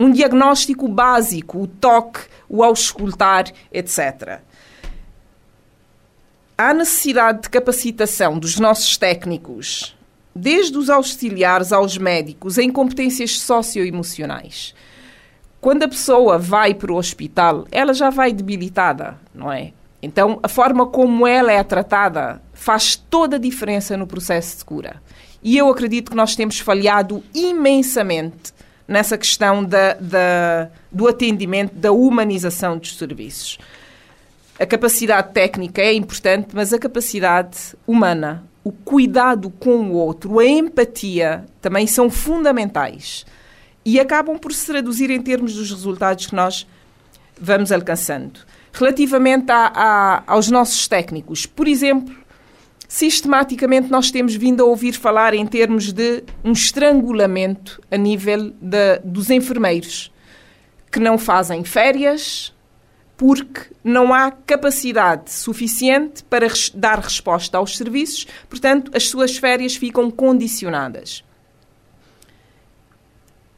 um 0.00 0.10
diagnóstico 0.10 0.88
básico, 0.88 1.60
o 1.60 1.66
toque, 1.66 2.20
o 2.48 2.64
auscultar, 2.64 3.52
etc. 3.70 4.40
Há 6.56 6.72
necessidade 6.72 7.42
de 7.42 7.50
capacitação 7.50 8.38
dos 8.38 8.58
nossos 8.58 8.96
técnicos, 8.96 9.94
desde 10.34 10.78
os 10.78 10.88
auxiliares 10.88 11.70
aos 11.70 11.98
médicos, 11.98 12.56
em 12.56 12.72
competências 12.72 13.38
socioemocionais. 13.38 14.74
Quando 15.60 15.82
a 15.82 15.88
pessoa 15.88 16.38
vai 16.38 16.72
para 16.72 16.90
o 16.90 16.96
hospital, 16.96 17.66
ela 17.70 17.92
já 17.92 18.08
vai 18.08 18.32
debilitada, 18.32 19.18
não 19.34 19.52
é? 19.52 19.74
Então, 20.02 20.40
a 20.42 20.48
forma 20.48 20.86
como 20.86 21.26
ela 21.26 21.52
é 21.52 21.62
tratada 21.62 22.40
faz 22.54 22.96
toda 22.96 23.36
a 23.36 23.38
diferença 23.38 23.98
no 23.98 24.06
processo 24.06 24.56
de 24.56 24.64
cura. 24.64 25.02
E 25.42 25.58
eu 25.58 25.68
acredito 25.68 26.10
que 26.10 26.16
nós 26.16 26.34
temos 26.34 26.58
falhado 26.58 27.22
imensamente 27.34 28.54
nessa 28.90 29.16
questão 29.16 29.64
da, 29.64 29.94
da, 29.94 30.68
do 30.90 31.06
atendimento, 31.06 31.72
da 31.76 31.92
humanização 31.92 32.76
dos 32.76 32.98
serviços. 32.98 33.56
A 34.58 34.66
capacidade 34.66 35.32
técnica 35.32 35.80
é 35.80 35.94
importante, 35.94 36.48
mas 36.52 36.72
a 36.72 36.78
capacidade 36.78 37.76
humana, 37.86 38.44
o 38.64 38.72
cuidado 38.72 39.48
com 39.48 39.76
o 39.76 39.92
outro, 39.92 40.40
a 40.40 40.44
empatia 40.44 41.46
também 41.62 41.86
são 41.86 42.10
fundamentais 42.10 43.24
e 43.84 44.00
acabam 44.00 44.36
por 44.36 44.52
se 44.52 44.66
traduzir 44.66 45.08
em 45.08 45.22
termos 45.22 45.54
dos 45.54 45.70
resultados 45.70 46.26
que 46.26 46.34
nós 46.34 46.66
vamos 47.40 47.70
alcançando. 47.70 48.40
Relativamente 48.72 49.52
a, 49.52 49.72
a, 49.72 50.22
aos 50.26 50.50
nossos 50.50 50.88
técnicos, 50.88 51.46
por 51.46 51.68
exemplo, 51.68 52.14
sistematicamente 52.90 53.88
nós 53.88 54.10
temos 54.10 54.34
vindo 54.34 54.60
a 54.60 54.66
ouvir 54.66 54.94
falar 54.94 55.32
em 55.32 55.46
termos 55.46 55.92
de 55.92 56.24
um 56.42 56.50
estrangulamento 56.50 57.80
a 57.88 57.96
nível 57.96 58.52
de, 58.60 58.98
dos 59.04 59.30
enfermeiros 59.30 60.12
que 60.90 60.98
não 60.98 61.16
fazem 61.16 61.62
férias 61.62 62.52
porque 63.16 63.70
não 63.84 64.12
há 64.12 64.32
capacidade 64.32 65.30
suficiente 65.30 66.24
para 66.24 66.48
dar 66.74 66.98
resposta 66.98 67.58
aos 67.58 67.76
serviços, 67.76 68.26
portanto, 68.48 68.90
as 68.92 69.08
suas 69.08 69.36
férias 69.36 69.76
ficam 69.76 70.10
condicionadas. 70.10 71.22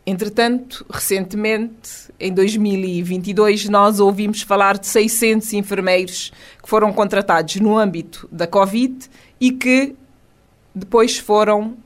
Entretanto, 0.05 0.85
recentemente, 0.91 2.13
em 2.19 2.33
2022, 2.33 3.69
nós 3.69 4.01
ouvimos 4.01 4.43
falar 4.43 4.77
de 4.77 4.87
600 4.89 5.53
enfermeiros 5.53 6.33
que 6.61 6.69
foram 6.69 6.93
contratados 6.93 7.57
no 7.57 7.79
âmbito 7.79 8.29
da 8.31 8.47
Covid 8.47 9.09
e 9.41 9.53
que 9.53 9.95
depois 10.75 11.19
foram 11.19 11.77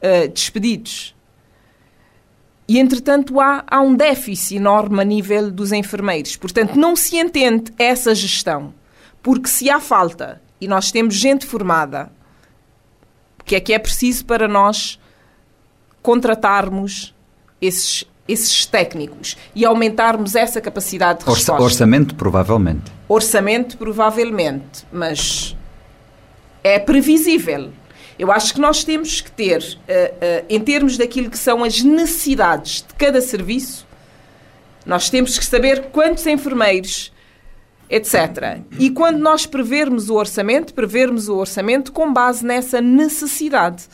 uh, 0.00 0.28
despedidos. 0.32 1.16
E, 2.68 2.78
entretanto, 2.78 3.40
há, 3.40 3.64
há 3.66 3.80
um 3.80 3.94
déficit 3.96 4.56
enorme 4.56 5.00
a 5.00 5.04
nível 5.04 5.50
dos 5.50 5.72
enfermeiros. 5.72 6.36
Portanto, 6.36 6.76
não 6.76 6.94
se 6.94 7.16
entende 7.16 7.72
essa 7.76 8.14
gestão. 8.14 8.72
Porque 9.20 9.48
se 9.48 9.68
há 9.68 9.80
falta 9.80 10.40
e 10.60 10.68
nós 10.68 10.92
temos 10.92 11.14
gente 11.14 11.44
formada, 11.44 12.10
o 13.40 13.44
que 13.44 13.56
é 13.56 13.60
que 13.60 13.72
é 13.72 13.78
preciso 13.78 14.24
para 14.24 14.46
nós 14.46 14.98
contratarmos 16.00 17.14
esses, 17.66 18.04
esses 18.26 18.66
técnicos 18.66 19.36
e 19.54 19.64
aumentarmos 19.64 20.34
essa 20.34 20.60
capacidade 20.60 21.20
de 21.20 21.26
resposta. 21.26 21.62
Orçamento, 21.62 22.14
provavelmente. 22.14 22.92
Orçamento, 23.08 23.76
provavelmente, 23.76 24.86
mas 24.92 25.56
é 26.62 26.78
previsível. 26.78 27.70
Eu 28.18 28.30
acho 28.30 28.54
que 28.54 28.60
nós 28.60 28.84
temos 28.84 29.20
que 29.20 29.30
ter, 29.30 29.60
uh, 29.60 29.62
uh, 29.62 30.46
em 30.48 30.60
termos 30.60 30.96
daquilo 30.96 31.28
que 31.28 31.38
são 31.38 31.64
as 31.64 31.82
necessidades 31.82 32.84
de 32.86 32.94
cada 32.94 33.20
serviço, 33.20 33.86
nós 34.86 35.10
temos 35.10 35.38
que 35.38 35.44
saber 35.44 35.86
quantos 35.92 36.26
enfermeiros, 36.26 37.12
etc. 37.88 38.60
E 38.78 38.90
quando 38.90 39.18
nós 39.18 39.46
prevermos 39.46 40.10
o 40.10 40.14
orçamento, 40.14 40.74
prevermos 40.74 41.28
o 41.28 41.36
orçamento 41.36 41.92
com 41.92 42.12
base 42.12 42.44
nessa 42.44 42.80
necessidade. 42.80 43.84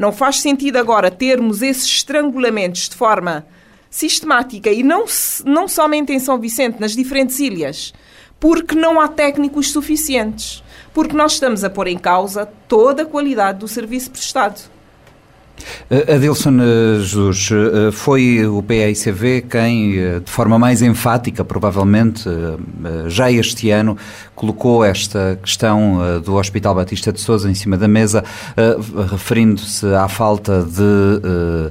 Não 0.00 0.12
faz 0.12 0.40
sentido 0.40 0.78
agora 0.78 1.10
termos 1.10 1.60
esses 1.60 1.84
estrangulamentos 1.84 2.88
de 2.88 2.96
forma 2.96 3.44
sistemática 3.90 4.70
e 4.70 4.82
não, 4.82 5.04
não 5.44 5.68
somente 5.68 6.10
em 6.10 6.18
São 6.18 6.40
Vicente, 6.40 6.80
nas 6.80 6.92
diferentes 6.92 7.38
ilhas, 7.38 7.92
porque 8.40 8.74
não 8.74 8.98
há 8.98 9.08
técnicos 9.08 9.70
suficientes. 9.70 10.64
Porque 10.94 11.14
nós 11.14 11.32
estamos 11.32 11.64
a 11.64 11.68
pôr 11.68 11.86
em 11.86 11.98
causa 11.98 12.48
toda 12.66 13.02
a 13.02 13.04
qualidade 13.04 13.58
do 13.58 13.68
serviço 13.68 14.10
prestado. 14.10 14.70
Uh, 15.90 16.14
Adilson 16.14 16.58
Jesus, 16.98 17.50
uh, 17.50 17.92
foi 17.92 18.46
o 18.46 18.62
PAICV 18.62 19.42
quem, 19.42 20.20
de 20.24 20.30
forma 20.30 20.58
mais 20.58 20.80
enfática, 20.80 21.44
provavelmente, 21.44 22.24
já 23.06 23.30
este 23.30 23.70
ano, 23.70 23.98
colocou 24.40 24.82
esta 24.82 25.38
questão 25.42 25.98
do 26.24 26.36
Hospital 26.36 26.74
Batista 26.74 27.12
de 27.12 27.20
Souza 27.20 27.50
em 27.50 27.52
cima 27.52 27.76
da 27.76 27.86
mesa, 27.86 28.24
referindo-se 29.10 29.86
à 29.94 30.08
falta 30.08 30.62
de 30.62 31.70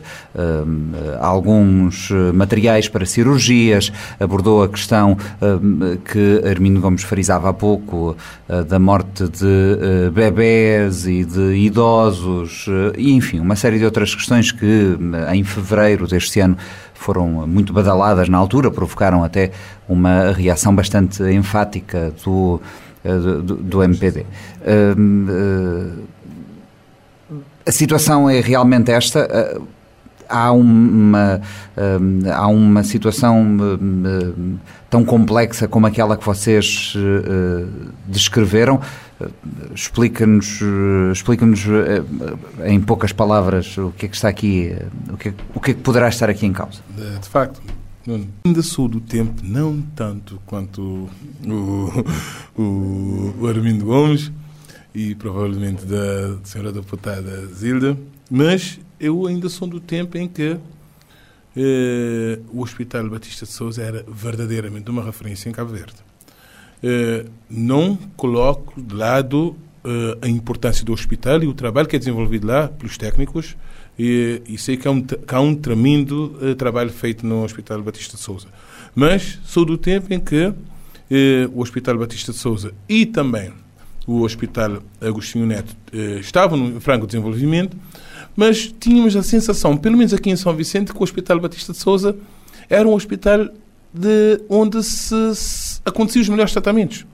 alguns 1.19 2.11
materiais 2.31 2.87
para 2.87 3.07
cirurgias, 3.07 3.91
abordou 4.19 4.61
a 4.61 4.69
questão 4.69 5.17
que 6.11 6.43
Armindo 6.47 6.79
Gomes 6.79 7.01
frisava 7.01 7.49
há 7.49 7.53
pouco, 7.53 8.15
da 8.67 8.77
morte 8.77 9.23
de 9.23 10.11
bebés 10.13 11.07
e 11.07 11.25
de 11.25 11.55
idosos, 11.55 12.67
e 12.95 13.13
enfim, 13.13 13.39
uma 13.39 13.55
série 13.55 13.79
de 13.79 13.85
outras 13.85 14.13
questões 14.13 14.51
que 14.51 14.95
em 15.33 15.43
fevereiro 15.43 16.07
deste 16.07 16.39
ano 16.39 16.55
foram 16.99 17.47
muito 17.47 17.71
badaladas 17.71 18.27
na 18.27 18.37
altura, 18.37 18.69
provocaram 18.69 19.23
até 19.23 19.51
uma 19.87 20.33
reação 20.33 20.75
bastante 20.75 21.23
enfática 21.23 22.13
do, 22.25 22.61
eh, 23.03 23.15
do, 23.15 23.55
do 23.55 23.81
MPD. 23.83 24.25
Hum, 24.97 25.25
eh, 27.31 27.37
a 27.65 27.71
situação 27.71 28.29
é 28.29 28.41
realmente 28.41 28.91
esta 28.91 29.19
eh, 29.19 29.57
há 30.27 30.51
uma, 30.51 31.39
hum, 31.77 32.19
há 32.33 32.47
uma 32.47 32.83
situação 32.83 33.39
hum, 33.41 34.57
tão 34.89 35.05
complexa 35.05 35.69
como 35.69 35.87
aquela 35.87 36.17
que 36.17 36.25
vocês 36.25 36.93
descreveram. 38.07 38.81
Explica-nos, 39.75 40.61
explica-nos 41.11 41.65
eh, 41.65 42.71
em 42.71 42.79
poucas 42.79 43.11
palavras 43.11 43.77
o 43.77 43.91
que 43.91 44.05
é 44.05 44.09
que 44.09 44.15
está 44.15 44.29
aqui, 44.29 44.73
o 45.11 45.17
que 45.17 45.29
é, 45.29 45.33
o 45.53 45.59
que, 45.59 45.71
é 45.71 45.73
que 45.73 45.81
poderá 45.81 46.07
estar 46.07 46.29
aqui 46.29 46.45
em 46.45 46.53
causa. 46.53 46.81
De 46.95 47.27
facto, 47.27 47.61
ainda 48.45 48.61
sou 48.61 48.87
do 48.87 49.01
tempo, 49.01 49.41
não 49.43 49.81
tanto 49.95 50.41
quanto 50.45 51.09
o, 51.45 52.05
o, 52.61 53.35
o 53.41 53.47
Armindo 53.47 53.85
Gomes 53.85 54.31
e 54.93 55.15
provavelmente 55.15 55.85
da 55.85 56.37
senhora 56.43 56.71
deputada 56.71 57.45
Zilda, 57.47 57.97
mas 58.29 58.79
eu 58.99 59.27
ainda 59.27 59.49
sou 59.49 59.67
do 59.67 59.79
tempo 59.79 60.17
em 60.17 60.27
que 60.27 60.57
eh, 61.55 62.39
o 62.51 62.61
Hospital 62.61 63.09
Batista 63.09 63.45
de 63.45 63.51
Souza 63.51 63.81
era 63.81 64.05
verdadeiramente 64.07 64.89
uma 64.89 65.03
referência 65.03 65.49
em 65.49 65.51
Cabo 65.51 65.71
Verde. 65.71 66.08
Eh, 66.81 67.25
não 67.49 67.97
coloco 68.15 68.79
de 68.81 68.95
lado 68.95 69.55
eh, 69.83 70.17
a 70.21 70.29
importância 70.29 70.85
do 70.85 70.93
hospital 70.93 71.43
e 71.43 71.47
o 71.47 71.53
trabalho 71.53 71.87
que 71.87 71.95
é 71.95 71.99
desenvolvido 71.99 72.47
lá 72.47 72.69
pelos 72.69 72.97
técnicos 72.97 73.57
e, 73.97 74.41
e 74.47 74.57
sei 74.57 74.77
que 74.77 74.87
há 74.87 74.91
um, 74.91 75.01
que 75.01 75.35
há 75.35 75.41
um 75.41 75.53
tremendo 75.53 76.37
eh, 76.41 76.55
trabalho 76.55 76.89
feito 76.89 77.25
no 77.25 77.43
Hospital 77.43 77.81
Batista 77.81 78.15
de 78.15 78.23
Souza. 78.23 78.47
Mas 78.95 79.39
sou 79.43 79.65
do 79.65 79.77
tempo 79.77 80.13
em 80.13 80.19
que 80.19 80.53
o 81.53 81.61
Hospital 81.61 81.97
Batista 81.97 82.31
de 82.31 82.37
Souza 82.37 82.71
e 82.87 83.03
também 83.03 83.51
o 84.05 84.21
Hospital 84.21 84.77
Agostinho 85.01 85.45
Neto 85.45 85.75
estavam 86.19 86.55
no 86.55 86.79
franco 86.79 87.07
desenvolvimento, 87.07 87.75
mas 88.35 88.73
tínhamos 88.79 89.15
a 89.15 89.23
sensação, 89.23 89.75
pelo 89.75 89.97
menos 89.97 90.13
aqui 90.13 90.29
em 90.29 90.35
São 90.35 90.55
Vicente, 90.55 90.93
que 90.93 90.99
o 90.99 91.03
Hospital 91.03 91.39
Batista 91.39 91.73
de 91.73 91.79
Souza 91.79 92.15
era 92.69 92.87
um 92.87 92.93
hospital 92.93 93.49
de 93.93 94.41
onde 94.49 94.83
se, 94.83 95.81
aconteciam 95.85 96.21
os 96.21 96.29
melhores 96.29 96.51
tratamentos. 96.51 97.05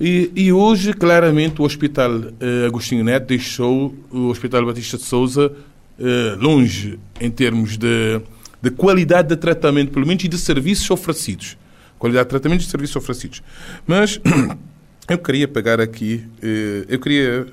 E, 0.00 0.30
e, 0.34 0.52
hoje, 0.52 0.94
claramente, 0.94 1.60
o 1.60 1.64
Hospital 1.64 2.22
eh, 2.40 2.66
Agostinho 2.66 3.04
Neto 3.04 3.26
deixou 3.26 3.94
o 4.10 4.28
Hospital 4.28 4.64
Batista 4.64 4.96
de 4.96 5.02
Souza 5.02 5.52
eh, 5.98 6.36
longe 6.38 6.98
em 7.20 7.30
termos 7.30 7.76
de, 7.76 8.18
de 8.62 8.70
qualidade 8.70 9.28
de 9.28 9.36
tratamento, 9.36 9.92
pelo 9.92 10.06
menos, 10.06 10.24
e 10.24 10.28
de 10.28 10.38
serviços 10.38 10.90
oferecidos. 10.90 11.58
Qualidade 11.98 12.24
de 12.24 12.30
tratamento 12.30 12.62
e 12.62 12.64
de 12.64 12.70
serviços 12.70 12.96
oferecidos. 12.96 13.42
Mas 13.86 14.18
eu 15.06 15.18
queria 15.18 15.46
pegar 15.46 15.82
aqui, 15.82 16.24
eh, 16.42 16.86
eu 16.88 16.98
queria 16.98 17.46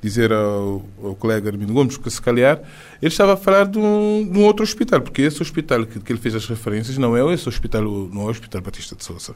dizer 0.00 0.32
ao, 0.32 0.84
ao 1.02 1.14
colega 1.14 1.50
Armindo 1.50 1.72
Gomes 1.72 1.96
que, 1.96 2.10
se 2.10 2.20
calhar, 2.20 2.60
ele 3.02 3.10
estava 3.10 3.34
a 3.34 3.36
falar 3.36 3.66
de 3.66 3.78
um, 3.78 4.28
de 4.30 4.38
um 4.38 4.44
outro 4.44 4.62
hospital, 4.62 5.00
porque 5.00 5.22
esse 5.22 5.42
hospital 5.42 5.86
que, 5.86 5.98
que, 5.98 6.12
ele 6.12 6.20
fez 6.20 6.34
as 6.34 6.46
referências 6.46 6.96
não 6.98 7.16
é 7.16 7.34
esse 7.34 7.48
hospital, 7.48 7.82
não 7.82 8.22
é 8.22 8.24
o 8.26 8.30
Hospital 8.30 8.60
Batista 8.60 8.94
de 8.94 9.04
Souza. 9.04 9.34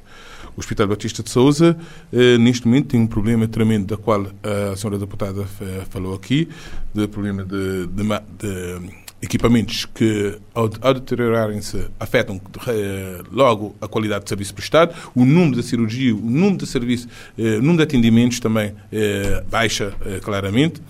O 0.56 0.60
Hospital 0.60 0.86
Batista 0.86 1.22
de 1.22 1.30
Souza, 1.30 1.76
eh, 2.12 2.38
neste 2.38 2.66
momento, 2.66 2.88
tem 2.88 3.00
um 3.00 3.06
problema 3.06 3.48
tremendo, 3.48 3.86
da 3.86 3.96
qual 3.96 4.26
a 4.72 4.76
senhora 4.76 4.98
deputada 4.98 5.44
falou 5.90 6.14
aqui, 6.14 6.48
do 6.94 7.08
problema 7.08 7.44
de, 7.44 7.86
de, 7.86 8.02
de 8.38 9.01
equipamentos 9.22 9.86
que, 9.86 10.36
ao, 10.52 10.68
ao 10.80 10.94
deteriorarem-se, 10.94 11.86
afetam 12.00 12.40
eh, 12.66 13.20
logo 13.30 13.76
a 13.80 13.86
qualidade 13.86 14.24
de 14.24 14.28
serviço 14.28 14.52
prestado, 14.52 14.94
o 15.14 15.24
número 15.24 15.54
de 15.54 15.62
cirurgia, 15.62 16.12
o 16.14 16.18
número 16.18 16.56
de 16.56 16.66
serviço, 16.66 17.06
eh, 17.38 17.56
o 17.56 17.62
número 17.62 17.76
de 17.78 17.82
atendimentos 17.84 18.40
também 18.40 18.74
eh, 18.92 19.44
baixa 19.48 19.94
claramente. 20.22 20.82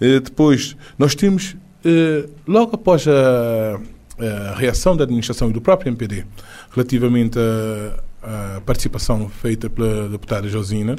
Depois, 0.00 0.76
nós 0.98 1.14
temos, 1.14 1.54
logo 2.44 2.74
após 2.74 3.06
a, 3.06 3.80
a, 4.18 4.54
reação 4.56 4.96
da 4.96 5.04
administração 5.04 5.48
e 5.48 5.52
do 5.52 5.60
próprio 5.60 5.90
MPD, 5.90 6.24
relativamente 6.72 7.38
à 8.20 8.60
participação 8.66 9.28
feita 9.28 9.70
pela 9.70 10.08
deputada 10.08 10.48
Josina, 10.48 10.96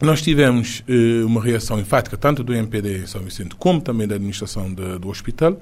nós 0.00 0.22
tivemos 0.22 0.82
eh, 0.88 1.22
uma 1.24 1.42
reação 1.42 1.78
enfática, 1.78 2.16
tanto 2.16 2.42
do 2.42 2.54
MPD 2.54 3.02
em 3.02 3.06
São 3.06 3.20
Vicente 3.20 3.54
como 3.56 3.80
também 3.80 4.08
da 4.08 4.14
administração 4.14 4.72
de, 4.72 4.98
do 4.98 5.08
hospital. 5.08 5.60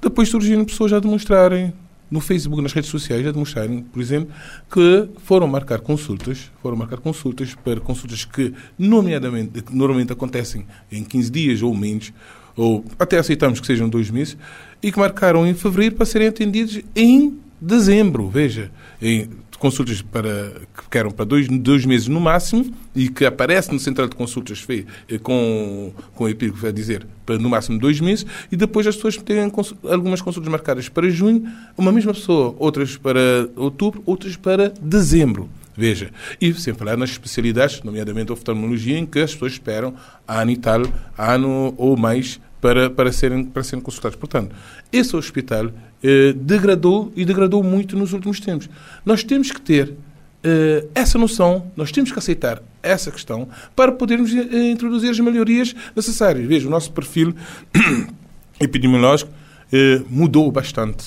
Depois 0.00 0.28
surgiram 0.28 0.64
pessoas 0.64 0.92
a 0.92 1.00
demonstrarem 1.00 1.72
no 2.10 2.20
Facebook, 2.20 2.62
nas 2.62 2.72
redes 2.72 2.90
sociais, 2.90 3.26
a 3.26 3.32
demonstrarem, 3.32 3.82
por 3.82 4.00
exemplo, 4.00 4.30
que 4.70 5.08
foram 5.24 5.46
marcar 5.46 5.80
consultas, 5.80 6.50
foram 6.62 6.76
marcar 6.76 6.98
consultas 6.98 7.54
para 7.54 7.80
consultas 7.80 8.24
que, 8.24 8.52
nomeadamente, 8.78 9.64
normalmente 9.70 10.12
acontecem 10.12 10.66
em 10.90 11.04
15 11.04 11.30
dias 11.30 11.62
ou 11.62 11.74
menos, 11.74 12.12
ou 12.56 12.84
até 12.98 13.18
aceitamos 13.18 13.60
que 13.60 13.66
sejam 13.66 13.88
dois 13.88 14.10
meses, 14.10 14.36
e 14.82 14.90
que 14.90 14.98
marcaram 14.98 15.46
em 15.46 15.54
fevereiro 15.54 15.96
para 15.96 16.06
serem 16.06 16.28
atendidos 16.28 16.80
em 16.94 17.38
dezembro. 17.60 18.28
Veja, 18.28 18.70
em, 19.00 19.28
consultas 19.58 20.00
para, 20.00 20.52
que 20.90 20.98
eram 20.98 21.10
para 21.10 21.24
dois, 21.24 21.48
dois 21.48 21.84
meses 21.84 22.08
no 22.08 22.20
máximo 22.20 22.72
e 22.94 23.08
que 23.08 23.24
aparece 23.24 23.72
no 23.72 23.78
central 23.78 24.08
de 24.08 24.16
consultas 24.16 24.60
foi, 24.60 24.86
eh, 25.08 25.18
com, 25.18 25.92
com 26.14 26.24
o 26.24 26.28
epílogo 26.28 26.66
a 26.66 26.70
dizer 26.70 27.06
para 27.26 27.38
no 27.38 27.48
máximo 27.48 27.78
dois 27.78 28.00
meses 28.00 28.24
e 28.50 28.56
depois 28.56 28.86
as 28.86 28.96
pessoas 28.96 29.16
têm 29.16 29.50
algumas 29.90 30.22
consultas 30.22 30.50
marcadas 30.50 30.88
para 30.88 31.10
junho, 31.10 31.46
uma 31.76 31.92
mesma 31.92 32.14
pessoa, 32.14 32.54
outras 32.58 32.96
para 32.96 33.48
outubro, 33.56 34.02
outras 34.06 34.36
para 34.36 34.72
dezembro. 34.80 35.48
Veja, 35.76 36.10
e 36.40 36.52
sem 36.54 36.74
falar 36.74 36.96
nas 36.96 37.10
especialidades, 37.10 37.82
nomeadamente 37.84 38.30
a 38.30 38.34
oftalmologia, 38.34 38.98
em 38.98 39.06
que 39.06 39.20
as 39.20 39.32
pessoas 39.32 39.52
esperam 39.52 39.94
ano 40.26 40.50
e 40.50 40.56
tal, 40.56 40.82
ano 41.16 41.72
ou 41.76 41.96
mais 41.96 42.40
para, 42.60 42.90
para, 42.90 43.12
serem, 43.12 43.44
para 43.44 43.62
serem 43.62 43.82
consultados. 43.82 44.16
Portanto, 44.16 44.54
esse 44.92 45.14
hospital 45.16 45.70
eh, 46.02 46.32
degradou 46.34 47.12
e 47.14 47.24
degradou 47.24 47.62
muito 47.62 47.96
nos 47.96 48.12
últimos 48.12 48.40
tempos. 48.40 48.68
Nós 49.04 49.22
temos 49.22 49.50
que 49.50 49.60
ter 49.60 49.94
eh, 50.42 50.86
essa 50.94 51.18
noção, 51.18 51.70
nós 51.76 51.90
temos 51.92 52.12
que 52.12 52.18
aceitar 52.18 52.62
essa 52.82 53.10
questão 53.10 53.48
para 53.74 53.92
podermos 53.92 54.32
eh, 54.34 54.70
introduzir 54.70 55.10
as 55.10 55.20
melhorias 55.20 55.74
necessárias. 55.94 56.46
Veja, 56.46 56.66
o 56.68 56.70
nosso 56.70 56.92
perfil 56.92 57.34
epidemiológico 58.60 59.30
eh, 59.72 60.00
mudou 60.08 60.50
bastante 60.50 61.04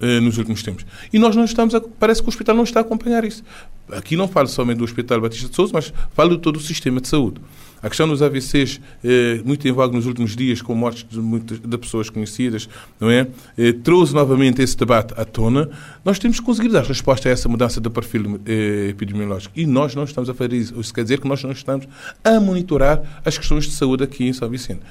eh, 0.00 0.20
nos 0.20 0.36
últimos 0.36 0.62
tempos. 0.62 0.84
E 1.12 1.18
nós 1.18 1.36
não 1.36 1.44
estamos, 1.44 1.74
a, 1.74 1.80
parece 1.80 2.20
que 2.20 2.28
o 2.28 2.30
hospital 2.30 2.56
não 2.56 2.64
está 2.64 2.80
a 2.80 2.82
acompanhar 2.82 3.24
isso. 3.24 3.44
Aqui 3.92 4.16
não 4.16 4.26
falo 4.26 4.48
somente 4.48 4.78
do 4.78 4.84
Hospital 4.84 5.20
Batista 5.20 5.48
de 5.48 5.54
Souza, 5.54 5.72
mas 5.72 5.92
falo 6.12 6.36
de 6.36 6.42
todo 6.42 6.56
o 6.56 6.60
sistema 6.60 7.00
de 7.00 7.08
saúde. 7.08 7.40
A 7.82 7.88
questão 7.88 8.06
dos 8.06 8.22
AVCs, 8.22 8.80
eh, 9.02 9.40
muito 9.44 9.66
em 9.66 9.72
voga 9.72 9.92
nos 9.92 10.06
últimos 10.06 10.36
dias, 10.36 10.62
com 10.62 10.72
mortes 10.72 11.04
de, 11.10 11.18
muitas, 11.18 11.58
de 11.58 11.78
pessoas 11.78 12.08
conhecidas, 12.08 12.68
não 13.00 13.10
é? 13.10 13.26
Eh, 13.58 13.72
trouxe 13.72 14.14
novamente 14.14 14.62
esse 14.62 14.76
debate 14.76 15.12
à 15.16 15.24
tona. 15.24 15.68
Nós 16.04 16.16
temos 16.16 16.38
que 16.38 16.46
conseguir 16.46 16.68
dar 16.68 16.84
resposta 16.84 17.28
a 17.28 17.32
essa 17.32 17.48
mudança 17.48 17.80
do 17.80 17.90
perfil 17.90 18.40
eh, 18.46 18.90
epidemiológico. 18.90 19.52
E 19.58 19.66
nós 19.66 19.96
não 19.96 20.04
estamos 20.04 20.30
a 20.30 20.34
fazer 20.34 20.52
isso. 20.52 20.80
Isso 20.80 20.94
quer 20.94 21.02
dizer 21.02 21.20
que 21.20 21.26
nós 21.26 21.42
não 21.42 21.50
estamos 21.50 21.88
a 22.22 22.38
monitorar 22.38 23.20
as 23.24 23.36
questões 23.36 23.64
de 23.64 23.72
saúde 23.72 24.04
aqui 24.04 24.28
em 24.28 24.32
São 24.32 24.48
Vicente. 24.48 24.82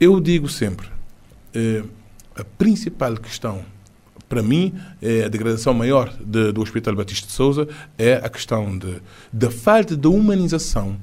Eu 0.00 0.20
digo 0.20 0.48
sempre, 0.48 0.88
a 2.36 2.44
principal 2.56 3.16
questão 3.16 3.64
para 4.28 4.42
mim, 4.42 4.74
é 5.00 5.24
a 5.24 5.28
degradação 5.28 5.72
maior 5.72 6.12
de, 6.20 6.52
do 6.52 6.60
Hospital 6.60 6.94
Batista 6.94 7.26
de 7.26 7.32
Souza 7.32 7.66
é 7.96 8.14
a 8.14 8.28
questão 8.28 8.76
de, 8.76 9.00
da 9.32 9.50
falta 9.50 9.96
de 9.96 10.06
humanização 10.06 10.96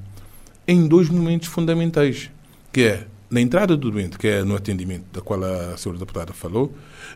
em 0.66 0.86
dois 0.86 1.08
momentos 1.08 1.48
fundamentais, 1.48 2.30
que 2.72 2.82
é 2.82 3.06
na 3.30 3.40
entrada 3.40 3.76
do 3.76 3.90
doente, 3.90 4.18
que 4.18 4.26
é 4.28 4.44
no 4.44 4.54
atendimento, 4.54 5.04
da 5.12 5.20
qual 5.20 5.42
a 5.42 5.76
senhora 5.76 5.98
deputada 5.98 6.32
falou, 6.32 6.72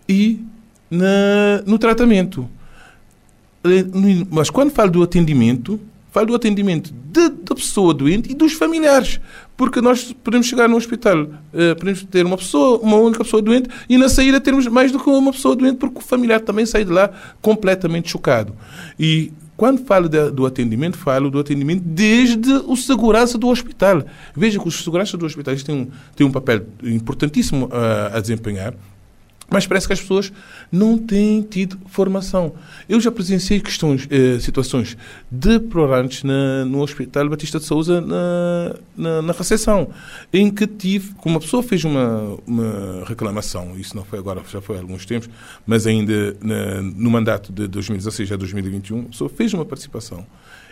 e 0.09 0.45
na, 0.91 1.63
no 1.67 1.79
tratamento. 1.79 2.49
Mas 4.31 4.51
quando 4.51 4.71
falo 4.71 4.91
do 4.91 5.03
atendimento, 5.03 5.81
falo 6.11 6.29
do 6.29 6.35
atendimento 6.35 6.93
da 6.93 7.55
pessoa 7.55 7.95
doente 7.95 8.31
e 8.31 8.35
dos 8.35 8.53
familiares. 8.53 9.21
Porque 9.57 9.81
nós 9.81 10.13
podemos 10.25 10.47
chegar 10.47 10.69
no 10.69 10.77
hospital, 10.77 11.25
uh, 11.25 11.77
podemos 11.79 12.03
ter 12.05 12.25
uma 12.25 12.37
pessoa, 12.37 12.79
uma 12.79 12.97
única 12.97 13.23
pessoa 13.23 13.43
doente, 13.43 13.69
e 13.89 13.99
na 13.99 14.09
saída 14.09 14.41
termos 14.41 14.67
mais 14.67 14.91
do 14.91 14.99
que 14.99 15.09
uma 15.09 15.33
pessoa 15.33 15.55
doente, 15.55 15.77
porque 15.77 15.99
o 15.99 16.01
familiar 16.01 16.41
também 16.41 16.65
sai 16.65 16.85
de 16.85 16.91
lá 16.91 17.11
completamente 17.43 18.09
chocado. 18.11 18.55
E 18.99 19.31
quando 19.61 19.85
falo 19.85 20.09
de, 20.09 20.31
do 20.31 20.47
atendimento, 20.47 20.97
falo 20.97 21.31
do 21.31 21.39
atendimento 21.39 21.83
desde 21.85 22.51
o 22.67 22.75
segurança 22.79 23.37
do 23.37 23.47
hospital. 23.47 24.03
Veja 24.35 24.59
que 24.59 24.67
os 24.67 24.83
seguranças 24.83 25.21
do 25.21 25.27
hospital 25.27 25.55
têm 25.55 25.75
um, 25.75 25.91
têm 26.17 26.27
um 26.27 26.33
papel 26.33 26.63
importantíssimo 26.83 27.67
uh, 27.67 28.17
a 28.17 28.21
desempenhar 28.21 28.73
mas 29.51 29.67
parece 29.67 29.87
que 29.87 29.93
as 29.93 30.01
pessoas 30.01 30.33
não 30.71 30.97
têm 30.97 31.43
tido 31.43 31.77
formação. 31.87 32.55
Eu 32.89 33.01
já 33.01 33.11
presenciei 33.11 33.61
questões, 33.61 34.07
eh, 34.09 34.39
situações 34.39 34.97
deplorantes 35.31 36.23
na, 36.23 36.65
no 36.65 36.81
Hospital 36.81 37.29
Batista 37.29 37.59
de 37.59 37.65
Souza 37.65 38.01
na, 38.01 38.77
na, 38.97 39.23
na, 39.23 39.33
recepção, 39.33 39.91
em 40.33 40.51
que 40.51 40.67
tive, 40.67 41.13
uma 41.25 41.41
pessoa 41.41 41.63
fez 41.63 41.85
uma, 41.85 42.39
uma 42.47 43.05
reclamação, 43.05 43.77
isso 43.77 43.97
não 43.97 44.05
foi 44.05 44.21
agora, 44.21 44.41
já 44.49 44.61
foi 44.61 44.77
há 44.77 44.81
alguns 44.81 45.05
tempos, 45.05 45.29
mas 45.67 45.87
ainda 45.87 46.37
na, 46.41 46.81
no 46.83 47.11
mandato 47.11 47.53
de 47.53 47.67
2016 47.67 48.33
a 48.33 48.37
2021, 48.37 49.01
a 49.01 49.05
pessoa 49.05 49.29
fez 49.29 49.53
uma 49.53 49.65
participação 49.65 50.25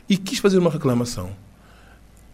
e 0.08 0.16
quis 0.16 0.38
fazer 0.38 0.58
uma 0.58 0.70
reclamação 0.70 1.30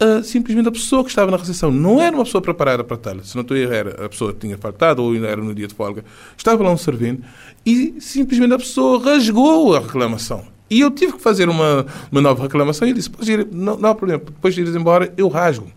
uh, 0.05 0.23
simplesmente 0.23 0.69
a 0.69 0.73
pessoa 0.73 1.03
que 1.03 1.11
estava 1.11 1.31
na 1.31 1.37
recepção 1.37 1.71
não 1.71 2.01
era 2.01 2.15
uma 2.15 2.25
pessoa 2.25 2.43
preparada 2.43 2.85
para 2.85 2.97
tal. 2.97 3.23
Se 3.25 3.35
não 3.35 3.43
estou 3.43 3.57
a 3.57 3.61
era 3.61 4.05
a 4.05 4.09
pessoa 4.09 4.33
que 4.33 4.41
tinha 4.41 4.59
faltado 4.59 5.03
ou 5.03 5.15
era 5.17 5.41
no 5.41 5.55
dia 5.55 5.67
de 5.67 5.75
folga. 5.75 6.05
Estava 6.37 6.63
lá 6.63 6.71
um 6.71 6.77
servente 6.77 7.23
e 7.65 7.95
simplesmente 8.01 8.53
a 8.53 8.59
pessoa 8.59 9.03
rasgou 9.03 9.75
a 9.75 9.81
reclamação. 9.81 10.45
E 10.71 10.81
eu 10.81 10.91
tive 10.91 11.15
que 11.15 11.21
fazer 11.21 11.49
uma, 11.49 11.87
uma 12.11 12.21
nova 12.21 12.43
reclamação 12.43 12.87
e 12.89 12.93
disse: 12.93 13.11
ir, 13.23 13.47
não, 13.53 13.77
não 13.77 13.91
há 13.91 13.95
problema, 13.95 14.23
depois 14.25 14.55
de 14.55 14.61
ires 14.61 14.75
embora, 14.75 15.13
eu 15.17 15.29
rasgo. 15.29 15.71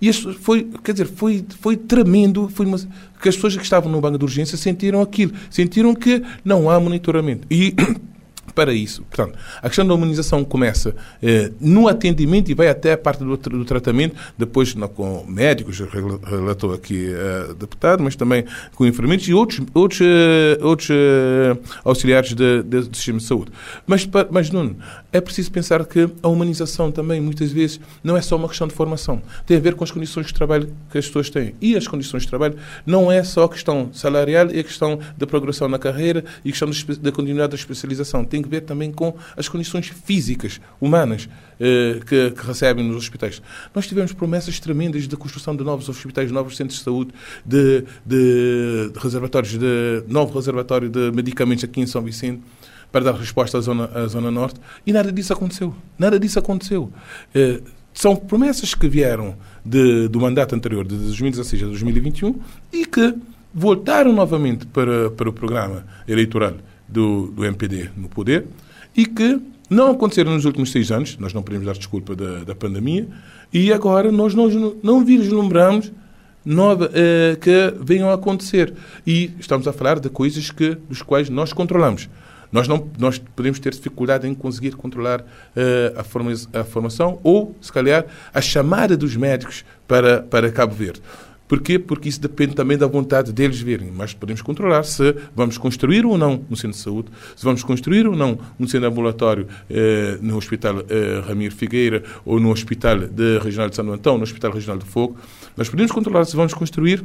E 0.00 0.12
foi, 0.12 0.66
quer 0.82 0.92
dizer, 0.92 1.06
foi, 1.06 1.44
foi 1.60 1.76
tremendo, 1.76 2.48
foi 2.48 2.64
uma, 2.64 2.78
que 2.78 3.28
as 3.28 3.34
pessoas 3.34 3.54
que 3.54 3.62
estavam 3.62 3.92
no 3.92 4.00
banco 4.00 4.16
de 4.16 4.24
urgência 4.24 4.56
sentiram 4.56 5.02
aquilo, 5.02 5.32
sentiram 5.50 5.94
que 5.94 6.22
não 6.42 6.70
há 6.70 6.80
monitoramento. 6.80 7.46
E 7.50 7.74
para 8.52 8.72
isso. 8.72 9.02
Portanto, 9.02 9.38
a 9.62 9.68
questão 9.68 9.86
da 9.86 9.94
humanização 9.94 10.44
começa 10.44 10.94
eh, 11.22 11.50
no 11.60 11.88
atendimento 11.88 12.50
e 12.50 12.54
vai 12.54 12.68
até 12.68 12.92
a 12.92 12.98
parte 12.98 13.24
do, 13.24 13.36
do 13.36 13.64
tratamento, 13.64 14.16
depois 14.36 14.74
não, 14.74 14.88
com 14.88 15.24
médicos, 15.26 15.80
relatou 16.24 16.72
aqui 16.72 17.12
a 17.14 17.50
uh, 17.50 17.54
deputado, 17.54 18.02
mas 18.02 18.16
também 18.16 18.44
com 18.74 18.86
enfermeiros 18.86 19.26
e 19.28 19.34
outros, 19.34 19.60
outros, 19.74 20.00
uh, 20.00 20.66
outros 20.66 20.90
uh, 20.90 21.58
auxiliares 21.84 22.32
do 22.32 22.94
sistema 22.94 23.18
de 23.18 23.24
saúde. 23.24 23.52
Mas, 23.86 24.08
mas, 24.30 24.50
Nuno, 24.50 24.76
é 25.12 25.20
preciso 25.20 25.50
pensar 25.50 25.84
que 25.84 26.08
a 26.22 26.28
humanização 26.28 26.92
também, 26.92 27.20
muitas 27.20 27.50
vezes, 27.50 27.80
não 28.02 28.16
é 28.16 28.22
só 28.22 28.36
uma 28.36 28.48
questão 28.48 28.68
de 28.68 28.74
formação. 28.74 29.20
Tem 29.46 29.56
a 29.56 29.60
ver 29.60 29.74
com 29.74 29.82
as 29.82 29.90
condições 29.90 30.26
de 30.26 30.34
trabalho 30.34 30.72
que 30.90 30.98
as 30.98 31.06
pessoas 31.06 31.30
têm. 31.30 31.54
E 31.60 31.76
as 31.76 31.88
condições 31.88 32.22
de 32.22 32.28
trabalho 32.28 32.56
não 32.86 33.10
é 33.10 33.22
só 33.24 33.44
a 33.44 33.48
questão 33.48 33.90
salarial 33.92 34.50
e 34.50 34.60
a 34.60 34.64
questão 34.64 34.98
da 35.18 35.26
progressão 35.26 35.68
na 35.68 35.78
carreira 35.78 36.24
e 36.44 36.50
a 36.50 36.52
questão 36.52 36.70
da 37.00 37.10
continuidade 37.12 37.50
da 37.50 37.56
especialização. 37.56 38.24
Tem 38.24 38.42
que 38.42 38.48
ver 38.48 38.62
também 38.62 38.92
com 38.92 39.14
as 39.36 39.48
condições 39.48 39.88
físicas, 39.88 40.60
humanas, 40.80 41.28
eh, 41.58 42.00
que, 42.06 42.30
que, 42.30 42.46
recebem 42.46 42.86
nos 42.86 42.96
hospitais. 42.96 43.42
Nós 43.74 43.86
tivemos 43.86 44.12
promessas 44.12 44.58
tremendas 44.58 45.06
de 45.06 45.16
construção 45.16 45.54
de 45.54 45.62
novos 45.62 45.88
hospitais, 45.88 46.30
novos 46.30 46.56
centros 46.56 46.78
de 46.78 46.84
saúde, 46.84 47.12
de, 47.44 47.84
de, 48.06 48.90
de 48.92 48.98
reservatórios, 48.98 49.58
de 49.58 50.04
novo 50.08 50.34
reservatório 50.34 50.88
de 50.88 51.10
medicamentos 51.10 51.64
aqui 51.64 51.80
em 51.80 51.86
São 51.86 52.02
Vicente 52.02 52.42
para 52.90 53.04
dar 53.04 53.14
resposta 53.14 53.58
à 53.58 53.60
Zona, 53.60 53.90
à 53.94 54.06
zona 54.06 54.30
Norte. 54.30 54.60
E 54.86 54.92
nada 54.92 55.12
disso 55.12 55.32
aconteceu. 55.32 55.74
Nada 55.98 56.18
disso 56.18 56.38
aconteceu. 56.38 56.92
Eh, 57.34 57.60
são 57.92 58.16
promessas 58.16 58.74
que 58.74 58.88
vieram 58.88 59.36
de, 59.64 60.08
do 60.08 60.20
mandato 60.20 60.54
anterior, 60.54 60.86
de 60.86 60.96
2016 60.96 61.62
a 61.62 61.66
2021, 61.66 62.38
e 62.72 62.86
que 62.86 63.14
voltaram 63.52 64.12
novamente 64.12 64.66
para, 64.66 65.10
para 65.10 65.28
o 65.28 65.32
programa 65.32 65.84
eleitoral 66.06 66.54
do, 66.88 67.28
do 67.28 67.44
MPD 67.44 67.90
no 67.96 68.08
poder 68.08 68.46
e 68.96 69.06
que 69.06 69.40
não 69.68 69.90
aconteceram 69.92 70.32
nos 70.32 70.44
últimos 70.44 70.72
seis 70.72 70.90
anos, 70.90 71.16
nós 71.18 71.32
não 71.32 71.42
podemos 71.42 71.66
dar 71.66 71.74
desculpa 71.74 72.16
da, 72.16 72.42
da 72.42 72.54
pandemia, 72.54 73.06
e 73.52 73.72
agora 73.72 74.10
nós 74.10 74.34
não, 74.34 74.74
não 74.82 75.04
vislumbramos 75.04 75.92
nova, 76.44 76.90
eh, 76.92 77.36
que 77.40 77.74
venham 77.80 78.10
a 78.10 78.14
acontecer. 78.14 78.72
E 79.06 79.30
estamos 79.38 79.68
a 79.68 79.72
falar 79.72 80.00
de 80.00 80.08
coisas 80.08 80.50
que, 80.50 80.76
dos 80.88 81.02
quais 81.02 81.28
nós 81.28 81.52
controlamos. 81.52 82.08
Nós, 82.52 82.66
não, 82.66 82.88
nós 82.98 83.18
podemos 83.18 83.58
ter 83.58 83.72
dificuldade 83.72 84.26
em 84.26 84.34
conseguir 84.34 84.72
controlar 84.72 85.20
uh, 85.20 85.98
a, 85.98 86.04
forma, 86.04 86.32
a 86.52 86.64
formação 86.64 87.20
ou, 87.22 87.54
se 87.60 87.72
calhar, 87.72 88.04
a 88.32 88.40
chamada 88.40 88.96
dos 88.96 89.16
médicos 89.16 89.64
para, 89.86 90.22
para 90.22 90.50
Cabo 90.50 90.74
Verde. 90.74 91.00
Porquê? 91.50 91.80
Porque 91.80 92.08
isso 92.08 92.20
depende 92.20 92.54
também 92.54 92.78
da 92.78 92.86
vontade 92.86 93.32
deles 93.32 93.60
verem. 93.60 93.90
Mas 93.90 94.14
podemos 94.14 94.40
controlar 94.40 94.84
se 94.84 95.16
vamos 95.34 95.58
construir 95.58 96.06
ou 96.06 96.16
não 96.16 96.44
um 96.48 96.54
centro 96.54 96.76
de 96.76 96.84
saúde, 96.84 97.08
se 97.34 97.44
vamos 97.44 97.64
construir 97.64 98.06
ou 98.06 98.14
não 98.14 98.38
um 98.58 98.68
centro 98.68 98.86
ambulatório 98.86 99.48
eh, 99.68 100.16
no 100.22 100.36
Hospital 100.36 100.84
eh, 100.88 101.20
Ramiro 101.26 101.52
Figueira 101.52 102.04
ou 102.24 102.38
no 102.38 102.52
Hospital 102.52 102.98
de 103.00 103.38
Regional 103.38 103.68
de 103.68 103.74
São 103.74 103.92
Antão, 103.92 104.16
no 104.16 104.22
Hospital 104.22 104.52
Regional 104.52 104.78
de 104.78 104.84
Fogo. 104.84 105.16
Nós 105.56 105.68
podemos 105.68 105.90
controlar 105.90 106.24
se 106.24 106.36
vamos 106.36 106.54
construir 106.54 107.04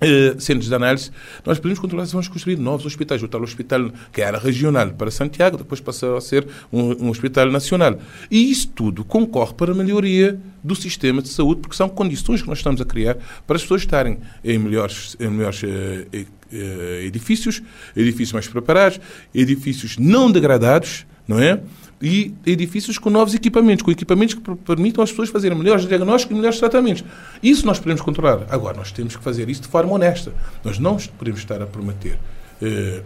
Uh, 0.00 0.40
centros 0.40 0.68
de 0.68 0.74
análise, 0.76 1.10
nós 1.44 1.58
podemos 1.58 1.80
controlar 1.80 2.06
se 2.06 2.12
vamos 2.12 2.28
construir 2.28 2.56
novos 2.56 2.86
hospitais. 2.86 3.20
O 3.20 3.26
tal 3.26 3.42
hospital 3.42 3.90
que 4.12 4.22
era 4.22 4.38
regional 4.38 4.90
para 4.90 5.10
Santiago, 5.10 5.56
depois 5.56 5.80
passou 5.80 6.16
a 6.16 6.20
ser 6.20 6.46
um, 6.72 7.06
um, 7.06 7.10
hospital 7.10 7.50
nacional. 7.50 7.98
E 8.30 8.48
isso 8.48 8.68
tudo 8.68 9.04
concorre 9.04 9.54
para 9.54 9.72
a 9.72 9.74
melhoria 9.74 10.38
do 10.62 10.76
sistema 10.76 11.20
de 11.20 11.28
saúde, 11.28 11.62
porque 11.62 11.74
são 11.74 11.88
condições 11.88 12.42
que 12.42 12.48
nós 12.48 12.58
estamos 12.58 12.80
a 12.80 12.84
criar 12.84 13.16
para 13.44 13.56
as 13.56 13.62
pessoas 13.62 13.82
estarem 13.82 14.18
em 14.44 14.56
melhores, 14.56 15.16
em 15.18 15.28
melhores 15.30 15.64
uh, 15.64 15.66
uh, 15.66 17.04
edifícios, 17.04 17.60
edifícios 17.96 18.32
mais 18.32 18.46
preparados, 18.46 19.00
edifícios 19.34 19.98
não 19.98 20.30
degradados, 20.30 21.06
não 21.26 21.40
é? 21.40 21.60
E 22.00 22.34
edifícios 22.46 22.98
com 22.98 23.10
novos 23.10 23.34
equipamentos, 23.34 23.82
com 23.82 23.90
equipamentos 23.90 24.34
que 24.34 24.54
permitam 24.56 25.02
às 25.02 25.10
pessoas 25.10 25.28
fazerem 25.30 25.56
melhores 25.58 25.86
diagnósticos 25.86 26.34
e 26.34 26.38
melhores 26.38 26.58
tratamentos. 26.58 27.04
Isso 27.42 27.66
nós 27.66 27.78
podemos 27.78 28.02
controlar. 28.02 28.46
Agora, 28.50 28.76
nós 28.76 28.92
temos 28.92 29.16
que 29.16 29.22
fazer 29.22 29.48
isso 29.48 29.62
de 29.62 29.68
forma 29.68 29.92
honesta. 29.92 30.32
Nós 30.64 30.78
não 30.78 30.96
podemos 30.96 31.40
estar 31.40 31.60
a 31.60 31.66
prometer 31.66 32.18
eh, 32.62 33.02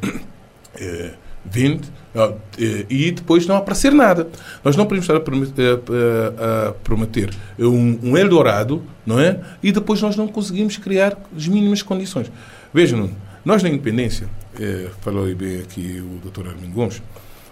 eh, 0.77 1.15
20 1.45 1.91
eh, 2.15 2.87
e 2.89 3.11
depois 3.11 3.47
não 3.47 3.57
aparecer 3.57 3.93
nada. 3.93 4.29
Nós 4.65 4.77
não 4.77 4.85
podemos 4.85 5.05
estar 5.05 5.17
a 5.17 5.21
prometer, 5.21 5.75
a, 5.75 5.75
eh, 5.75 6.69
a 6.69 6.73
prometer 6.73 7.31
um, 7.59 7.99
um, 8.03 8.17
Eldorado, 8.17 8.83
não 9.05 9.19
é? 9.19 9.41
E 9.63 9.73
depois 9.73 10.01
nós 10.01 10.17
não 10.17 10.29
conseguimos 10.29 10.77
criar 10.77 11.17
as 11.37 11.49
mínimas 11.49 11.83
condições. 11.83 12.31
Vejam, 12.73 13.11
nós 13.45 13.63
na 13.63 13.69
independência, 13.69 14.29
eh, 14.59 14.89
falou 15.01 15.33
bem 15.35 15.61
aqui 15.61 16.01
o 16.01 16.29
Dr. 16.29 16.49
Armindo 16.49 16.73
Gomes, 16.73 17.03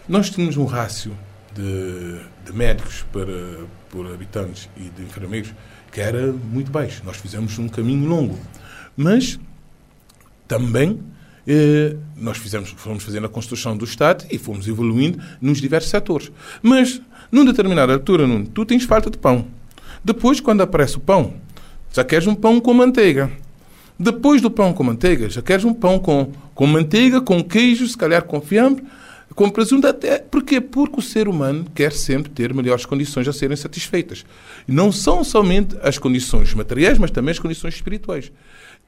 nós 0.08 0.30
tínhamos 0.30 0.56
um 0.56 0.64
rácio 0.64 1.12
de, 1.54 2.20
de 2.44 2.52
médicos 2.52 3.04
para, 3.12 3.64
por 3.88 4.06
habitantes 4.06 4.68
e 4.76 4.84
de 4.84 5.02
enfermeiros 5.02 5.52
que 5.92 6.00
era 6.00 6.32
muito 6.32 6.70
baixo. 6.70 7.02
Nós 7.04 7.16
fizemos 7.16 7.58
um 7.58 7.68
caminho 7.68 8.08
longo. 8.08 8.38
Mas 8.96 9.38
também 10.46 11.00
eh, 11.46 11.96
nós 12.16 12.38
fizemos, 12.38 12.70
fomos 12.70 13.02
fazendo 13.02 13.26
a 13.26 13.28
construção 13.28 13.76
do 13.76 13.84
Estado 13.84 14.24
e 14.30 14.38
fomos 14.38 14.68
evoluindo 14.68 15.18
nos 15.40 15.60
diversos 15.60 15.90
setores. 15.90 16.30
Mas, 16.62 17.00
numa 17.30 17.46
determinada 17.46 17.92
altura, 17.92 18.24
tu 18.54 18.64
tens 18.64 18.84
falta 18.84 19.10
de 19.10 19.18
pão. 19.18 19.46
Depois, 20.04 20.40
quando 20.40 20.60
aparece 20.62 20.96
o 20.96 21.00
pão, 21.00 21.34
já 21.92 22.04
queres 22.04 22.26
um 22.26 22.34
pão 22.34 22.60
com 22.60 22.72
manteiga. 22.72 23.30
Depois 23.98 24.40
do 24.40 24.50
pão 24.50 24.72
com 24.72 24.82
manteiga, 24.82 25.28
já 25.28 25.42
queres 25.42 25.64
um 25.64 25.74
pão 25.74 25.98
com, 25.98 26.32
com 26.54 26.66
manteiga, 26.66 27.20
com 27.20 27.42
queijo, 27.44 27.86
se 27.86 27.96
calhar 27.96 28.22
com 28.22 28.40
fiambre, 28.40 28.82
com 29.34 29.50
presunto 29.50 29.86
até. 29.86 30.18
Porquê? 30.18 30.60
Porque 30.60 30.98
o 30.98 31.02
ser 31.02 31.28
humano 31.28 31.64
quer 31.74 31.92
sempre 31.92 32.30
ter 32.30 32.52
melhores 32.52 32.84
condições 32.84 33.28
a 33.28 33.32
serem 33.32 33.56
satisfeitas. 33.56 34.24
Não 34.66 34.90
são 34.90 35.22
somente 35.24 35.76
as 35.82 35.98
condições 35.98 36.52
materiais, 36.54 36.98
mas 36.98 37.10
também 37.10 37.32
as 37.32 37.38
condições 37.38 37.74
espirituais. 37.74 38.32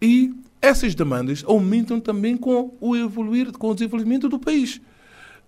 E 0.01 0.35
essas 0.61 0.95
demandas 0.95 1.45
aumentam 1.47 2.01
também 2.01 2.37
com 2.37 2.77
o 2.81 2.97
evoluir, 2.97 3.53
com 3.53 3.71
o 3.71 3.75
desenvolvimento 3.75 4.29
do 4.29 4.39
país. 4.39 4.81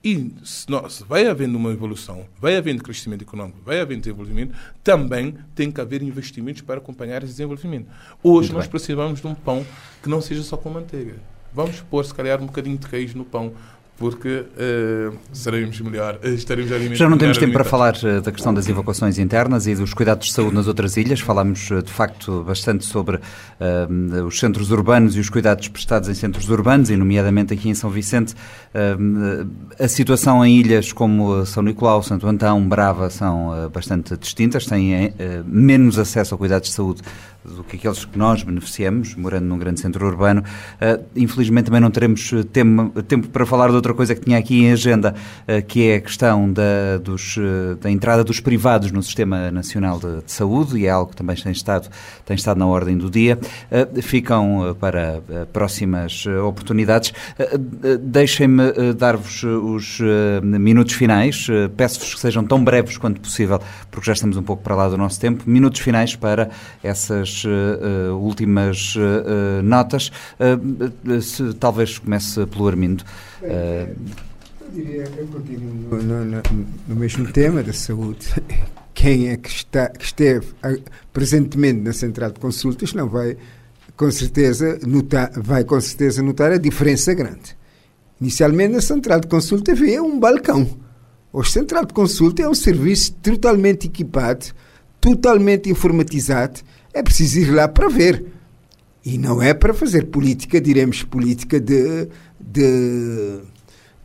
E 0.04 0.30
se, 0.44 0.68
nós, 0.68 1.02
vai 1.08 1.26
havendo 1.26 1.56
uma 1.56 1.70
evolução, 1.70 2.26
vai 2.38 2.56
havendo 2.58 2.82
crescimento 2.82 3.22
econômico, 3.22 3.58
vai 3.64 3.80
havendo 3.80 4.00
desenvolvimento, 4.00 4.54
também 4.82 5.34
tem 5.54 5.72
que 5.72 5.80
haver 5.80 6.02
investimentos 6.02 6.60
para 6.60 6.76
acompanhar 6.76 7.22
esse 7.22 7.32
desenvolvimento. 7.32 7.86
Hoje 8.22 8.48
Muito 8.48 8.52
nós 8.52 8.64
bem. 8.64 8.70
precisamos 8.70 9.20
de 9.22 9.26
um 9.26 9.34
pão 9.34 9.64
que 10.02 10.08
não 10.10 10.20
seja 10.20 10.42
só 10.42 10.58
com 10.58 10.68
manteiga. 10.68 11.14
Vamos 11.54 11.80
pôr, 11.80 12.04
se 12.04 12.12
calhar, 12.12 12.42
um 12.42 12.46
bocadinho 12.46 12.76
de 12.76 12.86
queijo 12.86 13.16
no 13.16 13.24
pão 13.24 13.54
porque 13.96 14.44
uh, 14.44 15.16
seremos 15.32 15.80
melhor, 15.80 16.18
eh, 16.22 16.30
estaremos 16.30 16.98
Já 16.98 17.08
não 17.08 17.16
temos 17.16 17.38
tempo 17.38 17.52
para 17.52 17.62
falar 17.62 17.94
uh, 17.96 18.20
da 18.20 18.32
questão 18.32 18.52
das 18.52 18.68
evacuações 18.68 19.18
internas 19.18 19.68
e 19.68 19.74
dos 19.74 19.94
cuidados 19.94 20.26
de 20.26 20.32
saúde 20.32 20.54
nas 20.54 20.66
outras 20.66 20.96
ilhas. 20.96 21.20
Falámos, 21.20 21.70
uh, 21.70 21.80
de 21.80 21.92
facto, 21.92 22.42
bastante 22.42 22.84
sobre 22.84 23.20
os 24.26 24.38
centros 24.38 24.70
urbanos 24.70 25.16
e 25.16 25.20
os 25.20 25.30
cuidados 25.30 25.68
prestados 25.68 26.08
em 26.08 26.14
centros 26.14 26.48
urbanos, 26.48 26.90
e 26.90 26.96
nomeadamente 26.96 27.54
aqui 27.54 27.68
em 27.68 27.74
São 27.74 27.88
Vicente. 27.88 28.34
a 29.78 29.88
situação 29.88 30.44
em 30.44 30.58
ilhas 30.58 30.92
como 30.92 31.46
São 31.46 31.62
Nicolau, 31.62 32.02
Santo 32.02 32.26
Antão, 32.26 32.66
Brava 32.68 33.08
são 33.10 33.70
bastante 33.72 34.16
distintas, 34.16 34.66
têm 34.66 35.14
menos 35.46 35.98
acesso 35.98 36.34
a 36.34 36.38
cuidados 36.38 36.68
de 36.68 36.74
saúde 36.74 37.02
do 37.44 37.62
que 37.62 37.76
aqueles 37.76 38.04
que 38.04 38.18
nós 38.18 38.42
beneficiamos, 38.42 39.14
morando 39.14 39.44
num 39.44 39.58
grande 39.58 39.80
centro 39.80 40.06
urbano. 40.06 40.42
Uh, 40.42 41.04
infelizmente 41.14 41.66
também 41.66 41.80
não 41.80 41.90
teremos 41.90 42.30
tempo, 42.52 43.02
tempo, 43.02 43.28
para 43.28 43.44
falar 43.44 43.68
de 43.68 43.74
outra 43.74 43.92
coisa 43.92 44.14
que 44.14 44.22
tinha 44.22 44.38
aqui 44.38 44.62
em 44.62 44.72
agenda, 44.72 45.14
uh, 45.46 45.64
que 45.66 45.88
é 45.88 45.96
a 45.96 46.00
questão 46.00 46.50
da, 46.50 46.98
dos, 47.02 47.36
uh, 47.36 47.76
da 47.80 47.90
entrada 47.90 48.24
dos 48.24 48.40
privados 48.40 48.90
no 48.90 49.02
Sistema 49.02 49.50
Nacional 49.50 49.98
de, 49.98 50.22
de, 50.22 50.32
Saúde, 50.32 50.78
e 50.78 50.86
é 50.86 50.90
algo 50.90 51.10
que 51.10 51.16
também 51.16 51.36
tem 51.36 51.52
estado, 51.52 51.88
tem 52.24 52.34
estado 52.34 52.58
na 52.58 52.66
ordem 52.66 52.96
do 52.96 53.10
dia. 53.10 53.38
ficam 54.02 54.76
para 54.80 55.20
próximas 55.52 56.24
oportunidades. 56.26 57.12
Deixem-me 58.00 58.92
dar-vos 58.94 59.42
os 59.42 59.98
minutos 60.42 60.94
finais. 60.94 61.46
Peço-vos 61.76 62.14
que 62.14 62.20
sejam 62.20 62.44
tão 62.44 62.62
breves 62.62 62.96
quanto 62.96 63.20
possível, 63.20 63.60
porque 63.90 64.06
já 64.06 64.12
estamos 64.12 64.36
um 64.36 64.42
pouco 64.42 64.62
para 64.62 64.74
lá 64.74 64.88
do 64.88 64.96
nosso 64.96 65.20
tempo. 65.20 65.44
Minutos 65.46 65.80
finais 65.80 66.16
para 66.16 66.50
essas 66.82 67.33
uh, 67.42 68.14
últimas 68.16 68.94
uh, 68.94 69.62
notas. 69.62 70.12
Se, 71.22 71.54
talvez 71.54 71.98
comece 71.98 72.46
pelo 72.46 72.68
Armindo. 72.68 73.04
eu 73.42 73.88
diria, 74.72 75.10
eu 75.16 75.26
continuo 75.26 75.74
no, 75.74 76.24
no, 76.24 76.42
no, 76.88 76.96
mesmo 76.96 77.32
tema 77.32 77.62
da 77.62 77.72
saúde. 77.72 78.28
Quem 78.94 79.28
é 79.28 79.36
que, 79.36 79.48
está, 79.48 79.88
que 79.88 80.04
esteve 80.04 80.46
presentemente 81.12 81.80
na 81.80 81.92
central 81.92 82.30
de 82.30 82.38
consultas 82.38 82.92
não 82.92 83.08
vai 83.08 83.36
com 83.96 84.10
certeza 84.10 84.78
notar, 84.86 85.30
vai 85.36 85.64
com 85.64 85.80
certeza 85.80 86.22
notar 86.22 86.52
a 86.52 86.58
diferença 86.58 87.14
grande. 87.14 87.56
Inicialmente 88.20 88.74
na 88.74 88.80
central 88.80 89.20
de 89.20 89.26
consulta 89.26 89.72
havia 89.72 90.02
um 90.02 90.18
balcão. 90.18 90.68
Hoje, 91.32 91.50
central 91.50 91.84
de 91.84 91.92
consulta 91.92 92.42
é 92.42 92.48
um 92.48 92.54
serviço 92.54 93.12
totalmente 93.14 93.86
equipado, 93.86 94.46
totalmente 95.00 95.68
informatizado 95.68 96.60
é 96.94 97.02
preciso 97.02 97.40
ir 97.40 97.50
lá 97.50 97.66
para 97.68 97.88
ver. 97.88 98.24
E 99.04 99.18
não 99.18 99.42
é 99.42 99.52
para 99.52 99.74
fazer 99.74 100.06
política, 100.06 100.60
diremos 100.60 101.02
política 101.02 101.60
de, 101.60 102.08
de, 102.40 103.40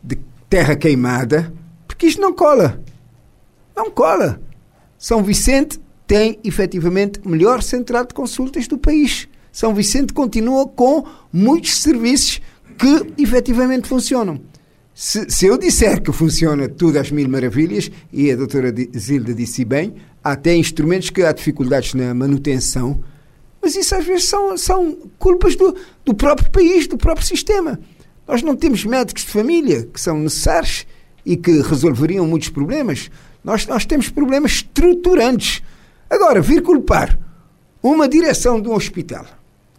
de 0.03 0.19
terra 0.49 0.75
queimada, 0.75 1.53
porque 1.87 2.07
isto 2.07 2.21
não 2.21 2.33
cola. 2.33 2.81
Não 3.73 3.89
cola. 3.89 4.41
São 4.97 5.23
Vicente 5.23 5.79
tem 6.05 6.39
efetivamente 6.43 7.21
melhor 7.25 7.61
central 7.61 8.05
de 8.05 8.13
consultas 8.13 8.67
do 8.67 8.77
país. 8.77 9.29
São 9.51 9.73
Vicente 9.73 10.11
continua 10.11 10.67
com 10.67 11.05
muitos 11.31 11.79
serviços 11.79 12.41
que 12.77 13.21
efetivamente 13.21 13.87
funcionam. 13.87 14.41
Se, 14.93 15.29
se, 15.29 15.45
eu 15.45 15.57
disser 15.57 16.01
que 16.01 16.11
funciona 16.11 16.67
tudo 16.67 16.97
às 16.99 17.09
mil 17.09 17.29
maravilhas, 17.29 17.89
e 18.11 18.31
a 18.31 18.35
doutora 18.35 18.73
Zilda 18.97 19.33
disse 19.33 19.63
bem, 19.63 19.93
até 20.23 20.55
instrumentos 20.55 21.09
que 21.09 21.21
há 21.21 21.31
dificuldades 21.31 21.93
na 21.93 22.13
manutenção, 22.13 23.03
mas 23.61 23.75
isso 23.75 23.95
às 23.95 24.05
vezes 24.05 24.25
são, 24.25 24.57
são 24.57 24.97
culpas 25.17 25.55
do, 25.55 25.75
do 26.05 26.13
próprio 26.13 26.49
país, 26.49 26.87
do 26.87 26.97
próprio 26.97 27.25
sistema. 27.25 27.79
Nós 28.27 28.41
não 28.41 28.55
temos 28.55 28.85
médicos 28.85 29.23
de 29.23 29.31
família 29.31 29.85
que 29.85 29.99
são 29.99 30.19
necessários 30.19 30.85
e 31.25 31.35
que 31.35 31.61
resolveriam 31.61 32.25
muitos 32.25 32.49
problemas. 32.49 33.09
Nós, 33.43 33.65
nós 33.65 33.85
temos 33.85 34.09
problemas 34.09 34.51
estruturantes. 34.51 35.61
Agora, 36.09 36.41
vir 36.41 36.61
culpar 36.61 37.19
uma 37.81 38.07
direção 38.07 38.61
de 38.61 38.67
um 38.67 38.73
hospital, 38.73 39.25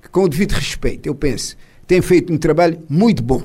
que 0.02 0.08
com 0.08 0.24
o 0.24 0.28
devido 0.28 0.52
respeito, 0.52 1.06
eu 1.06 1.14
penso, 1.14 1.56
tem 1.86 2.00
feito 2.00 2.32
um 2.32 2.38
trabalho 2.38 2.82
muito 2.88 3.22
bom 3.22 3.42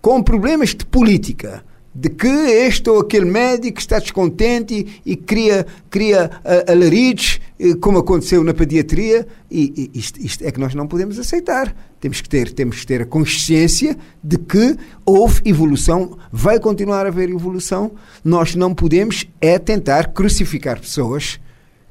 com 0.00 0.22
problemas 0.22 0.70
de 0.70 0.84
política, 0.86 1.64
de 1.94 2.08
que 2.08 2.28
este 2.28 2.88
ou 2.88 3.00
aquele 3.00 3.24
médico 3.24 3.80
está 3.80 3.98
descontente 3.98 5.00
e, 5.04 5.16
cria, 5.16 5.66
cria 5.90 6.30
uh, 6.44 6.70
alaridos, 6.70 7.40
uh, 7.58 7.76
como 7.78 7.98
aconteceu 7.98 8.44
na 8.44 8.54
pediatria, 8.54 9.26
e, 9.50 9.90
e 9.92 9.98
isto, 9.98 10.20
isto, 10.20 10.44
é 10.44 10.52
que 10.52 10.60
nós 10.60 10.74
não 10.74 10.86
podemos 10.86 11.18
aceitar. 11.18 11.74
Temos 12.00 12.20
que, 12.20 12.28
ter, 12.28 12.52
temos 12.52 12.80
que 12.80 12.86
ter 12.86 13.02
a 13.02 13.06
consciência 13.06 13.96
de 14.22 14.38
que 14.38 14.76
houve 15.04 15.42
evolução, 15.44 16.16
vai 16.30 16.60
continuar 16.60 17.06
a 17.06 17.08
haver 17.08 17.28
evolução. 17.28 17.92
Nós 18.24 18.54
não 18.54 18.72
podemos 18.72 19.26
é 19.40 19.58
tentar 19.58 20.12
crucificar 20.12 20.80
pessoas 20.80 21.40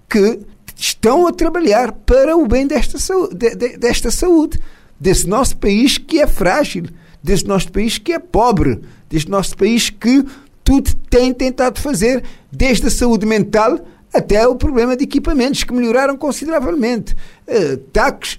que 0.10 0.40
estão 0.76 1.28
a 1.28 1.34
trabalhar 1.34 1.92
para 1.92 2.38
o 2.38 2.48
bem 2.48 2.66
desta 2.66 2.98
saúde, 2.98 3.36
de, 3.36 3.56
de, 3.56 3.78
desta 3.78 4.10
saúde, 4.10 4.60
desse 4.98 5.28
nosso 5.28 5.58
país 5.58 5.98
que 5.98 6.20
é 6.20 6.26
frágil 6.26 6.86
deste 7.24 7.48
nosso 7.48 7.72
país 7.72 7.98
que 7.98 8.14
é 8.14 8.20
pobre, 8.20 8.80
deste 9.10 9.30
nosso 9.30 9.56
país 9.58 9.90
que 9.90 10.26
tudo 10.64 10.94
tem 11.10 11.34
tentado 11.34 11.80
fazer, 11.80 12.24
desde 12.52 12.88
a 12.88 12.92
saúde 12.92 13.26
mental 13.26 13.80
até 14.14 14.48
o 14.48 14.56
problema 14.56 14.96
de 14.96 15.04
equipamentos 15.04 15.64
que 15.64 15.74
melhoraram 15.74 16.18
consideravelmente. 16.18 17.14
Uh, 17.48 17.80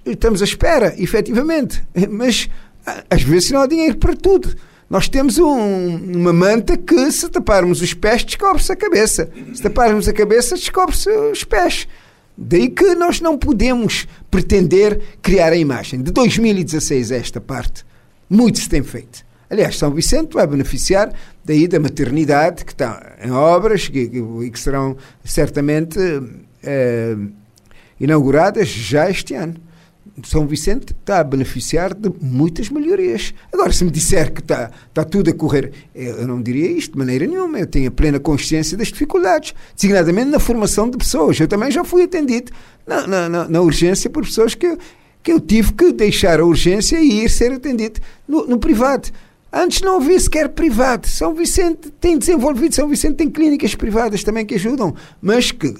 estamos 0.06 0.42
à 0.42 0.44
espera, 0.44 0.94
efetivamente, 0.98 1.82
mas 2.10 2.48
às 3.08 3.22
vezes 3.22 3.50
não 3.50 3.60
há 3.60 3.66
dinheiro 3.66 3.96
para 3.96 4.14
tudo. 4.14 4.54
Nós 4.88 5.08
temos 5.08 5.38
um, 5.38 5.96
uma 6.16 6.32
manta 6.32 6.76
que, 6.76 7.12
se 7.12 7.28
taparmos 7.28 7.80
os 7.80 7.94
pés, 7.94 8.24
descobre-se 8.24 8.72
a 8.72 8.76
cabeça. 8.76 9.30
Se 9.54 9.62
taparmos 9.62 10.08
a 10.08 10.12
cabeça, 10.12 10.56
descobre-se 10.56 11.08
os 11.08 11.44
pés. 11.44 11.86
Daí 12.36 12.68
que 12.68 12.94
nós 12.96 13.20
não 13.20 13.38
podemos 13.38 14.08
pretender 14.30 15.00
criar 15.22 15.52
a 15.52 15.56
imagem. 15.56 16.02
De 16.02 16.10
2016 16.10 17.12
a 17.12 17.16
esta 17.16 17.40
parte, 17.40 17.84
muito 18.30 18.60
se 18.60 18.68
tem 18.68 18.82
feito. 18.82 19.28
Aliás, 19.50 19.76
São 19.76 19.90
Vicente 19.90 20.34
vai 20.34 20.46
beneficiar 20.46 21.12
daí 21.44 21.66
da 21.66 21.80
maternidade 21.80 22.64
que 22.64 22.70
está 22.70 23.16
em 23.20 23.32
obras 23.32 23.86
e 23.86 23.90
que, 23.90 24.50
que, 24.50 24.60
serão 24.60 24.96
certamente 25.24 25.98
eh, 26.62 27.16
inauguradas 27.98 28.68
já 28.68 29.10
este 29.10 29.34
ano. 29.34 29.54
São 30.24 30.46
Vicente 30.46 30.92
está 30.92 31.18
a 31.18 31.24
beneficiar 31.24 31.94
de 31.94 32.12
muitas 32.20 32.68
melhorias. 32.68 33.34
Agora, 33.52 33.72
se 33.72 33.84
me 33.84 33.90
disser 33.90 34.32
que 34.32 34.40
está, 34.40 34.70
está 34.88 35.04
tudo 35.04 35.30
a 35.30 35.34
correr, 35.34 35.72
eu 35.94 36.28
não 36.28 36.40
diria 36.40 36.70
isto 36.70 36.92
de 36.92 36.98
maneira 36.98 37.26
nenhuma. 37.26 37.58
Eu 37.58 37.66
tenho 37.66 37.88
a 37.88 37.90
plena 37.90 38.20
consciência 38.20 38.76
das 38.76 38.88
dificuldades, 38.88 39.54
designadamente 39.74 40.30
na 40.30 40.38
formação 40.38 40.88
de 40.88 40.96
pessoas. 40.96 41.40
Eu 41.40 41.48
também 41.48 41.70
já 41.70 41.82
fui 41.82 42.04
atendido 42.04 42.52
na, 42.86 43.06
na, 43.06 43.28
na, 43.28 43.48
na 43.48 43.60
urgência 43.60 44.10
por 44.10 44.24
pessoas 44.24 44.54
que 44.54 44.76
que 45.22 45.32
eu 45.32 45.40
tive 45.40 45.72
que 45.72 45.92
deixar 45.92 46.40
a 46.40 46.44
urgência 46.44 47.00
e 47.00 47.24
ir 47.24 47.28
ser 47.28 47.52
atendido 47.52 48.00
no, 48.26 48.46
no 48.46 48.58
privado. 48.58 49.10
Antes 49.52 49.80
não 49.80 49.96
havia 49.96 50.18
sequer 50.18 50.48
privado. 50.50 51.08
São 51.08 51.34
Vicente 51.34 51.90
tem 52.00 52.16
desenvolvido, 52.16 52.74
São 52.74 52.88
Vicente 52.88 53.16
tem 53.16 53.30
clínicas 53.30 53.74
privadas 53.74 54.22
também 54.22 54.46
que 54.46 54.54
ajudam, 54.54 54.94
mas 55.20 55.50
que 55.50 55.74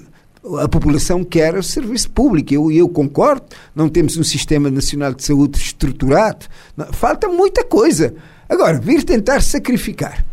a 0.59 0.67
população 0.67 1.23
quer 1.23 1.55
o 1.55 1.63
serviço 1.63 2.09
público. 2.09 2.53
Eu, 2.53 2.71
eu 2.71 2.89
concordo, 2.89 3.45
não 3.73 3.87
temos 3.87 4.17
um 4.17 4.23
sistema 4.23 4.69
nacional 4.69 5.13
de 5.13 5.23
saúde 5.23 5.57
estruturado. 5.57 6.47
Falta 6.91 7.27
muita 7.27 7.63
coisa. 7.63 8.13
Agora, 8.49 8.79
vir 8.79 9.03
tentar 9.03 9.41
sacrificar 9.41 10.25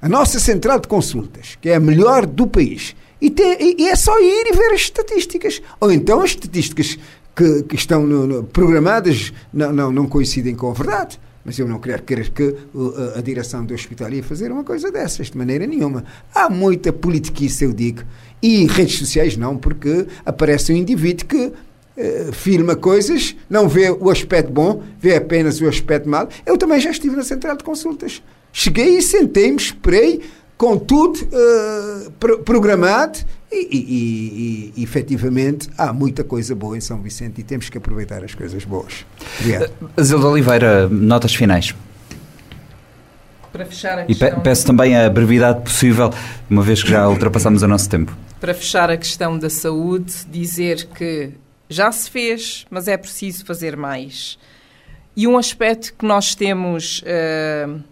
a 0.00 0.08
nossa 0.08 0.38
central 0.38 0.78
de 0.78 0.86
consultas, 0.86 1.58
que 1.60 1.68
é 1.68 1.74
a 1.74 1.80
melhor 1.80 2.24
do 2.24 2.46
país, 2.46 2.94
e, 3.20 3.30
tem, 3.30 3.74
e 3.76 3.88
é 3.88 3.96
só 3.96 4.16
ir 4.20 4.46
e 4.46 4.56
ver 4.56 4.72
as 4.72 4.82
estatísticas. 4.82 5.60
Ou 5.80 5.90
então 5.90 6.20
as 6.20 6.30
estatísticas 6.30 6.96
que, 7.38 7.62
que 7.62 7.76
estão 7.76 8.04
no, 8.04 8.26
no, 8.26 8.42
programadas 8.42 9.32
não, 9.52 9.72
não, 9.72 9.92
não 9.92 10.08
coincidem 10.08 10.56
com 10.56 10.70
a 10.70 10.74
verdade. 10.74 11.20
Mas 11.44 11.56
eu 11.58 11.68
não 11.68 11.78
quero 11.78 12.02
que 12.02 12.14
a, 13.14 13.18
a 13.18 13.22
direção 13.22 13.64
do 13.64 13.72
hospital 13.72 14.10
ia 14.10 14.24
fazer 14.24 14.50
uma 14.50 14.64
coisa 14.64 14.90
dessas, 14.90 15.30
de 15.30 15.38
maneira 15.38 15.64
nenhuma. 15.66 16.04
Há 16.34 16.50
muita 16.50 16.92
politiquice, 16.92 17.64
eu 17.64 17.72
digo. 17.72 18.02
E 18.42 18.66
redes 18.66 18.98
sociais 18.98 19.36
não, 19.36 19.56
porque 19.56 20.06
aparece 20.26 20.72
um 20.72 20.76
indivíduo 20.76 21.26
que 21.26 21.52
Uh, 21.98 22.32
filma 22.32 22.76
coisas, 22.76 23.34
não 23.50 23.68
vê 23.68 23.90
o 23.90 24.08
aspecto 24.08 24.52
bom, 24.52 24.84
vê 25.00 25.16
apenas 25.16 25.60
o 25.60 25.66
aspecto 25.66 26.08
mal. 26.08 26.28
Eu 26.46 26.56
também 26.56 26.78
já 26.78 26.92
estive 26.92 27.16
na 27.16 27.24
central 27.24 27.56
de 27.56 27.64
consultas. 27.64 28.22
Cheguei 28.52 28.98
e 28.98 29.02
sentei-me, 29.02 29.56
esperei, 29.56 30.22
com 30.56 30.78
tudo 30.78 31.18
uh, 31.24 32.10
pro 32.12 32.38
programado 32.44 33.18
e, 33.50 33.66
e, 33.70 34.72
e, 34.76 34.82
efetivamente 34.82 35.70
há 35.76 35.92
muita 35.92 36.22
coisa 36.22 36.54
boa 36.54 36.76
em 36.76 36.80
São 36.80 37.00
Vicente 37.00 37.40
e 37.40 37.44
temos 37.44 37.70
que 37.70 37.78
aproveitar 37.78 38.22
as 38.22 38.34
coisas 38.34 38.64
boas. 38.64 39.06
Obrigado. 39.40 39.72
Zilda 40.00 40.26
Oliveira, 40.26 40.88
notas 40.88 41.34
finais. 41.34 41.74
Para 43.50 43.64
fechar 43.64 43.98
a 44.00 44.04
questão... 44.04 44.28
E 44.28 44.40
peço 44.42 44.66
também 44.66 44.96
a 44.96 45.08
brevidade 45.08 45.62
possível, 45.62 46.12
uma 46.50 46.62
vez 46.62 46.82
que 46.82 46.90
já 46.90 47.08
ultrapassamos 47.08 47.62
o 47.62 47.68
nosso 47.68 47.88
tempo. 47.88 48.14
Para 48.38 48.52
fechar 48.52 48.90
a 48.90 48.96
questão 48.96 49.38
da 49.38 49.48
saúde, 49.48 50.12
dizer 50.30 50.86
que 50.86 51.30
já 51.68 51.90
se 51.90 52.10
fez, 52.10 52.66
mas 52.70 52.86
é 52.86 52.96
preciso 52.96 53.44
fazer 53.44 53.76
mais. 53.76 54.38
E 55.16 55.26
um 55.26 55.36
aspecto 55.36 55.94
que 55.94 56.06
nós 56.06 56.34
temos 56.34 57.02
uh, 57.02 57.82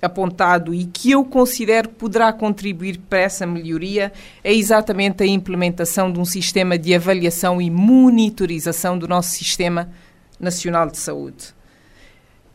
apontado 0.00 0.72
e 0.72 0.84
que 0.84 1.10
eu 1.10 1.24
considero 1.24 1.88
que 1.88 1.96
poderá 1.96 2.32
contribuir 2.32 2.98
para 3.08 3.18
essa 3.18 3.46
melhoria 3.46 4.12
é 4.44 4.52
exatamente 4.52 5.22
a 5.22 5.26
implementação 5.26 6.12
de 6.12 6.18
um 6.18 6.24
sistema 6.24 6.78
de 6.78 6.94
avaliação 6.94 7.60
e 7.60 7.70
monitorização 7.70 8.98
do 8.98 9.08
nosso 9.08 9.30
Sistema 9.30 9.90
Nacional 10.38 10.88
de 10.88 10.98
Saúde. 10.98 11.58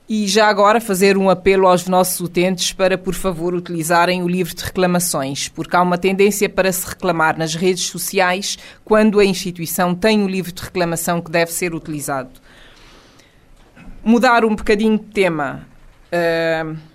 E 0.07 0.27
já 0.27 0.47
agora 0.47 0.81
fazer 0.81 1.17
um 1.17 1.29
apelo 1.29 1.65
aos 1.65 1.87
nossos 1.87 2.19
utentes 2.19 2.73
para, 2.73 2.97
por 2.97 3.13
favor, 3.13 3.53
utilizarem 3.53 4.21
o 4.21 4.27
livro 4.27 4.53
de 4.53 4.63
reclamações, 4.63 5.47
porque 5.47 5.75
há 5.75 5.81
uma 5.81 5.97
tendência 5.97 6.49
para 6.49 6.71
se 6.71 6.85
reclamar 6.85 7.37
nas 7.37 7.55
redes 7.55 7.87
sociais 7.87 8.57
quando 8.83 9.19
a 9.19 9.25
instituição 9.25 9.95
tem 9.95 10.21
o 10.23 10.27
livro 10.27 10.51
de 10.51 10.61
reclamação 10.61 11.21
que 11.21 11.31
deve 11.31 11.53
ser 11.53 11.73
utilizado. 11.73 12.31
Mudar 14.03 14.43
um 14.43 14.55
bocadinho 14.55 14.97
de 14.97 15.05
tema. 15.05 15.65
Uh, 16.11 16.92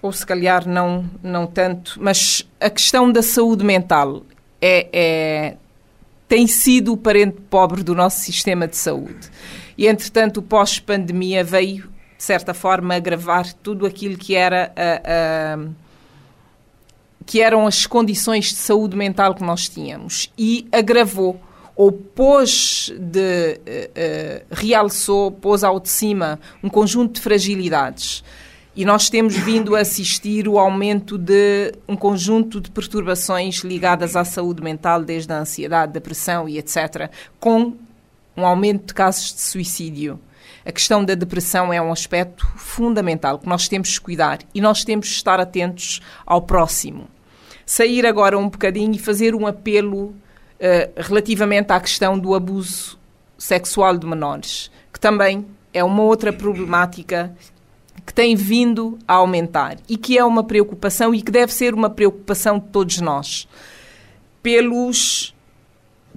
ou 0.00 0.12
se 0.12 0.24
calhar 0.24 0.66
não, 0.66 1.08
não 1.22 1.46
tanto, 1.46 1.98
mas 2.00 2.48
a 2.60 2.70
questão 2.70 3.10
da 3.10 3.22
saúde 3.22 3.64
mental 3.64 4.22
é, 4.60 4.88
é, 4.92 5.56
tem 6.28 6.46
sido 6.46 6.92
o 6.92 6.96
parente 6.96 7.40
pobre 7.50 7.82
do 7.82 7.94
nosso 7.94 8.20
sistema 8.20 8.68
de 8.68 8.76
saúde. 8.76 9.30
E, 9.76 9.86
entretanto, 9.86 10.38
o 10.38 10.42
pós-pandemia 10.42 11.42
veio, 11.42 11.84
de 12.16 12.22
certa 12.22 12.54
forma, 12.54 12.94
agravar 12.94 13.52
tudo 13.54 13.86
aquilo 13.86 14.16
que 14.16 14.34
era 14.34 14.72
a, 14.76 15.54
a, 15.54 15.68
que 17.26 17.40
eram 17.40 17.66
as 17.66 17.86
condições 17.86 18.46
de 18.46 18.56
saúde 18.56 18.96
mental 18.96 19.34
que 19.34 19.42
nós 19.42 19.68
tínhamos 19.68 20.32
e 20.38 20.66
agravou 20.72 21.40
ou 21.76 21.92
pôs 21.92 22.92
de 22.98 23.60
uh, 23.60 24.42
uh, 24.42 24.46
realçou, 24.50 25.30
pôs 25.30 25.62
ao 25.62 25.78
de 25.78 25.88
cima 25.88 26.40
um 26.60 26.68
conjunto 26.68 27.14
de 27.14 27.20
fragilidades 27.20 28.24
e 28.78 28.84
nós 28.84 29.10
temos 29.10 29.34
vindo 29.34 29.74
a 29.74 29.80
assistir 29.80 30.46
o 30.46 30.56
aumento 30.56 31.18
de 31.18 31.72
um 31.88 31.96
conjunto 31.96 32.60
de 32.60 32.70
perturbações 32.70 33.64
ligadas 33.64 34.14
à 34.14 34.24
saúde 34.24 34.62
mental, 34.62 35.02
desde 35.02 35.32
a 35.32 35.40
ansiedade, 35.40 35.92
depressão 35.92 36.48
e 36.48 36.58
etc., 36.58 37.10
com 37.40 37.74
um 38.36 38.46
aumento 38.46 38.86
de 38.86 38.94
casos 38.94 39.34
de 39.34 39.40
suicídio. 39.40 40.20
A 40.64 40.70
questão 40.70 41.04
da 41.04 41.16
depressão 41.16 41.72
é 41.72 41.82
um 41.82 41.90
aspecto 41.90 42.46
fundamental 42.56 43.40
que 43.40 43.48
nós 43.48 43.66
temos 43.66 43.98
que 43.98 44.04
cuidar 44.04 44.38
e 44.54 44.60
nós 44.60 44.84
temos 44.84 45.08
que 45.08 45.14
estar 45.14 45.40
atentos 45.40 46.00
ao 46.24 46.42
próximo. 46.42 47.08
Sair 47.66 48.06
agora 48.06 48.38
um 48.38 48.48
bocadinho 48.48 48.94
e 48.94 48.98
fazer 49.00 49.34
um 49.34 49.44
apelo 49.44 50.04
uh, 50.04 50.14
relativamente 50.96 51.72
à 51.72 51.80
questão 51.80 52.16
do 52.16 52.32
abuso 52.32 52.96
sexual 53.36 53.96
de 53.98 54.06
menores, 54.06 54.70
que 54.92 55.00
também 55.00 55.44
é 55.74 55.82
uma 55.82 56.04
outra 56.04 56.32
problemática 56.32 57.34
que 58.08 58.14
tem 58.14 58.34
vindo 58.34 58.98
a 59.06 59.16
aumentar 59.16 59.76
e 59.86 59.94
que 59.98 60.16
é 60.16 60.24
uma 60.24 60.42
preocupação 60.42 61.14
e 61.14 61.20
que 61.20 61.30
deve 61.30 61.52
ser 61.52 61.74
uma 61.74 61.90
preocupação 61.90 62.58
de 62.58 62.64
todos 62.68 63.02
nós. 63.02 63.46
Pelos 64.42 65.34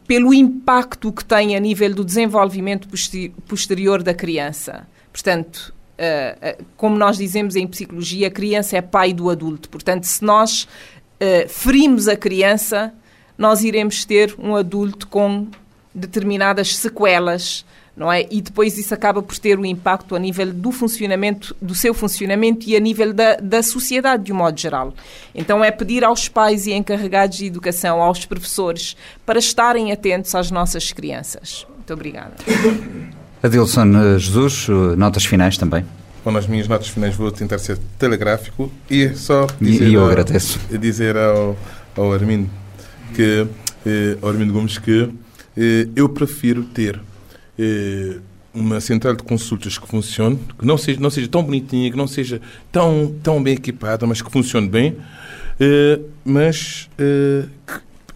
pelo 0.07 0.33
impacto 0.33 1.11
que 1.11 1.23
tem 1.25 1.53
a 1.53 1.59
nível 1.59 1.93
do 1.93 2.05
desenvolvimento 2.05 2.87
posterior 3.45 4.01
da 4.01 4.13
criança. 4.13 4.87
Portanto, 5.11 5.73
uh, 5.99 6.61
uh, 6.61 6.65
como 6.77 6.97
nós 6.97 7.17
dizemos 7.17 7.57
em 7.57 7.67
psicologia, 7.67 8.29
a 8.29 8.31
criança 8.31 8.77
é 8.77 8.81
pai 8.81 9.11
do 9.11 9.29
adulto. 9.29 9.69
Portanto, 9.69 10.05
se 10.05 10.23
nós 10.23 10.63
uh, 10.63 11.49
ferimos 11.49 12.07
a 12.07 12.15
criança, 12.15 12.93
nós 13.37 13.65
iremos 13.65 14.05
ter 14.05 14.33
um 14.39 14.55
adulto 14.55 15.09
com 15.09 15.47
determinadas 15.93 16.77
sequelas 16.77 17.65
não 18.01 18.11
é? 18.11 18.25
E 18.31 18.41
depois 18.41 18.79
isso 18.79 18.91
acaba 18.95 19.21
por 19.21 19.37
ter 19.37 19.59
um 19.59 19.63
impacto 19.63 20.15
a 20.15 20.19
nível 20.19 20.51
do 20.51 20.71
funcionamento, 20.71 21.55
do 21.61 21.75
seu 21.75 21.93
funcionamento 21.93 22.67
e 22.67 22.75
a 22.75 22.79
nível 22.79 23.13
da, 23.13 23.35
da 23.35 23.61
sociedade 23.61 24.23
de 24.23 24.33
um 24.33 24.37
modo 24.37 24.59
geral. 24.59 24.91
Então 25.35 25.63
é 25.63 25.69
pedir 25.69 26.03
aos 26.03 26.27
pais 26.27 26.65
e 26.65 26.73
encarregados 26.73 27.37
de 27.37 27.45
educação, 27.45 28.01
aos 28.01 28.25
professores, 28.25 28.97
para 29.23 29.37
estarem 29.37 29.91
atentos 29.91 30.33
às 30.33 30.49
nossas 30.49 30.91
crianças. 30.91 31.67
Muito 31.75 31.93
obrigada. 31.93 32.31
Adilson 33.43 33.93
eh, 33.95 34.17
Jesus, 34.17 34.65
eh, 34.67 34.95
notas 34.95 35.23
finais 35.23 35.55
também. 35.55 35.85
Bom, 36.25 36.31
nas 36.31 36.47
minhas 36.47 36.67
notas 36.67 36.87
finais 36.87 37.15
vou 37.15 37.31
tentar 37.31 37.59
ser 37.59 37.77
telegráfico 37.99 38.71
e 38.89 39.09
só 39.13 39.45
dizer, 39.61 39.87
e 39.87 39.93
eu 39.93 40.05
agradeço. 40.05 40.59
dizer 40.71 41.15
ao, 41.15 41.55
ao 41.95 42.11
Armindo 42.11 42.49
que, 43.13 43.45
eh, 43.85 44.17
ao 44.23 44.29
Armindo 44.29 44.53
Gomes 44.53 44.79
que 44.79 45.07
eh, 45.55 45.87
eu 45.95 46.09
prefiro 46.09 46.63
ter 46.63 46.99
uma 48.53 48.79
central 48.81 49.15
de 49.15 49.23
consultas 49.23 49.77
que 49.77 49.87
funcione, 49.87 50.37
que 50.57 50.65
não 50.65 50.77
seja, 50.77 50.99
não 50.99 51.09
seja 51.09 51.27
tão 51.27 51.43
bonitinha, 51.43 51.89
que 51.89 51.97
não 51.97 52.07
seja 52.07 52.41
tão, 52.71 53.13
tão 53.23 53.41
bem 53.41 53.53
equipada, 53.53 54.05
mas 54.05 54.21
que 54.21 54.29
funcione 54.29 54.67
bem, 54.67 54.97
eh, 55.59 55.99
mas 56.25 56.89
eh, 56.97 57.45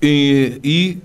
e, 0.02 0.60
e 0.64 0.98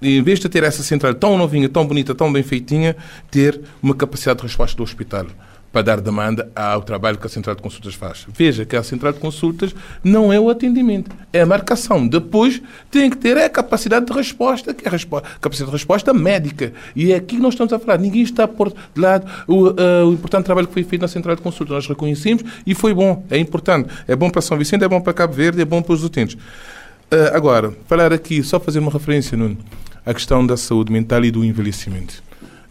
em 0.00 0.22
vez 0.22 0.38
de 0.38 0.48
ter 0.48 0.62
essa 0.62 0.82
central 0.82 1.14
tão 1.14 1.36
novinha, 1.36 1.68
tão 1.68 1.86
bonita, 1.86 2.14
tão 2.14 2.32
bem 2.32 2.42
feitinha, 2.42 2.96
ter 3.30 3.60
uma 3.82 3.94
capacidade 3.94 4.38
de 4.38 4.46
resposta 4.46 4.76
do 4.76 4.82
hospital 4.82 5.26
para 5.72 5.82
dar 5.82 6.00
demanda 6.00 6.50
ao 6.54 6.82
trabalho 6.82 7.18
que 7.18 7.26
a 7.26 7.30
Central 7.30 7.54
de 7.54 7.62
Consultas 7.62 7.94
faz. 7.94 8.26
Veja 8.28 8.64
que 8.64 8.74
a 8.74 8.82
Central 8.82 9.12
de 9.12 9.18
Consultas 9.18 9.74
não 10.02 10.32
é 10.32 10.40
o 10.40 10.48
atendimento, 10.48 11.10
é 11.32 11.42
a 11.42 11.46
marcação. 11.46 12.06
Depois 12.06 12.62
tem 12.90 13.10
que 13.10 13.16
ter 13.16 13.36
a 13.36 13.48
capacidade 13.48 14.06
de 14.06 14.12
resposta, 14.12 14.72
que 14.72 14.84
é 14.84 14.88
a 14.88 14.92
resposta, 14.92 15.28
capacidade 15.40 15.70
de 15.70 15.76
resposta 15.76 16.14
médica. 16.14 16.72
E 16.96 17.12
é 17.12 17.16
aqui 17.16 17.36
que 17.36 17.42
nós 17.42 17.54
estamos 17.54 17.72
a 17.72 17.78
falar. 17.78 17.98
Ninguém 17.98 18.22
está 18.22 18.48
por 18.48 18.70
de 18.70 19.00
lado 19.00 19.30
o, 19.46 19.68
uh, 19.68 20.08
o 20.08 20.12
importante 20.12 20.44
trabalho 20.44 20.66
que 20.66 20.72
foi 20.72 20.84
feito 20.84 21.02
na 21.02 21.08
Central 21.08 21.36
de 21.36 21.42
Consultas. 21.42 21.74
Nós 21.74 21.86
reconhecemos 21.86 22.42
e 22.66 22.74
foi 22.74 22.94
bom, 22.94 23.24
é 23.30 23.38
importante. 23.38 23.90
É 24.06 24.16
bom 24.16 24.30
para 24.30 24.40
São 24.40 24.56
Vicente, 24.56 24.84
é 24.84 24.88
bom 24.88 25.00
para 25.00 25.12
Cabo 25.12 25.34
Verde, 25.34 25.60
é 25.60 25.64
bom 25.64 25.82
para 25.82 25.92
os 25.92 26.02
utentes. 26.02 26.34
Uh, 26.34 27.34
agora, 27.34 27.72
falar 27.86 28.12
aqui, 28.12 28.42
só 28.42 28.58
fazer 28.58 28.78
uma 28.78 28.90
referência, 28.90 29.36
Nuno, 29.36 29.56
à 30.04 30.12
questão 30.14 30.46
da 30.46 30.56
saúde 30.56 30.92
mental 30.92 31.24
e 31.24 31.30
do 31.30 31.44
envelhecimento. 31.44 32.22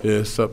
Uh, 0.04 0.26
só 0.26 0.50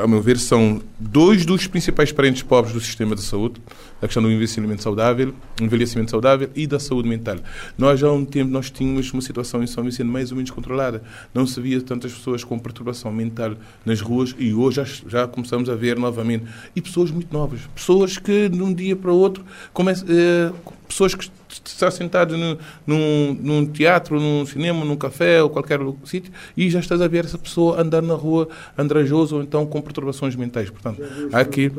ao 0.00 0.08
meu 0.08 0.20
ver, 0.20 0.38
são 0.38 0.82
dois 0.98 1.46
dos 1.46 1.66
principais 1.68 2.10
parentes 2.10 2.42
pobres 2.42 2.74
do 2.74 2.80
sistema 2.80 3.14
de 3.14 3.22
saúde, 3.22 3.60
a 4.02 4.06
questão 4.06 4.22
do 4.22 4.30
envelhecimento 4.30 4.82
saudável, 4.82 5.32
envelhecimento 5.60 6.10
saudável 6.10 6.50
e 6.54 6.66
da 6.66 6.80
saúde 6.80 7.08
mental. 7.08 7.36
Nós 7.78 8.02
há 8.02 8.10
um 8.10 8.24
tempo 8.24 8.50
nós 8.50 8.70
tínhamos 8.70 9.12
uma 9.12 9.22
situação 9.22 9.62
em 9.62 9.66
São 9.66 9.84
Vicente 9.84 10.08
mais 10.08 10.30
ou 10.32 10.36
menos 10.36 10.50
controlada. 10.50 11.02
Não 11.32 11.46
se 11.46 11.60
via 11.60 11.80
tantas 11.80 12.12
pessoas 12.12 12.42
com 12.42 12.58
perturbação 12.58 13.12
mental 13.12 13.54
nas 13.84 14.00
ruas 14.00 14.34
e 14.36 14.52
hoje 14.52 14.84
já, 14.84 14.84
já 15.08 15.28
começamos 15.28 15.68
a 15.68 15.76
ver 15.76 15.96
novamente. 15.96 16.44
E 16.74 16.80
pessoas 16.80 17.10
muito 17.10 17.32
novas, 17.32 17.60
pessoas 17.74 18.18
que 18.18 18.48
de 18.48 18.60
um 18.60 18.74
dia 18.74 18.96
para 18.96 19.12
o 19.12 19.16
outro, 19.16 19.44
começam, 19.72 20.06
eh, 20.10 20.52
pessoas 20.88 21.14
que 21.14 21.30
está 21.64 21.90
sentado 21.90 22.36
no, 22.36 22.58
num, 22.86 23.38
num, 23.40 23.66
teatro, 23.66 24.18
num 24.18 24.44
cinema, 24.46 24.84
num 24.84 24.96
café 24.96 25.42
ou 25.42 25.50
qualquer 25.50 25.80
sítio 26.04 26.32
e 26.56 26.70
já 26.70 26.80
estás 26.80 27.00
a 27.00 27.08
ver 27.08 27.24
essa 27.24 27.38
pessoa 27.38 27.80
andar 27.80 28.02
na 28.02 28.14
rua 28.14 28.48
andrajoso 28.76 29.36
ou 29.36 29.42
então 29.42 29.66
com 29.66 29.80
perturbações 29.80 30.34
mentais. 30.36 30.70
Portanto, 30.70 31.02
aqui, 31.32 31.70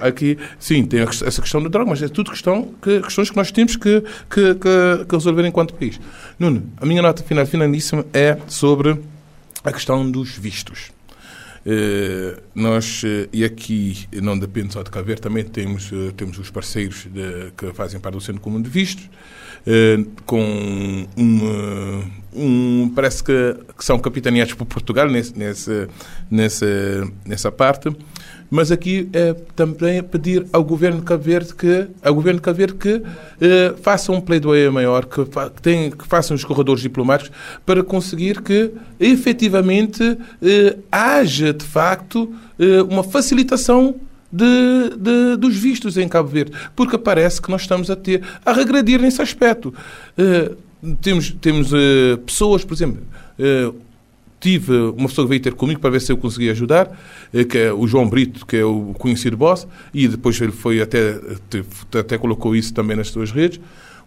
aqui, 0.00 0.38
sim, 0.58 0.84
tem 0.84 1.00
essa 1.00 1.42
questão 1.42 1.62
da 1.62 1.68
droga, 1.68 1.90
mas 1.90 2.02
é 2.02 2.08
tudo 2.08 2.30
questão 2.30 2.70
que, 2.80 3.00
questões 3.00 3.30
que 3.30 3.36
nós 3.36 3.50
temos 3.50 3.76
que, 3.76 4.00
que, 4.30 4.54
que, 4.54 5.04
que 5.08 5.14
resolver 5.14 5.44
enquanto 5.46 5.74
país. 5.74 6.00
Nuno, 6.38 6.62
a 6.80 6.86
minha 6.86 7.02
nota 7.02 7.22
final, 7.22 7.46
finalíssima, 7.46 8.04
é 8.12 8.38
sobre 8.46 8.98
a 9.64 9.72
questão 9.72 10.08
dos 10.08 10.36
vistos. 10.36 10.93
Uh, 11.66 12.42
nós, 12.54 13.02
uh, 13.04 13.26
e 13.32 13.42
aqui 13.42 14.06
não 14.12 14.38
depende 14.38 14.74
só 14.74 14.82
de 14.82 14.90
Cabo 14.90 15.14
também 15.16 15.42
temos, 15.44 15.90
uh, 15.92 16.12
temos 16.12 16.38
os 16.38 16.50
parceiros 16.50 17.06
de, 17.10 17.52
que 17.56 17.72
fazem 17.72 17.98
parte 17.98 18.16
do 18.16 18.20
Centro 18.20 18.42
Comum 18.42 18.60
de 18.60 18.68
Vistos, 18.68 19.08
com 20.26 21.06
um, 21.16 22.04
um, 22.34 22.92
parece 22.94 23.24
que, 23.24 23.56
que, 23.78 23.82
são 23.82 23.98
capitaneados 23.98 24.52
por 24.52 24.66
Portugal 24.66 25.08
nesse, 25.08 25.38
nesse, 25.38 25.88
nessa, 26.30 26.66
nessa 27.24 27.50
parte, 27.50 27.88
mas 28.50 28.70
aqui 28.70 29.08
é 29.12 29.34
também 29.54 30.02
pedir 30.02 30.46
ao 30.52 30.62
governo 30.62 31.00
de 31.00 31.06
Cabo 31.06 31.22
Verde 31.22 31.54
que, 31.54 31.86
ao 32.02 32.14
governo 32.14 32.40
de 32.40 32.44
Cabo 32.44 32.56
Verde 32.58 32.74
que 32.74 33.02
eh, 33.40 33.74
faça 33.82 34.12
um 34.12 34.20
pleidoyer 34.20 34.70
maior, 34.70 35.06
que, 35.06 35.24
fa, 35.24 35.50
que, 35.50 35.90
que 35.90 36.06
façam 36.06 36.34
os 36.34 36.44
corredores 36.44 36.82
diplomáticos 36.82 37.32
para 37.64 37.82
conseguir 37.82 38.40
que 38.42 38.72
efetivamente 39.00 40.18
eh, 40.42 40.76
haja 40.90 41.52
de 41.52 41.64
facto 41.64 42.32
eh, 42.58 42.82
uma 42.82 43.02
facilitação 43.02 43.96
de, 44.30 44.96
de, 44.96 45.36
dos 45.36 45.56
vistos 45.56 45.96
em 45.96 46.08
Cabo 46.08 46.28
Verde, 46.28 46.52
porque 46.74 46.98
parece 46.98 47.40
que 47.40 47.50
nós 47.50 47.62
estamos 47.62 47.88
a 47.88 47.94
ter 47.94 48.22
a 48.44 48.52
regredir 48.52 49.00
nesse 49.00 49.22
aspecto. 49.22 49.72
Uh, 50.18 50.56
temos 51.00 51.30
temos 51.40 51.72
uh, 51.72 52.18
pessoas, 52.26 52.64
por 52.64 52.74
exemplo, 52.74 53.00
tive 54.44 54.72
uma 54.94 55.08
pessoa 55.08 55.24
que 55.24 55.30
veio 55.30 55.40
ter 55.40 55.54
comigo 55.54 55.80
para 55.80 55.88
ver 55.88 56.02
se 56.02 56.12
eu 56.12 56.18
conseguia 56.18 56.52
ajudar, 56.52 56.90
eh, 57.32 57.44
que 57.44 57.56
é 57.56 57.72
o 57.72 57.86
João 57.86 58.06
Brito, 58.06 58.44
que 58.44 58.58
é 58.58 58.64
o 58.64 58.92
conhecido 58.98 59.38
boss, 59.38 59.66
e 59.94 60.06
depois 60.06 60.38
ele 60.38 60.52
foi 60.52 60.82
até, 60.82 61.18
até 61.98 62.18
colocou 62.18 62.54
isso 62.54 62.74
também 62.74 62.94
nas 62.94 63.08
suas 63.08 63.32
redes. 63.32 63.58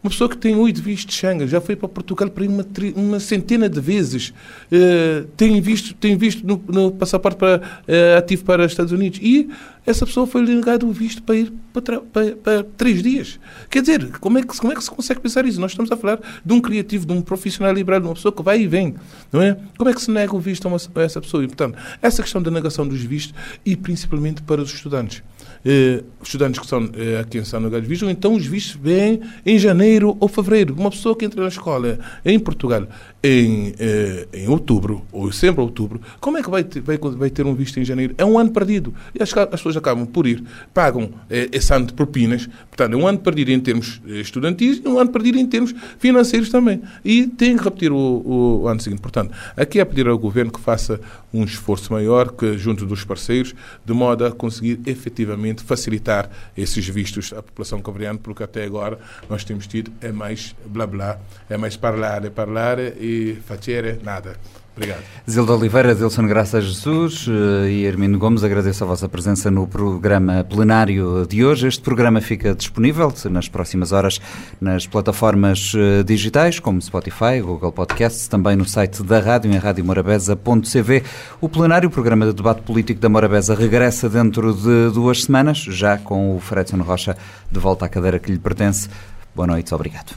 Uma 0.07 0.11
pessoa 0.11 0.29
que 0.29 0.37
tem 0.37 0.55
oito 0.55 0.81
vistos 0.81 1.13
de 1.13 1.19
Xanga, 1.19 1.45
já 1.45 1.59
foi 1.59 1.75
para 1.75 1.89
Portugal 1.89 2.29
para 2.29 2.45
uma, 2.45 2.65
uma 2.95 3.19
centena 3.19 3.67
de 3.67 3.81
vezes. 3.81 4.29
Uh, 4.71 5.27
tem 5.35 5.59
visto, 5.59 5.93
tem 5.95 6.15
visto 6.15 6.47
no, 6.47 6.63
no 6.65 6.91
passaporte 6.93 7.37
para, 7.37 7.57
uh, 7.57 8.17
ativo 8.17 8.45
para 8.45 8.65
os 8.65 8.71
Estados 8.71 8.93
Unidos. 8.93 9.19
E 9.21 9.49
essa 9.85 10.05
pessoa 10.05 10.25
foi-lhe 10.25 10.55
negado 10.55 10.87
o 10.87 10.93
visto 10.93 11.21
para 11.21 11.35
ir 11.35 11.51
para, 11.73 11.99
para, 11.99 12.35
para, 12.37 12.63
três 12.77 13.03
dias. 13.03 13.37
Quer 13.69 13.81
dizer, 13.81 14.17
como 14.19 14.37
é, 14.37 14.43
que, 14.43 14.57
como 14.57 14.71
é 14.71 14.75
que 14.77 14.83
se 14.83 14.89
consegue 14.89 15.19
pensar 15.19 15.45
isso? 15.45 15.59
Nós 15.59 15.71
estamos 15.71 15.91
a 15.91 15.97
falar 15.97 16.21
de 16.45 16.53
um 16.53 16.61
criativo, 16.61 17.05
de 17.05 17.11
um 17.11 17.21
profissional 17.21 17.73
liberal, 17.73 17.99
de 17.99 18.07
uma 18.07 18.13
pessoa 18.13 18.31
que 18.31 18.41
vai 18.41 18.61
e 18.61 18.67
vem, 18.67 18.95
não 19.29 19.41
é? 19.41 19.57
Como 19.77 19.89
é 19.89 19.93
que 19.93 20.01
se 20.01 20.09
nega 20.09 20.33
o 20.33 20.39
visto 20.39 20.65
a, 20.65 20.69
uma, 20.69 20.77
a 20.77 21.01
essa 21.01 21.19
pessoa? 21.19 21.43
E, 21.43 21.47
portanto, 21.47 21.77
essa 22.01 22.23
questão 22.23 22.41
da 22.41 22.49
negação 22.49 22.87
dos 22.87 23.01
vistos 23.01 23.35
e 23.65 23.75
principalmente 23.75 24.41
para 24.41 24.61
os 24.61 24.73
estudantes. 24.73 25.21
Eh, 25.69 26.01
estudantes 26.23 26.61
que 26.61 26.65
são 26.65 26.89
eh, 26.95 27.19
aqui 27.19 27.39
em 27.39 27.43
São 27.43 27.69
de 27.69 27.81
Vistos, 27.81 28.07
então 28.09 28.33
os 28.35 28.45
vistos 28.45 28.79
vêm 28.81 29.19
em 29.45 29.59
janeiro 29.59 30.15
ou 30.17 30.29
fevereiro. 30.29 30.73
Uma 30.73 30.89
pessoa 30.89 31.13
que 31.13 31.25
entra 31.25 31.41
na 31.41 31.49
escola 31.49 31.99
em 32.23 32.39
Portugal 32.39 32.87
em, 33.23 33.73
eh, 33.79 34.27
em 34.33 34.47
outubro, 34.47 35.03
ou 35.11 35.31
sempre 35.31 35.61
outubro, 35.61 35.99
como 36.19 36.37
é 36.37 36.43
que 36.43 36.49
vai 36.49 36.63
ter, 36.63 36.81
vai, 36.81 36.97
vai 36.97 37.29
ter 37.29 37.45
um 37.45 37.53
visto 37.53 37.79
em 37.79 37.85
janeiro? 37.85 38.13
É 38.17 38.23
um 38.23 38.37
ano 38.37 38.51
perdido. 38.51 38.93
E 39.13 39.21
as, 39.21 39.35
as 39.35 39.49
pessoas 39.49 39.75
acabam 39.75 40.05
por 40.05 40.27
ir, 40.27 40.43
pagam 40.73 41.09
eh, 41.29 41.49
esse 41.51 41.73
ano 41.73 41.87
de 41.87 41.93
propinas, 41.93 42.47
portanto, 42.69 42.93
é 42.93 42.95
um 42.95 43.07
ano 43.07 43.19
perdido 43.19 43.51
em 43.51 43.59
termos 43.59 44.01
eh, 44.07 44.21
estudantis 44.21 44.81
e 44.83 44.87
um 44.87 44.99
ano 44.99 45.11
perdido 45.11 45.37
em 45.37 45.45
termos 45.45 45.73
financeiros 45.99 46.49
também. 46.49 46.81
E 47.03 47.27
tem 47.27 47.57
que 47.57 47.63
repetir 47.63 47.91
o, 47.91 47.95
o, 47.95 48.61
o 48.63 48.67
ano 48.67 48.79
seguinte. 48.79 49.01
Portanto, 49.01 49.33
aqui 49.55 49.79
é 49.79 49.85
pedir 49.85 50.07
ao 50.07 50.17
Governo 50.17 50.51
que 50.51 50.59
faça 50.59 50.99
um 51.33 51.43
esforço 51.43 51.91
maior, 51.91 52.31
que 52.31 52.57
junto 52.57 52.85
dos 52.85 53.03
parceiros, 53.03 53.53
de 53.85 53.93
modo 53.93 54.25
a 54.25 54.31
conseguir 54.31 54.79
efetivamente 54.85 55.63
facilitar 55.63 56.29
esses 56.55 56.87
vistos 56.87 57.33
à 57.33 57.41
população 57.41 57.81
cabo 57.81 57.97
porque 58.21 58.43
até 58.43 58.63
agora 58.63 58.99
nós 59.29 59.43
temos 59.43 59.67
tido 59.67 59.91
é 60.01 60.11
mais 60.11 60.55
blá 60.65 60.85
blá, 60.85 61.19
é 61.49 61.57
mais 61.57 61.75
falar, 61.75 62.25
é 62.25 62.29
falar 62.29 62.77
e 63.07 63.35
fazer 63.45 63.99
nada. 64.03 64.35
Obrigado. 64.75 65.01
Zilda 65.27 65.53
Oliveira, 65.55 65.95
Dilson 65.95 66.27
Graça 66.27 66.61
Jesus 66.61 67.25
eh, 67.27 67.71
e 67.71 67.85
Hermino 67.85 68.19
Gomes, 68.19 68.43
agradeço 68.43 68.83
a 68.83 68.87
vossa 68.87 69.09
presença 69.09 69.49
no 69.49 69.65
programa 69.65 70.45
plenário 70.47 71.25
de 71.27 71.43
hoje. 71.43 71.67
Este 71.67 71.81
programa 71.81 72.21
fica 72.21 72.53
disponível 72.53 73.11
nas 73.31 73.49
próximas 73.49 73.91
horas 73.91 74.21
nas 74.61 74.85
plataformas 74.85 75.73
eh, 75.75 76.03
digitais, 76.03 76.59
como 76.59 76.79
Spotify, 76.79 77.41
Google 77.41 77.71
Podcasts, 77.71 78.27
também 78.27 78.55
no 78.55 78.65
site 78.65 79.01
da 79.01 79.19
rádio, 79.19 79.51
em 79.51 79.57
radiomorabeza.cv. 79.57 81.03
O 81.41 81.49
plenário, 81.49 81.89
o 81.89 81.91
programa 81.91 82.27
de 82.27 82.33
debate 82.33 82.61
político 82.61 83.01
da 83.01 83.09
Morabeza, 83.09 83.55
regressa 83.55 84.07
dentro 84.07 84.53
de 84.53 84.91
duas 84.93 85.23
semanas, 85.23 85.57
já 85.57 85.97
com 85.97 86.35
o 86.35 86.39
Fredson 86.39 86.83
Rocha 86.83 87.17
de 87.51 87.59
volta 87.59 87.85
à 87.85 87.89
cadeira 87.89 88.19
que 88.19 88.31
lhe 88.31 88.37
pertence. 88.37 88.87
Boa 89.33 89.47
noite, 89.47 89.73
obrigado. 89.73 90.15